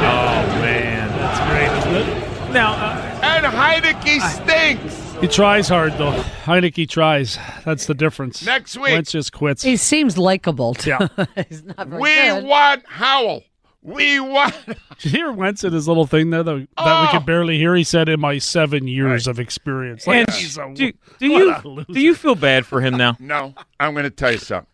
Oh 0.00 0.60
man, 0.62 1.08
that's 1.18 1.40
great, 1.50 1.96
isn't 2.02 2.08
it? 2.08 2.52
Now, 2.52 2.72
uh, 2.74 3.20
and 3.22 3.46
Heinicke 3.46 4.20
stinks. 4.30 5.04
He 5.20 5.26
tries 5.26 5.68
hard 5.68 5.92
though. 5.98 6.12
Heinicke 6.44 6.88
tries. 6.88 7.38
That's 7.64 7.86
the 7.86 7.94
difference. 7.94 8.44
Next 8.44 8.76
week. 8.76 8.92
Wentz 8.92 9.10
just 9.12 9.32
quits. 9.32 9.62
He 9.62 9.76
seems 9.76 10.16
likable. 10.16 10.74
Too. 10.74 10.90
Yeah. 10.90 11.08
He's 11.48 11.64
not 11.64 11.88
very 11.88 12.00
We 12.02 12.08
good. 12.14 12.44
want 12.44 12.86
Howell. 12.86 13.42
We 13.88 14.20
want. 14.20 14.54
Did 14.66 14.76
you 15.04 15.10
hear 15.10 15.32
Wentz 15.32 15.64
in 15.64 15.72
his 15.72 15.88
little 15.88 16.06
thing 16.06 16.30
there 16.30 16.42
though, 16.42 16.58
that 16.76 17.02
we 17.02 17.08
could 17.08 17.22
oh. 17.22 17.26
barely 17.26 17.56
hear? 17.56 17.74
He 17.74 17.84
said, 17.84 18.08
"In 18.08 18.20
my 18.20 18.38
seven 18.38 18.86
years 18.86 19.26
of 19.26 19.40
experience." 19.40 20.06
Like, 20.06 20.28
and 20.28 20.30
he's 20.32 20.58
a- 20.58 20.70
do, 20.74 20.92
do 21.18 21.26
you 21.26 21.54
loser. 21.64 21.92
do 21.92 22.00
you 22.00 22.14
feel 22.14 22.34
bad 22.34 22.66
for 22.66 22.80
him 22.82 22.96
now? 22.96 23.16
No, 23.18 23.54
I'm 23.80 23.94
going 23.94 24.04
to 24.04 24.10
tell 24.10 24.32
you 24.32 24.38
something. 24.38 24.68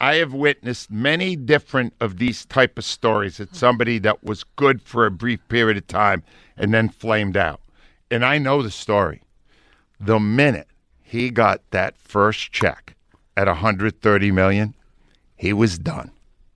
I 0.00 0.16
have 0.16 0.32
witnessed 0.32 0.90
many 0.90 1.34
different 1.34 1.94
of 2.00 2.18
these 2.18 2.44
type 2.44 2.78
of 2.78 2.84
stories 2.84 3.38
that 3.38 3.54
somebody 3.54 3.98
that 4.00 4.22
was 4.22 4.44
good 4.44 4.82
for 4.82 5.06
a 5.06 5.10
brief 5.10 5.40
period 5.48 5.76
of 5.76 5.86
time 5.86 6.22
and 6.56 6.72
then 6.72 6.88
flamed 6.88 7.36
out. 7.36 7.60
And 8.10 8.24
I 8.24 8.38
know 8.38 8.62
the 8.62 8.70
story. 8.70 9.22
The 10.00 10.18
minute 10.18 10.68
he 11.02 11.30
got 11.30 11.62
that 11.70 11.96
first 11.98 12.52
check 12.52 12.96
at 13.36 13.46
130 13.46 14.30
million, 14.32 14.74
he 15.36 15.52
was 15.52 15.78
done. 15.78 16.10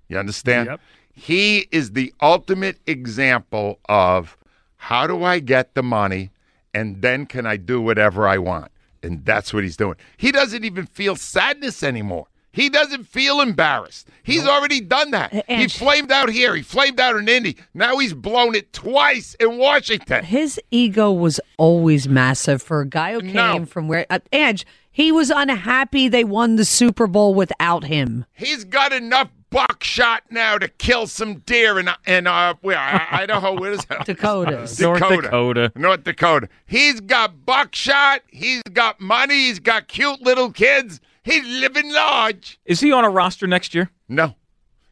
You 0.08 0.18
understand? 0.18 0.68
Yep. 0.68 0.80
He 1.18 1.66
is 1.72 1.92
the 1.92 2.12
ultimate 2.20 2.76
example 2.86 3.78
of 3.88 4.36
how 4.76 5.06
do 5.06 5.24
I 5.24 5.38
get 5.38 5.74
the 5.74 5.82
money 5.82 6.30
and 6.74 7.00
then 7.00 7.24
can 7.24 7.46
I 7.46 7.56
do 7.56 7.80
whatever 7.80 8.28
I 8.28 8.36
want? 8.38 8.70
And 9.02 9.24
that's 9.24 9.54
what 9.54 9.64
he's 9.64 9.76
doing. 9.78 9.96
He 10.18 10.30
doesn't 10.30 10.64
even 10.64 10.84
feel 10.86 11.16
sadness 11.16 11.82
anymore. 11.82 12.26
He 12.52 12.68
doesn't 12.70 13.04
feel 13.04 13.40
embarrassed. 13.40 14.08
He's 14.22 14.46
already 14.46 14.80
done 14.80 15.10
that. 15.10 15.44
he 15.48 15.68
flamed 15.68 16.10
out 16.12 16.30
here. 16.30 16.54
He 16.54 16.62
flamed 16.62 17.00
out 17.00 17.16
in 17.16 17.28
Indy. 17.28 17.56
Now 17.74 17.98
he's 17.98 18.14
blown 18.14 18.54
it 18.54 18.72
twice 18.72 19.34
in 19.40 19.58
Washington. 19.58 20.24
His 20.24 20.58
ego 20.70 21.12
was 21.12 21.38
always 21.58 22.08
massive 22.08 22.62
for 22.62 22.80
a 22.80 22.86
guy 22.86 23.12
who 23.12 23.20
came 23.20 23.34
No. 23.34 23.64
from 23.66 23.88
where. 23.88 24.06
Uh, 24.08 24.20
Edge, 24.32 24.66
he 24.90 25.12
was 25.12 25.28
unhappy 25.30 26.08
they 26.08 26.24
won 26.24 26.56
the 26.56 26.64
Super 26.64 27.06
Bowl 27.06 27.34
without 27.34 27.84
him. 27.84 28.24
He's 28.32 28.64
got 28.64 28.90
enough 28.92 29.28
buckshot 29.50 30.22
now 30.30 30.58
to 30.58 30.68
kill 30.68 31.06
some 31.06 31.36
deer 31.40 31.78
in 31.78 31.88
in 32.06 32.26
uh 32.26 32.54
where 32.60 32.78
Idaho. 33.10 33.58
Where 33.58 33.72
is 33.72 33.84
that? 33.86 34.06
Dakota. 34.06 34.68
North 34.80 35.00
Dakota. 35.00 35.72
North 35.74 36.04
Dakota. 36.04 36.48
He's 36.66 37.00
got 37.00 37.44
buckshot. 37.46 38.22
He's 38.28 38.62
got 38.72 39.00
money. 39.00 39.34
He's 39.46 39.58
got 39.58 39.88
cute 39.88 40.20
little 40.22 40.50
kids. 40.52 41.00
He's 41.22 41.44
living 41.46 41.92
large. 41.92 42.58
Is 42.64 42.80
he 42.80 42.92
on 42.92 43.04
a 43.04 43.10
roster 43.10 43.46
next 43.46 43.74
year? 43.74 43.90
No, 44.08 44.34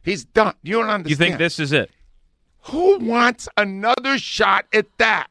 he's 0.03 0.25
done. 0.25 0.55
You 0.63 0.73
don't 0.79 0.89
understand. 0.89 1.09
You 1.09 1.15
think 1.15 1.37
this 1.37 1.59
is 1.59 1.71
it? 1.71 1.91
Who 2.63 2.97
wants 2.99 3.47
another 3.57 4.17
shot 4.17 4.65
at 4.73 4.87
that? 4.97 5.27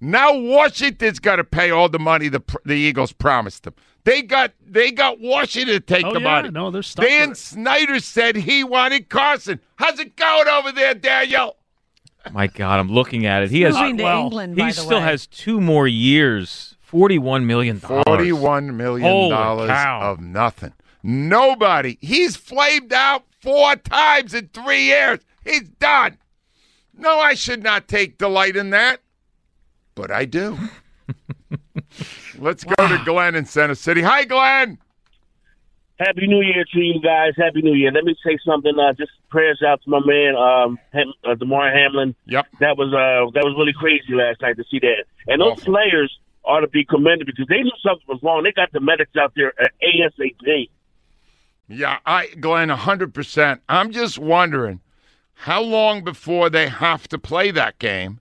Now 0.00 0.36
Washington's 0.36 1.18
got 1.18 1.36
to 1.36 1.44
pay 1.44 1.70
all 1.70 1.88
the 1.88 1.98
money 1.98 2.28
the 2.28 2.40
the 2.64 2.74
Eagles 2.74 3.12
promised 3.12 3.64
them. 3.64 3.74
They 4.04 4.22
got 4.22 4.52
they 4.66 4.90
got 4.90 5.20
Washington 5.20 5.74
to 5.74 5.80
take 5.80 6.04
Oh, 6.04 6.14
the 6.14 6.20
yeah, 6.20 6.24
money. 6.24 6.50
no, 6.50 6.70
they're 6.70 6.82
stuck 6.82 7.04
Dan 7.06 7.30
with 7.30 7.38
it. 7.38 7.40
Snyder 7.40 8.00
said 8.00 8.36
he 8.36 8.64
wanted 8.64 9.08
Carson. 9.08 9.60
How's 9.76 9.98
it 9.98 10.16
going 10.16 10.48
over 10.48 10.72
there, 10.72 10.94
Daniel? 10.94 11.56
My 12.32 12.46
God, 12.46 12.80
I'm 12.80 12.90
looking 12.90 13.26
at 13.26 13.42
it. 13.42 13.50
He 13.50 13.62
has 13.62 13.74
Moving 13.74 13.98
to 13.98 14.04
well, 14.04 14.22
England, 14.24 14.54
he 14.56 14.62
by 14.62 14.68
the 14.68 14.72
still 14.74 14.98
way. 14.98 15.04
has 15.04 15.26
two 15.26 15.60
more 15.60 15.86
years. 15.88 16.74
Forty-one 16.80 17.46
million 17.46 17.78
dollars. 17.80 18.04
Forty-one 18.06 18.76
million 18.76 19.06
Holy 19.08 19.30
dollars 19.30 19.68
cow. 19.70 20.12
of 20.12 20.20
nothing. 20.20 20.72
Nobody. 21.02 21.98
He's 22.00 22.34
flamed 22.36 22.92
out 22.92 23.24
four 23.40 23.76
times 23.76 24.32
in 24.34 24.48
three 24.48 24.84
years. 24.84 25.20
He's 25.44 25.68
done. 25.68 26.18
No, 26.96 27.18
I 27.20 27.34
should 27.34 27.62
not 27.62 27.88
take 27.88 28.18
delight 28.18 28.56
in 28.56 28.70
that, 28.70 29.00
but 29.94 30.10
I 30.10 30.24
do. 30.24 30.58
Let's 32.38 32.64
go 32.64 32.88
to 32.88 33.02
Glenn 33.04 33.34
in 33.34 33.44
Center 33.44 33.74
City. 33.74 34.02
Hi, 34.02 34.24
Glenn. 34.24 34.78
Happy 35.98 36.28
New 36.28 36.40
Year 36.42 36.64
to 36.72 36.78
you 36.80 37.00
guys. 37.02 37.32
Happy 37.36 37.60
New 37.60 37.74
Year. 37.74 37.90
Let 37.90 38.04
me 38.04 38.14
say 38.24 38.38
something. 38.46 38.72
Uh, 38.78 38.92
just 38.92 39.10
prayers 39.30 39.60
out 39.66 39.82
to 39.82 39.90
my 39.90 39.98
man, 40.04 40.36
um, 40.36 40.78
Ham- 40.92 41.12
uh, 41.24 41.34
Damar 41.34 41.72
Hamlin. 41.72 42.14
Yep. 42.26 42.46
That 42.60 42.76
was 42.76 42.88
uh, 42.94 43.30
that 43.34 43.44
was 43.44 43.54
really 43.58 43.72
crazy 43.72 44.14
last 44.14 44.40
night 44.40 44.56
to 44.58 44.64
see 44.70 44.78
that. 44.78 45.04
And 45.26 45.40
those 45.40 45.58
Awful. 45.58 45.74
players 45.74 46.16
ought 46.44 46.60
to 46.60 46.68
be 46.68 46.84
commended 46.84 47.26
because 47.26 47.46
they 47.48 47.62
knew 47.62 47.72
something 47.82 48.04
was 48.06 48.20
wrong. 48.22 48.44
They 48.44 48.52
got 48.52 48.70
the 48.72 48.80
medics 48.80 49.16
out 49.20 49.32
there 49.34 49.52
at 49.60 49.72
ASAP. 49.82 50.68
Yeah, 51.66 51.98
I 52.06 52.28
Glenn, 52.40 52.68
hundred 52.68 53.12
percent. 53.12 53.60
I'm 53.68 53.90
just 53.90 54.18
wondering 54.18 54.80
how 55.34 55.60
long 55.62 56.04
before 56.04 56.48
they 56.48 56.68
have 56.68 57.08
to 57.08 57.18
play 57.18 57.50
that 57.50 57.78
game, 57.80 58.20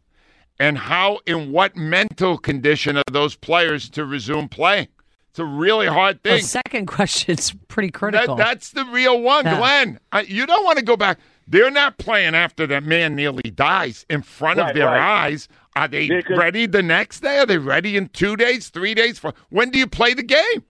and 0.60 0.78
how 0.78 1.20
in 1.26 1.52
what 1.52 1.76
mental 1.76 2.38
condition 2.38 2.98
are 2.98 3.04
those 3.12 3.36
players 3.36 3.90
to 3.92 4.06
resume 4.06 4.50
playing? 4.50 4.88
It's 5.30 5.40
a 5.40 5.46
really 5.46 5.86
hard 5.88 6.24
thing. 6.24 6.34
The 6.34 6.38
thing. 6.40 6.48
second 6.48 6.86
question's 6.98 7.54
pretty 7.68 7.90
That, 7.90 7.94
critical. 7.94 8.36
that's 8.36 8.72
the 8.72 8.86
real 8.86 9.22
one, 9.22 9.46
Yeah. 9.46 9.58
Glenn. 9.60 10.00
Uh, 10.12 10.24
you 10.28 10.46
don't 10.48 10.64
want 10.64 10.80
to 10.80 10.84
go 10.86 10.98
back. 10.98 11.20
They're 11.48 11.72
not 11.72 11.98
playing 11.98 12.36
after 12.36 12.66
that 12.68 12.84
man 12.84 13.16
nearly 13.16 13.50
dies 13.52 14.06
in 14.10 14.22
front 14.22 14.60
of 14.60 14.74
their 14.74 14.88
right. 14.88 15.26
eyes. 15.26 15.48
Are 15.76 15.88
they 15.88 16.04
Yeah, 16.06 16.22
'cause- 16.22 16.38
ready 16.38 16.66
the 16.66 16.82
next 16.82 17.20
day? 17.22 17.38
Are 17.38 17.46
they 17.46 17.60
ready 17.60 17.96
in 17.96 18.10
two 18.10 18.36
days, 18.36 18.70
three 18.70 18.94
days? 18.96 19.20
For 19.20 19.34
when 19.50 19.70
do 19.70 19.78
you 19.78 19.86
play 19.88 20.14
the 20.16 20.24
game? 20.24 20.64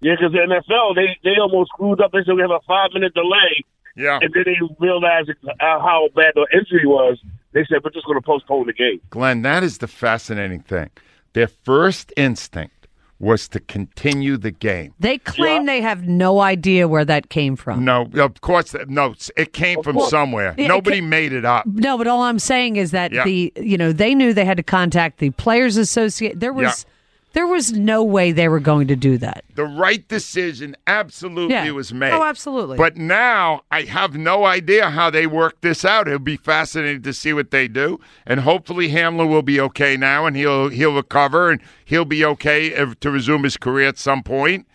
Yeah, 0.00 0.14
because 0.16 0.32
the 0.32 0.38
NFL 0.40 0.94
they 0.94 1.16
they 1.24 1.38
almost 1.40 1.70
screwed 1.74 2.00
up. 2.00 2.12
They 2.12 2.18
said 2.24 2.34
we 2.34 2.42
have 2.42 2.50
a 2.50 2.60
five 2.66 2.90
minute 2.92 3.14
delay, 3.14 3.64
Yeah, 3.98 4.18
and 4.22 4.32
then 4.32 4.44
they 4.46 4.56
realized 4.78 5.30
uh, 5.30 5.52
how 5.60 6.08
bad 6.14 6.32
the 6.34 6.46
injury 6.54 6.86
was. 6.86 7.18
They 7.52 7.64
said 7.68 7.78
we're 7.82 7.90
just 7.90 8.06
going 8.06 8.18
to 8.20 8.24
postpone 8.24 8.66
the 8.66 8.72
game. 8.72 9.00
Glenn, 9.10 9.42
that 9.42 9.62
is 9.64 9.78
the 9.78 9.88
fascinating 9.88 10.60
thing. 10.60 10.90
Their 11.32 11.48
first 11.48 12.12
instinct 12.16 12.74
was 13.20 13.48
to 13.48 13.58
continue 13.58 14.36
the 14.36 14.52
game. 14.52 14.94
they 15.00 15.18
claim 15.18 15.66
they 15.66 15.80
have 15.80 16.06
no 16.06 16.38
idea 16.40 16.86
where 16.86 17.04
that 17.04 17.30
came 17.30 17.56
from. 17.56 17.84
No, 17.84 18.08
of 18.14 18.40
course, 18.42 18.76
no. 18.86 19.14
It 19.36 19.52
came 19.52 19.82
from 19.82 19.96
course. 19.96 20.10
somewhere. 20.10 20.54
It 20.56 20.68
Nobody 20.68 21.00
ca- 21.00 21.06
made 21.06 21.32
it 21.32 21.44
up. 21.44 21.66
No, 21.66 21.98
but 21.98 22.06
all 22.06 22.22
I'm 22.22 22.38
saying 22.38 22.76
is 22.76 22.92
that 22.92 23.10
Yeah. 23.12 23.24
the 23.24 23.52
you 23.56 23.76
know 23.76 23.92
they 23.92 24.14
knew 24.14 24.32
they 24.32 24.44
had 24.44 24.56
to 24.58 24.62
contact 24.62 25.18
the 25.18 25.30
players 25.30 25.76
associate. 25.76 26.38
There 26.38 26.52
was 26.52 26.86
there 27.32 27.46
was 27.46 27.72
no 27.72 28.02
way 28.02 28.32
they 28.32 28.48
were 28.48 28.60
going 28.60 28.88
to 28.88 28.96
do 28.96 29.18
that. 29.18 29.44
The 29.54 29.64
right 29.64 30.06
decision 30.08 30.76
absolutely 30.86 31.54
Yeah. 31.54 31.70
was 31.70 31.92
oh, 31.92 31.96
made. 31.96 32.12
Oh, 32.12 32.24
absolutely. 32.24 32.76
But 32.76 32.96
now 32.96 33.62
I 33.70 33.82
have 33.82 34.16
no 34.16 34.44
idea 34.44 34.90
how 34.90 35.10
they 35.10 35.26
work 35.26 35.60
this 35.60 35.84
out. 35.84 36.08
It'll 36.08 36.18
be 36.18 36.36
fascinating 36.36 37.02
to 37.02 37.12
see 37.12 37.32
what 37.32 37.50
they 37.50 37.68
do, 37.68 38.00
and 38.26 38.40
hopefully 38.40 38.88
Hamlin 38.88 39.28
will 39.28 39.42
be 39.42 39.60
okay 39.60 39.96
now, 39.96 40.26
and 40.26 40.36
he'll 40.36 40.68
he'll 40.68 40.94
recover, 40.94 41.50
and 41.50 41.60
he'll 41.84 42.04
be 42.04 42.24
okay 42.24 42.68
if, 42.68 42.98
to 43.00 43.10
resume 43.10 43.44
his 43.44 43.56
career 43.56 43.88
at 43.88 43.98
some 43.98 44.22
point. 44.22 44.66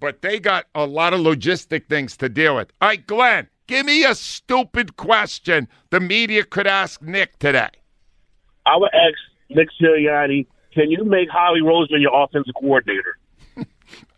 But 0.00 0.22
they 0.22 0.40
got 0.40 0.66
a 0.74 0.86
lot 0.86 1.12
of 1.12 1.20
logistic 1.20 1.86
things 1.88 2.16
to 2.18 2.28
deal 2.28 2.56
with. 2.56 2.72
All 2.80 2.88
right, 2.88 3.06
Glenn, 3.06 3.48
give 3.66 3.84
me 3.84 4.04
a 4.04 4.14
stupid 4.14 4.96
question 4.96 5.68
the 5.90 6.00
media 6.00 6.42
could 6.44 6.66
ask 6.66 7.02
Nick 7.02 7.38
today. 7.38 7.68
I 8.66 8.76
would 8.76 8.90
ask 8.94 9.18
Nick 9.50 9.68
Sirianni, 9.80 10.46
can 10.72 10.90
you 10.90 11.04
make 11.04 11.28
Howie 11.30 11.60
Roseman 11.60 12.00
your 12.00 12.14
offensive 12.14 12.54
coordinator? 12.58 13.16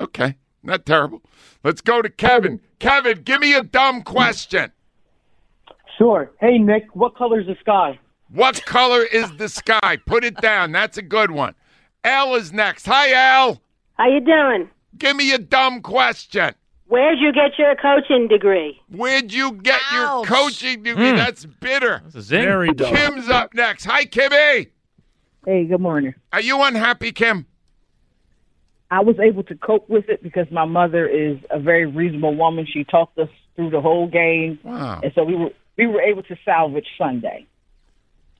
Okay, 0.01 0.37
not 0.63 0.85
terrible. 0.85 1.23
Let's 1.65 1.81
go 1.81 2.03
to 2.03 2.11
Kevin. 2.11 2.61
Kevin, 2.79 3.23
give 3.23 3.41
me 3.41 3.55
a 3.55 3.63
dumb 3.63 4.03
question. 4.03 4.73
Sure. 5.97 6.31
Hey, 6.41 6.59
Nick, 6.59 6.95
what 6.95 7.15
color 7.17 7.41
is 7.41 7.47
the 7.47 7.57
sky? 7.61 7.99
What 8.29 8.65
color 8.67 9.03
is 9.03 9.35
the 9.37 9.49
sky? 9.49 9.99
Put 10.07 10.25
it 10.25 10.37
down. 10.37 10.73
That's 10.73 10.99
a 10.99 11.03
good 11.03 11.31
one. 11.31 11.55
Al 12.05 12.35
is 12.35 12.53
next. 12.53 12.87
Hi, 12.87 13.13
Al. 13.13 13.61
How 13.95 14.09
you 14.09 14.21
doing? 14.21 14.69
Give 14.99 15.17
me 15.17 15.33
a 15.33 15.39
dumb 15.39 15.81
question. 15.83 16.55
Where'd 16.89 17.19
you 17.19 17.33
get 17.33 17.59
your 17.59 17.75
coaching 17.77 18.29
degree? 18.29 18.81
Where'd 18.91 19.33
you 19.33 19.53
get 19.53 19.81
your 19.93 20.25
coaching 20.25 20.83
degree? 20.83 21.13
Mm. 21.13 21.17
That's 21.17 21.47
bitter. 21.47 22.01
That's 22.05 22.17
a 22.17 22.23
zing. 22.23 22.43
Very 22.43 22.73
dumb. 22.75 22.95
Kim's 22.95 23.29
up 23.29 23.55
next. 23.55 23.85
Hi, 23.85 24.05
Kimmy. 24.05 24.69
Hey, 25.45 25.65
good 25.65 25.81
morning. 25.81 26.15
Are 26.33 26.41
you 26.41 26.63
unhappy, 26.63 27.13
Kim? 27.13 27.47
I 28.91 29.01
was 29.01 29.17
able 29.19 29.43
to 29.45 29.55
cope 29.57 29.89
with 29.89 30.09
it 30.09 30.23
because 30.23 30.47
my 30.51 30.65
mother 30.67 31.07
is 31.09 31.39
a 31.51 31.59
very 31.59 31.87
reasonable 31.87 32.35
woman. 32.37 32.67
She 32.71 32.85
talked 32.85 33.19
us 33.19 33.29
through 33.57 33.71
the 33.71 33.81
whole 33.81 34.07
game, 34.07 34.59
Wow. 34.63 35.01
and 35.03 35.13
so 35.15 35.25
we 35.25 35.35
were 35.35 35.51
we 35.77 35.87
were 35.87 36.01
able 36.03 36.23
to 36.25 36.37
salvage 36.45 36.87
Sunday. 36.99 37.47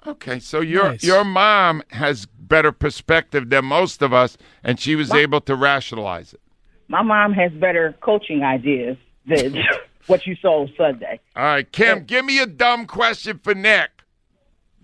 Okay, 0.07 0.39
so 0.39 0.61
your 0.61 0.91
Nice. 0.91 1.03
your 1.05 1.25
mom 1.25 1.83
has 1.91 2.27
better 2.27 2.71
perspective 2.71 3.49
than 3.51 3.65
most 3.65 4.03
of 4.03 4.13
us, 4.13 4.37
and 4.63 4.79
she 4.79 4.95
was 4.95 5.13
able 5.13 5.41
to 5.43 5.57
rationalize 5.57 6.35
it. 6.35 6.41
My 6.89 7.03
mom 7.03 7.33
has 7.33 7.51
better 7.53 7.97
coaching 8.03 8.43
ideas 8.45 8.97
than 9.27 9.57
what 10.07 10.27
you 10.27 10.37
saw 10.37 10.67
Sunday. 10.77 11.19
All 11.35 11.45
right, 11.45 11.71
Kim, 11.73 12.05
give 12.05 12.25
me 12.27 12.39
a 12.41 12.47
dumb 12.47 12.87
question 12.87 13.41
for 13.43 13.55
Nick. 13.55 13.92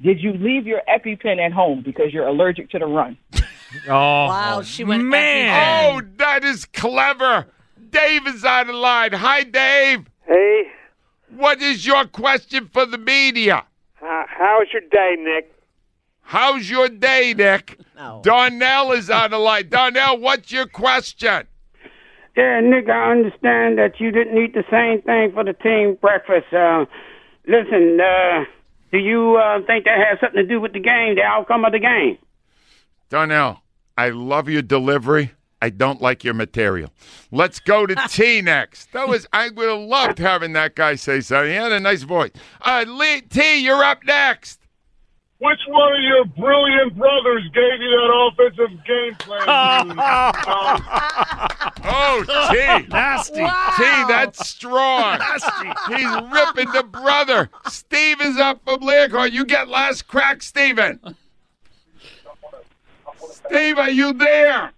Did 0.02 0.20
you 0.20 0.32
leave 0.32 0.66
your 0.66 0.80
EpiPen 0.88 1.38
at 1.44 1.52
home 1.52 1.82
because 1.84 2.12
you're 2.12 2.26
allergic 2.26 2.70
to 2.70 2.78
the 2.78 2.86
run? 2.86 3.16
Oh, 3.86 3.92
Wow, 4.28 4.62
she 4.62 4.82
went 4.82 5.04
man. 5.04 5.92
Oh, 5.94 6.00
that 6.16 6.42
is 6.42 6.64
clever. 6.64 7.46
Dave 7.90 8.26
is 8.26 8.42
on 8.42 8.68
the 8.68 8.72
line. 8.72 9.12
Hi, 9.12 9.42
Dave. 9.42 10.06
Hey, 10.26 10.62
What 11.36 11.60
is 11.60 11.84
your 11.84 12.06
question 12.06 12.70
for 12.72 12.86
the 12.86 12.96
media? 12.96 13.64
how, 13.92 14.24
how's 14.26 14.68
your 14.72 14.80
day, 14.90 15.16
Nick? 15.18 15.52
How's 16.22 16.70
your 16.70 16.88
day, 16.88 17.34
Nick? 17.36 17.78
Darnell 18.22 18.92
is 18.92 19.10
on 19.10 19.32
the 19.32 19.38
line. 19.38 19.68
Darnell, 19.68 20.16
what's 20.18 20.50
your 20.50 20.66
question? 20.66 21.46
Yeah, 22.38 22.60
Nick, 22.60 22.88
I 22.88 23.10
understand 23.10 23.76
that 23.76 23.94
you 23.98 24.10
didn't 24.10 24.38
eat 24.42 24.54
the 24.54 24.64
same 24.70 25.02
thing 25.02 25.32
for 25.34 25.44
the 25.44 25.52
team 25.52 25.98
breakfast. 26.00 26.50
Uh, 26.54 26.86
listen, 27.46 27.98
uh, 28.00 28.44
do 28.90 28.98
you 28.98 29.36
uh, 29.36 29.60
think 29.66 29.84
that 29.84 29.98
has 29.98 30.20
something 30.20 30.42
to 30.42 30.46
do 30.46 30.60
with 30.60 30.72
the 30.72 30.80
game, 30.80 31.16
the 31.16 31.22
outcome 31.22 31.64
of 31.64 31.72
the 31.72 31.78
game? 31.78 32.18
Darnell, 33.10 33.62
I 33.96 34.10
love 34.10 34.48
your 34.48 34.62
delivery. 34.62 35.32
I 35.60 35.70
don't 35.70 36.00
like 36.00 36.22
your 36.22 36.34
material. 36.34 36.92
Let's 37.32 37.58
go 37.58 37.84
to 37.86 37.94
T 38.08 38.40
next. 38.42 38.92
That 38.92 39.08
was 39.08 39.26
I 39.32 39.48
would 39.50 39.68
have 39.68 39.80
loved 39.80 40.18
having 40.18 40.52
that 40.52 40.76
guy 40.76 40.94
say 40.94 41.20
something. 41.20 41.50
He 41.50 41.56
had 41.56 41.72
a 41.72 41.80
nice 41.80 42.02
voice. 42.02 42.30
Uh, 42.60 42.84
Lee, 42.86 43.22
T, 43.22 43.64
you're 43.64 43.82
up 43.82 44.04
next. 44.04 44.60
Which 45.40 45.60
one 45.68 45.92
of 45.92 46.00
your 46.02 46.24
brilliant 46.24 46.96
brothers 46.96 47.44
gave 47.54 47.80
you 47.80 47.90
that 47.90 48.10
offensive 48.32 48.84
game 48.84 49.14
plan? 49.16 49.44
Oh, 51.90 52.24
oh 52.28 52.50
T. 52.52 52.86
Nasty. 52.88 53.34
T, 53.36 53.82
that's 54.08 54.46
strong. 54.48 55.18
Nasty. 55.18 55.68
He's 55.94 56.12
ripping 56.32 56.70
the 56.72 56.82
brother. 56.82 57.48
Steve 57.68 58.20
is 58.20 58.36
up 58.36 58.60
from 58.64 58.80
Learcorn. 58.80 59.32
You 59.32 59.44
get 59.44 59.68
last 59.68 60.06
crack, 60.08 60.42
Steven. 60.42 61.16
Steve, 63.30 63.78
are 63.78 63.90
you 63.90 64.12
there? 64.12 64.72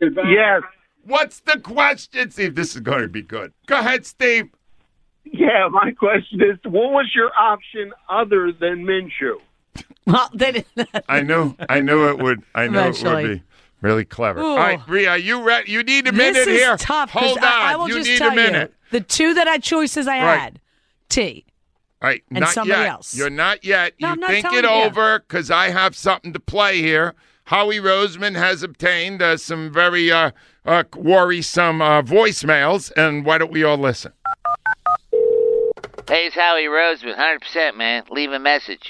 Yes. 0.00 0.62
What's 1.04 1.40
the 1.40 1.60
question, 1.60 2.30
Steve? 2.30 2.54
This 2.54 2.74
is 2.74 2.80
going 2.80 3.02
to 3.02 3.08
be 3.08 3.22
good. 3.22 3.52
Go 3.66 3.78
ahead, 3.78 4.06
Steve. 4.06 4.48
Yeah, 5.24 5.68
my 5.70 5.92
question 5.92 6.40
is, 6.40 6.58
what 6.64 6.92
was 6.92 7.12
your 7.14 7.30
option 7.38 7.92
other 8.08 8.52
than 8.52 8.84
Minshew? 8.84 9.38
Well, 10.06 10.30
they 10.34 10.52
didn't. 10.52 10.88
I 11.08 11.20
knew, 11.22 11.54
I 11.68 11.80
knew 11.80 12.08
it 12.08 12.18
would. 12.18 12.42
I 12.54 12.68
knew 12.68 12.78
it 12.78 13.02
would 13.02 13.22
be 13.24 13.42
really 13.80 14.04
clever. 14.04 14.40
Ooh. 14.40 14.50
All 14.50 14.56
right, 14.56 14.80
Rhea, 14.88 15.16
you 15.16 15.42
ready? 15.42 15.72
You 15.72 15.82
need 15.82 16.06
a 16.06 16.12
minute 16.12 16.34
this 16.34 16.46
is 16.46 16.60
here. 16.60 16.76
tough. 16.76 17.10
'cause 17.12 17.22
Hold 17.24 17.38
on. 17.38 17.44
I, 17.44 17.72
I 17.72 17.76
will 17.76 17.88
you 17.88 17.94
just 17.96 18.08
need 18.10 18.18
tell 18.18 18.30
a 18.30 18.34
minute. 18.36 18.72
you 18.92 19.00
the 19.00 19.04
two 19.04 19.34
that 19.34 19.48
I 19.48 19.58
choices 19.58 20.06
I 20.06 20.22
Right. 20.22 20.38
had. 20.38 20.60
T. 21.08 21.44
All 22.02 22.08
right, 22.10 22.22
And 22.30 22.40
not 22.40 22.50
somebody 22.50 22.82
yet. 22.82 22.88
else. 22.90 23.16
You're 23.16 23.30
not 23.30 23.64
yet. 23.64 23.94
No, 24.00 24.08
you 24.08 24.12
I'm 24.12 24.20
not 24.20 24.30
think 24.30 24.46
it 24.52 24.64
you. 24.64 24.70
over 24.70 25.18
because 25.20 25.50
I 25.50 25.70
have 25.70 25.96
something 25.96 26.32
to 26.34 26.40
play 26.40 26.80
here. 26.82 27.14
Howie 27.44 27.78
Roseman 27.80 28.36
has 28.36 28.62
obtained 28.62 29.22
uh, 29.22 29.36
some 29.38 29.72
very 29.72 30.10
uh, 30.12 30.30
uh, 30.64 30.84
worrisome 30.94 31.80
uh, 31.82 32.02
voicemails, 32.02 32.92
and 32.96 33.24
why 33.24 33.38
don't 33.38 33.50
we 33.52 33.64
all 33.64 33.78
listen? 33.78 34.12
Hey, 36.08 36.26
it's 36.26 36.36
Howie 36.36 36.64
Roseman, 36.66 37.16
100%, 37.16 37.76
man. 37.76 38.04
Leave 38.10 38.30
a 38.32 38.38
message. 38.38 38.86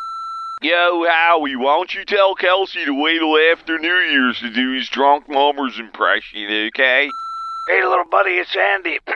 Yo, 0.62 1.04
Howie, 1.06 1.54
why 1.54 1.76
don't 1.76 1.92
you 1.92 2.02
tell 2.06 2.34
Kelce 2.34 2.86
to 2.86 3.02
wait 3.02 3.18
till 3.18 3.36
after 3.52 3.78
New 3.78 3.94
Year's 3.94 4.38
to 4.40 4.50
do 4.50 4.72
his 4.72 4.88
drunk 4.88 5.28
mummers 5.28 5.78
impression, 5.78 6.44
okay? 6.68 7.10
Hey, 7.68 7.84
little 7.84 8.06
buddy, 8.10 8.38
it's 8.38 8.56
Andy. 8.56 8.98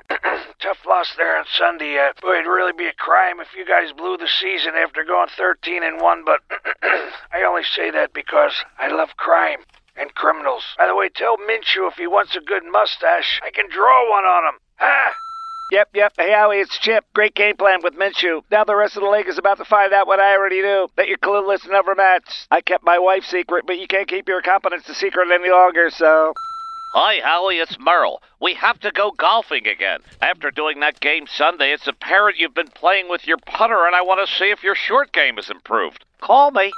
Tough 0.61 0.85
loss 0.87 1.15
there 1.17 1.39
on 1.39 1.47
Sunday. 1.57 1.97
Uh, 1.97 2.13
boy, 2.21 2.35
it'd 2.35 2.47
really 2.47 2.75
be 2.77 2.89
a 2.89 2.93
crime 2.93 3.41
if 3.41 3.49
you 3.57 3.65
guys 3.65 3.91
blew 3.97 4.19
the 4.19 4.29
season 4.29 4.75
after 4.75 5.03
going 5.03 5.29
13 5.35 5.83
and 5.83 6.03
1, 6.03 6.25
but 6.27 6.41
I 7.33 7.43
only 7.49 7.65
say 7.65 7.91
that 7.91 8.13
because 8.13 8.53
I 8.79 8.89
love 8.89 9.17
crime 9.17 9.61
and 9.97 10.15
criminals. 10.15 10.65
By 10.77 10.89
the 10.89 10.95
way, 10.95 11.09
tell 11.09 11.39
Minshew 11.39 11.89
if 11.89 11.95
he 11.95 12.07
wants 12.07 12.37
a 12.37 12.41
good 12.41 12.65
mustache, 12.71 13.41
I 13.43 13.51
can 13.51 13.71
draw 13.71 14.11
one 14.11 14.25
on 14.25 14.55
him. 14.55 14.61
Ah! 14.79 15.15
Yep, 15.71 15.91
yep. 15.95 16.13
Hey, 16.17 16.33
Howie, 16.33 16.59
it's 16.59 16.77
Chip. 16.79 17.05
Great 17.15 17.35
game 17.35 17.57
plan 17.57 17.79
with 17.83 17.95
Minshew. 17.95 18.43
Now 18.51 18.65
the 18.65 18.75
rest 18.75 18.97
of 18.97 19.03
the 19.03 19.09
league 19.09 19.29
is 19.29 19.39
about 19.39 19.59
to 19.59 19.65
find 19.65 19.93
out 19.93 20.09
what 20.09 20.19
I 20.19 20.37
already 20.37 20.63
knew. 20.63 20.89
That 20.97 21.07
you're 21.07 21.17
clueless 21.17 21.65
and 21.65 21.75
overmatched. 21.75 22.49
I 22.51 22.61
kept 22.61 22.85
my 22.85 22.99
wife's 22.99 23.29
secret, 23.29 23.67
but 23.67 23.79
you 23.79 23.87
can't 23.87 24.09
keep 24.09 24.27
your 24.27 24.43
competence 24.43 24.89
a 24.89 24.95
secret 24.95 25.31
any 25.31 25.51
longer, 25.51 25.91
so... 25.91 26.33
Hi, 26.93 27.21
Howie, 27.23 27.59
it's 27.59 27.79
Merle. 27.79 28.21
We 28.41 28.55
have 28.55 28.81
to 28.81 28.91
go 28.91 29.13
golfing 29.13 29.69
again. 29.69 30.01
After 30.21 30.51
doing 30.51 30.81
that 30.81 30.99
game 30.99 31.29
Sunday, 31.29 31.73
it's 31.73 31.87
apparent 31.87 32.39
you've 32.39 32.53
been 32.53 32.73
playing 32.75 33.09
with 33.09 33.29
your 33.29 33.39
putter, 33.47 33.87
and 33.87 33.95
I 33.95 34.03
want 34.03 34.27
to 34.27 34.35
see 34.35 34.51
if 34.51 34.65
your 34.65 34.75
short 34.75 35.13
game 35.13 35.37
has 35.37 35.51
improved. 35.51 36.05
Call 36.21 36.51
me. 36.51 36.73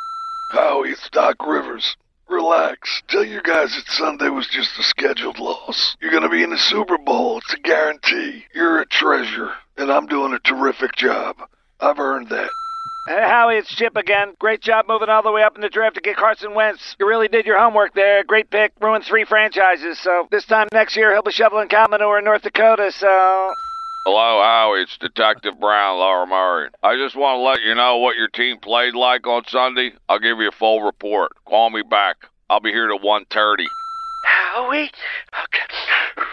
Howie, 0.53 0.90
it's 0.90 1.09
Doc 1.09 1.36
Rivers. 1.47 1.97
Relax. 2.29 3.03
Tell 3.09 3.25
your 3.25 3.43
guys 3.43 3.75
that 3.75 3.85
Sunday 3.89 4.29
was 4.29 4.49
just 4.49 4.79
a 4.79 4.83
scheduled 4.83 5.39
loss. 5.39 5.97
You're 6.01 6.11
going 6.11 6.23
to 6.23 6.29
be 6.29 6.43
in 6.43 6.51
the 6.51 6.59
Super 6.59 6.99
Bowl. 6.99 7.39
It's 7.39 7.55
a 7.55 7.61
guarantee. 7.61 8.45
You're 8.55 8.81
a 8.81 8.87
treasure, 8.87 9.51
and 9.77 9.91
I'm 9.91 10.07
doing 10.07 10.33
a 10.33 10.39
terrific 10.39 10.95
job. 10.97 11.37
I've 11.81 11.99
earned 11.99 12.29
that. 12.31 12.51
Hey, 13.09 13.20
Howie, 13.20 13.57
it's 13.57 13.75
Chip 13.75 13.97
again. 13.97 14.35
Great 14.39 14.61
job 14.61 14.87
moving 14.89 15.09
all 15.09 15.23
the 15.23 15.33
way 15.33 15.43
up 15.43 15.57
in 15.57 15.61
the 15.61 15.68
draft 15.68 15.97
to 15.97 16.01
get 16.01 16.16
Carson 16.16 16.55
Wentz. 16.55 16.95
You 17.01 17.09
really 17.09 17.27
did 17.27 17.47
your 17.47 17.59
homework 17.59 17.95
there. 17.95 18.23
Great 18.23 18.49
pick. 18.49 18.73
Ruined 18.81 19.05
three 19.05 19.25
franchises. 19.25 19.99
So 19.99 20.29
this 20.31 20.45
time 20.45 20.68
next 20.73 20.97
year, 20.97 21.12
he'll 21.12 21.23
be 21.23 21.33
shoveling 21.33 21.68
cow 21.68 21.87
manure 21.91 22.18
in 22.18 22.25
North 22.25 22.43
Dakota, 22.43 22.93
so... 22.93 23.53
Hello, 24.05 24.42
Howie. 24.42 24.80
It's 24.82 24.98
Detective 24.98 25.61
Brown, 25.61 25.96
Laura 25.98 26.26
Murray. 26.26 26.70
I 26.82 26.96
just 26.96 27.14
want 27.14 27.38
to 27.38 27.42
let 27.42 27.62
you 27.62 27.72
know 27.76 27.98
what 27.98 28.16
your 28.16 28.26
team 28.26 28.59
played 28.59 28.94
like 28.94 29.28
on 29.28 29.44
Sunday. 29.46 29.92
I'll 30.09 30.18
give 30.18 30.38
you 30.38 30.48
a 30.48 30.53
full 30.53 30.82
report. 30.82 31.30
Call 31.44 31.70
me 31.70 31.82
back. 31.82 32.16
I'll 32.50 32.59
be 32.59 32.72
here 32.72 32.88
till 32.88 32.98
1.30. 32.98 33.64
Howie? 34.24 34.90
Okay. 35.44 36.26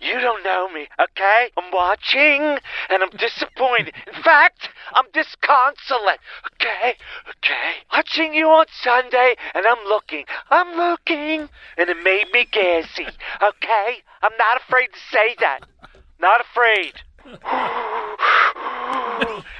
You 0.00 0.20
don't 0.20 0.44
know 0.44 0.68
me, 0.68 0.86
okay? 1.00 1.50
I'm 1.56 1.72
watching, 1.72 2.58
and 2.88 3.02
I'm 3.02 3.10
disappointed. 3.10 3.94
In 4.06 4.22
fact, 4.22 4.68
I'm 4.94 5.06
disconsolate, 5.12 6.20
okay? 6.54 6.94
Okay? 7.28 7.72
Watching 7.92 8.32
you 8.32 8.46
on 8.48 8.66
Sunday, 8.80 9.34
and 9.54 9.66
I'm 9.66 9.84
looking, 9.88 10.24
I'm 10.50 10.76
looking, 10.76 11.48
and 11.76 11.90
it 11.90 11.96
made 12.04 12.30
me 12.32 12.46
gassy, 12.50 13.06
okay? 13.42 14.02
I'm 14.22 14.36
not 14.38 14.62
afraid 14.62 14.88
to 14.92 14.98
say 15.10 15.34
that. 15.40 15.60
Not 16.20 16.40
afraid. 16.40 16.92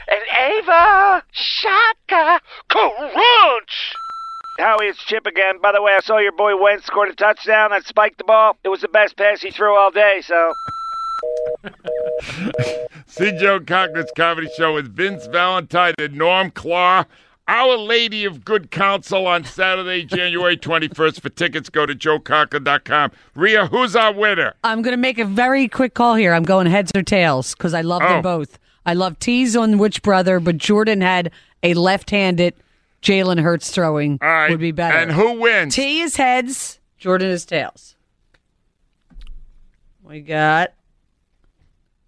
and 0.08 0.24
Ava, 0.36 1.24
Shaka, 1.32 2.40
Crunch! 2.68 3.94
Howie, 4.58 4.86
it's 4.86 4.98
Chip 5.04 5.26
again. 5.26 5.60
By 5.60 5.72
the 5.72 5.80
way, 5.82 5.92
I 5.92 6.00
saw 6.00 6.18
your 6.18 6.32
boy 6.32 6.56
Wentz 6.60 6.86
scored 6.86 7.08
a 7.10 7.14
touchdown 7.14 7.72
and 7.72 7.84
spiked 7.84 8.18
the 8.18 8.24
ball. 8.24 8.56
It 8.64 8.68
was 8.68 8.80
the 8.80 8.88
best 8.88 9.16
pass 9.16 9.40
he 9.40 9.50
threw 9.50 9.74
all 9.76 9.90
day, 9.90 10.20
so... 10.24 10.52
See 13.06 13.32
Joe 13.38 13.60
Conklin's 13.60 14.10
comedy 14.16 14.48
show 14.56 14.74
with 14.74 14.94
Vince 14.94 15.26
Valentine 15.26 15.94
and 15.98 16.14
Norm 16.14 16.50
Clark. 16.50 17.08
Our 17.48 17.76
Lady 17.78 18.24
of 18.26 18.44
Good 18.44 18.70
Counsel 18.70 19.26
on 19.26 19.42
Saturday, 19.44 20.04
January 20.04 20.56
21st. 20.58 21.20
For 21.20 21.28
tickets, 21.30 21.70
go 21.70 21.86
to 21.86 21.94
joeconklin.com. 21.94 23.12
Rhea, 23.34 23.66
who's 23.66 23.96
our 23.96 24.12
winner? 24.12 24.54
I'm 24.64 24.82
going 24.82 24.92
to 24.92 24.98
make 25.00 25.18
a 25.18 25.24
very 25.24 25.66
quick 25.68 25.94
call 25.94 26.14
here. 26.14 26.34
I'm 26.34 26.42
going 26.42 26.66
heads 26.66 26.92
or 26.94 27.02
tails 27.02 27.54
because 27.54 27.74
I 27.74 27.80
love 27.80 28.02
Oh. 28.04 28.08
them 28.08 28.22
both. 28.22 28.58
I 28.84 28.94
love 28.94 29.18
tease 29.18 29.56
on 29.56 29.78
which 29.78 30.02
brother, 30.02 30.40
but 30.40 30.58
Jordan 30.58 31.00
had 31.00 31.30
a 31.62 31.74
left-handed 31.74 32.54
Jalen 33.02 33.40
Hurts 33.40 33.70
throwing 33.70 34.18
would 34.22 34.58
be 34.60 34.72
better. 34.72 34.96
And 34.98 35.12
who 35.12 35.40
wins? 35.40 35.74
T 35.74 36.00
is 36.00 36.16
heads. 36.16 36.78
Jordan 36.98 37.28
is 37.30 37.44
tails. 37.46 37.94
We 40.02 40.20
got 40.20 40.72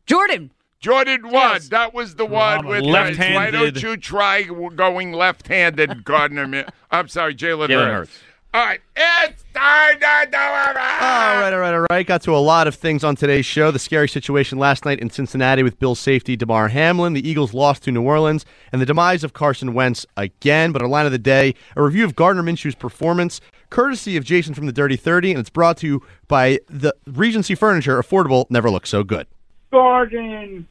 Jordan. 0.06 0.50
Jordan 0.80 1.28
won. 1.28 1.60
That 1.70 1.92
was 1.92 2.14
the 2.16 2.24
one 2.24 2.60
I'm 2.60 2.66
with 2.66 2.82
left-handed- 2.82 3.34
Why 3.36 3.50
don't 3.50 3.82
you 3.82 3.96
try 3.98 4.42
going 4.44 5.12
left-handed, 5.12 6.04
Gardner? 6.04 6.64
I'm 6.90 7.08
sorry, 7.08 7.34
Jalen 7.34 7.68
Jalen 7.68 7.90
Hurts. 7.90 8.10
Hurts. 8.10 8.18
All 8.52 8.66
right, 8.66 8.80
it's 8.96 9.44
time 9.54 9.94
to 9.94 10.28
do 10.28 10.36
it. 10.36 10.36
All 10.36 10.74
right, 10.74 11.52
all 11.52 11.60
right, 11.60 11.72
all 11.72 11.86
right. 11.88 12.04
Got 12.04 12.22
to 12.22 12.34
a 12.34 12.38
lot 12.38 12.66
of 12.66 12.74
things 12.74 13.04
on 13.04 13.14
today's 13.14 13.46
show. 13.46 13.70
The 13.70 13.78
scary 13.78 14.08
situation 14.08 14.58
last 14.58 14.84
night 14.84 14.98
in 14.98 15.08
Cincinnati 15.08 15.62
with 15.62 15.78
Bill 15.78 15.94
safety 15.94 16.34
Damar 16.34 16.66
Hamlin. 16.66 17.12
The 17.12 17.28
Eagles 17.28 17.54
lost 17.54 17.84
to 17.84 17.92
New 17.92 18.02
Orleans, 18.02 18.44
and 18.72 18.82
the 18.82 18.86
demise 18.86 19.22
of 19.22 19.34
Carson 19.34 19.72
Wentz 19.72 20.04
again. 20.16 20.72
But 20.72 20.82
our 20.82 20.88
line 20.88 21.06
of 21.06 21.12
the 21.12 21.18
day, 21.18 21.54
a 21.76 21.82
review 21.82 22.04
of 22.04 22.16
Gardner 22.16 22.42
Minshew's 22.42 22.74
performance, 22.74 23.40
courtesy 23.70 24.16
of 24.16 24.24
Jason 24.24 24.52
from 24.52 24.66
the 24.66 24.72
Dirty 24.72 24.96
30, 24.96 25.30
and 25.30 25.38
it's 25.38 25.48
brought 25.48 25.76
to 25.76 25.86
you 25.86 26.02
by 26.26 26.58
the 26.66 26.92
Regency 27.06 27.54
Furniture. 27.54 28.02
Affordable 28.02 28.46
never 28.50 28.68
looks 28.68 28.90
so 28.90 29.04
good. 29.04 29.28
Gardner, 29.70 30.64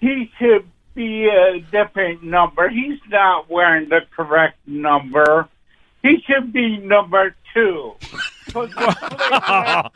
he 0.00 0.32
should 0.38 0.66
be 0.94 1.28
a 1.28 1.60
different 1.60 2.22
number. 2.22 2.70
He's 2.70 3.00
not 3.10 3.50
wearing 3.50 3.90
the 3.90 4.00
correct 4.16 4.56
number. 4.66 5.46
He 6.02 6.22
should 6.26 6.52
be 6.52 6.78
number 6.78 7.34
two. 7.54 7.94
the 8.52 9.90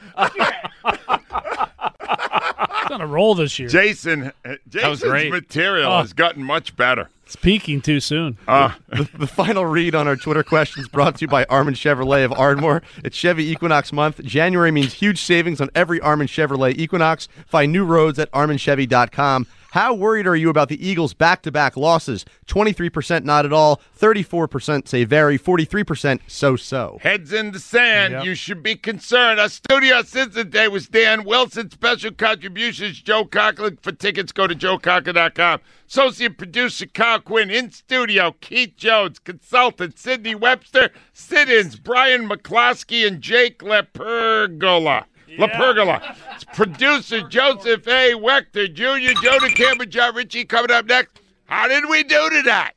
It's 1.64 2.90
on 2.90 3.00
a 3.00 3.06
roll 3.06 3.34
this 3.34 3.58
year. 3.58 3.68
Jason, 3.68 4.32
uh, 4.44 4.56
Jason's 4.68 5.02
great. 5.02 5.30
material 5.30 5.90
Oh. 5.92 6.00
has 6.00 6.12
gotten 6.12 6.42
much 6.42 6.76
better. 6.76 7.08
It's 7.24 7.36
peaking 7.36 7.80
too 7.80 8.00
soon. 8.00 8.36
Uh, 8.46 8.72
the, 8.88 9.08
the 9.18 9.26
final 9.26 9.64
read 9.64 9.94
on 9.94 10.06
our 10.06 10.16
Twitter 10.16 10.42
questions 10.42 10.88
brought 10.88 11.14
to 11.16 11.20
you 11.22 11.28
by 11.28 11.44
Armin 11.44 11.74
Chevrolet 11.74 12.24
of 12.24 12.32
Ardmore. 12.32 12.82
It's 13.04 13.16
Chevy 13.16 13.48
Equinox 13.50 13.92
month. 13.92 14.22
January 14.22 14.70
means 14.70 14.92
huge 14.94 15.20
savings 15.22 15.60
on 15.60 15.70
every 15.74 16.00
Armin 16.00 16.26
Chevrolet 16.26 16.76
Equinox. 16.76 17.28
Find 17.46 17.72
new 17.72 17.84
roads 17.84 18.18
at 18.18 18.30
arminchevy.com. 18.32 19.46
How 19.72 19.94
worried 19.94 20.26
are 20.26 20.36
you 20.36 20.50
about 20.50 20.68
the 20.68 20.86
Eagles' 20.86 21.14
back-to-back 21.14 21.78
losses? 21.78 22.26
23% 22.46 23.24
not 23.24 23.46
at 23.46 23.54
all, 23.54 23.80
34% 23.98 24.86
say 24.86 25.04
very, 25.04 25.38
43% 25.38 26.20
so-so. 26.26 26.98
Heads 27.00 27.32
in 27.32 27.52
the 27.52 27.58
sand. 27.58 28.22
You 28.22 28.34
should 28.34 28.62
be 28.62 28.76
concerned. 28.76 29.40
Our 29.40 29.48
studio 29.48 30.00
assistant 30.00 30.34
today 30.34 30.68
was 30.68 30.88
Dan 30.88 31.24
Wilson. 31.24 31.70
Special 31.70 32.10
contributions, 32.10 33.00
Joe 33.00 33.24
Conklin. 33.24 33.78
For 33.80 33.92
tickets, 33.92 34.30
go 34.30 34.46
to 34.46 34.54
joeconklin.com. 34.54 35.60
Associate 35.88 36.36
producer, 36.36 36.84
Kyle 36.84 37.20
Quinn. 37.20 37.48
In 37.48 37.70
studio, 37.70 38.34
Keith 38.42 38.76
Jones. 38.76 39.20
Consultant, 39.20 39.98
Sidney 39.98 40.34
Webster. 40.34 40.90
Sit-ins, 41.14 41.76
Brian 41.76 42.28
McCloskey 42.28 43.06
and 43.06 43.22
Jake 43.22 43.60
Lepergola. 43.60 45.04
LaPergola. 45.38 46.16
It's 46.34 46.44
producer, 46.44 47.22
Joseph 47.22 47.86
A. 47.86 48.12
Wechter 48.14 48.72
Jr., 48.72 49.14
DeCamara, 49.20 49.88
Jon 49.88 50.14
Ritchie 50.14 50.44
coming 50.44 50.70
up 50.70 50.86
next. 50.86 51.20
How 51.46 51.68
did 51.68 51.88
we 51.88 52.02
do 52.02 52.30
tonight? 52.30 52.72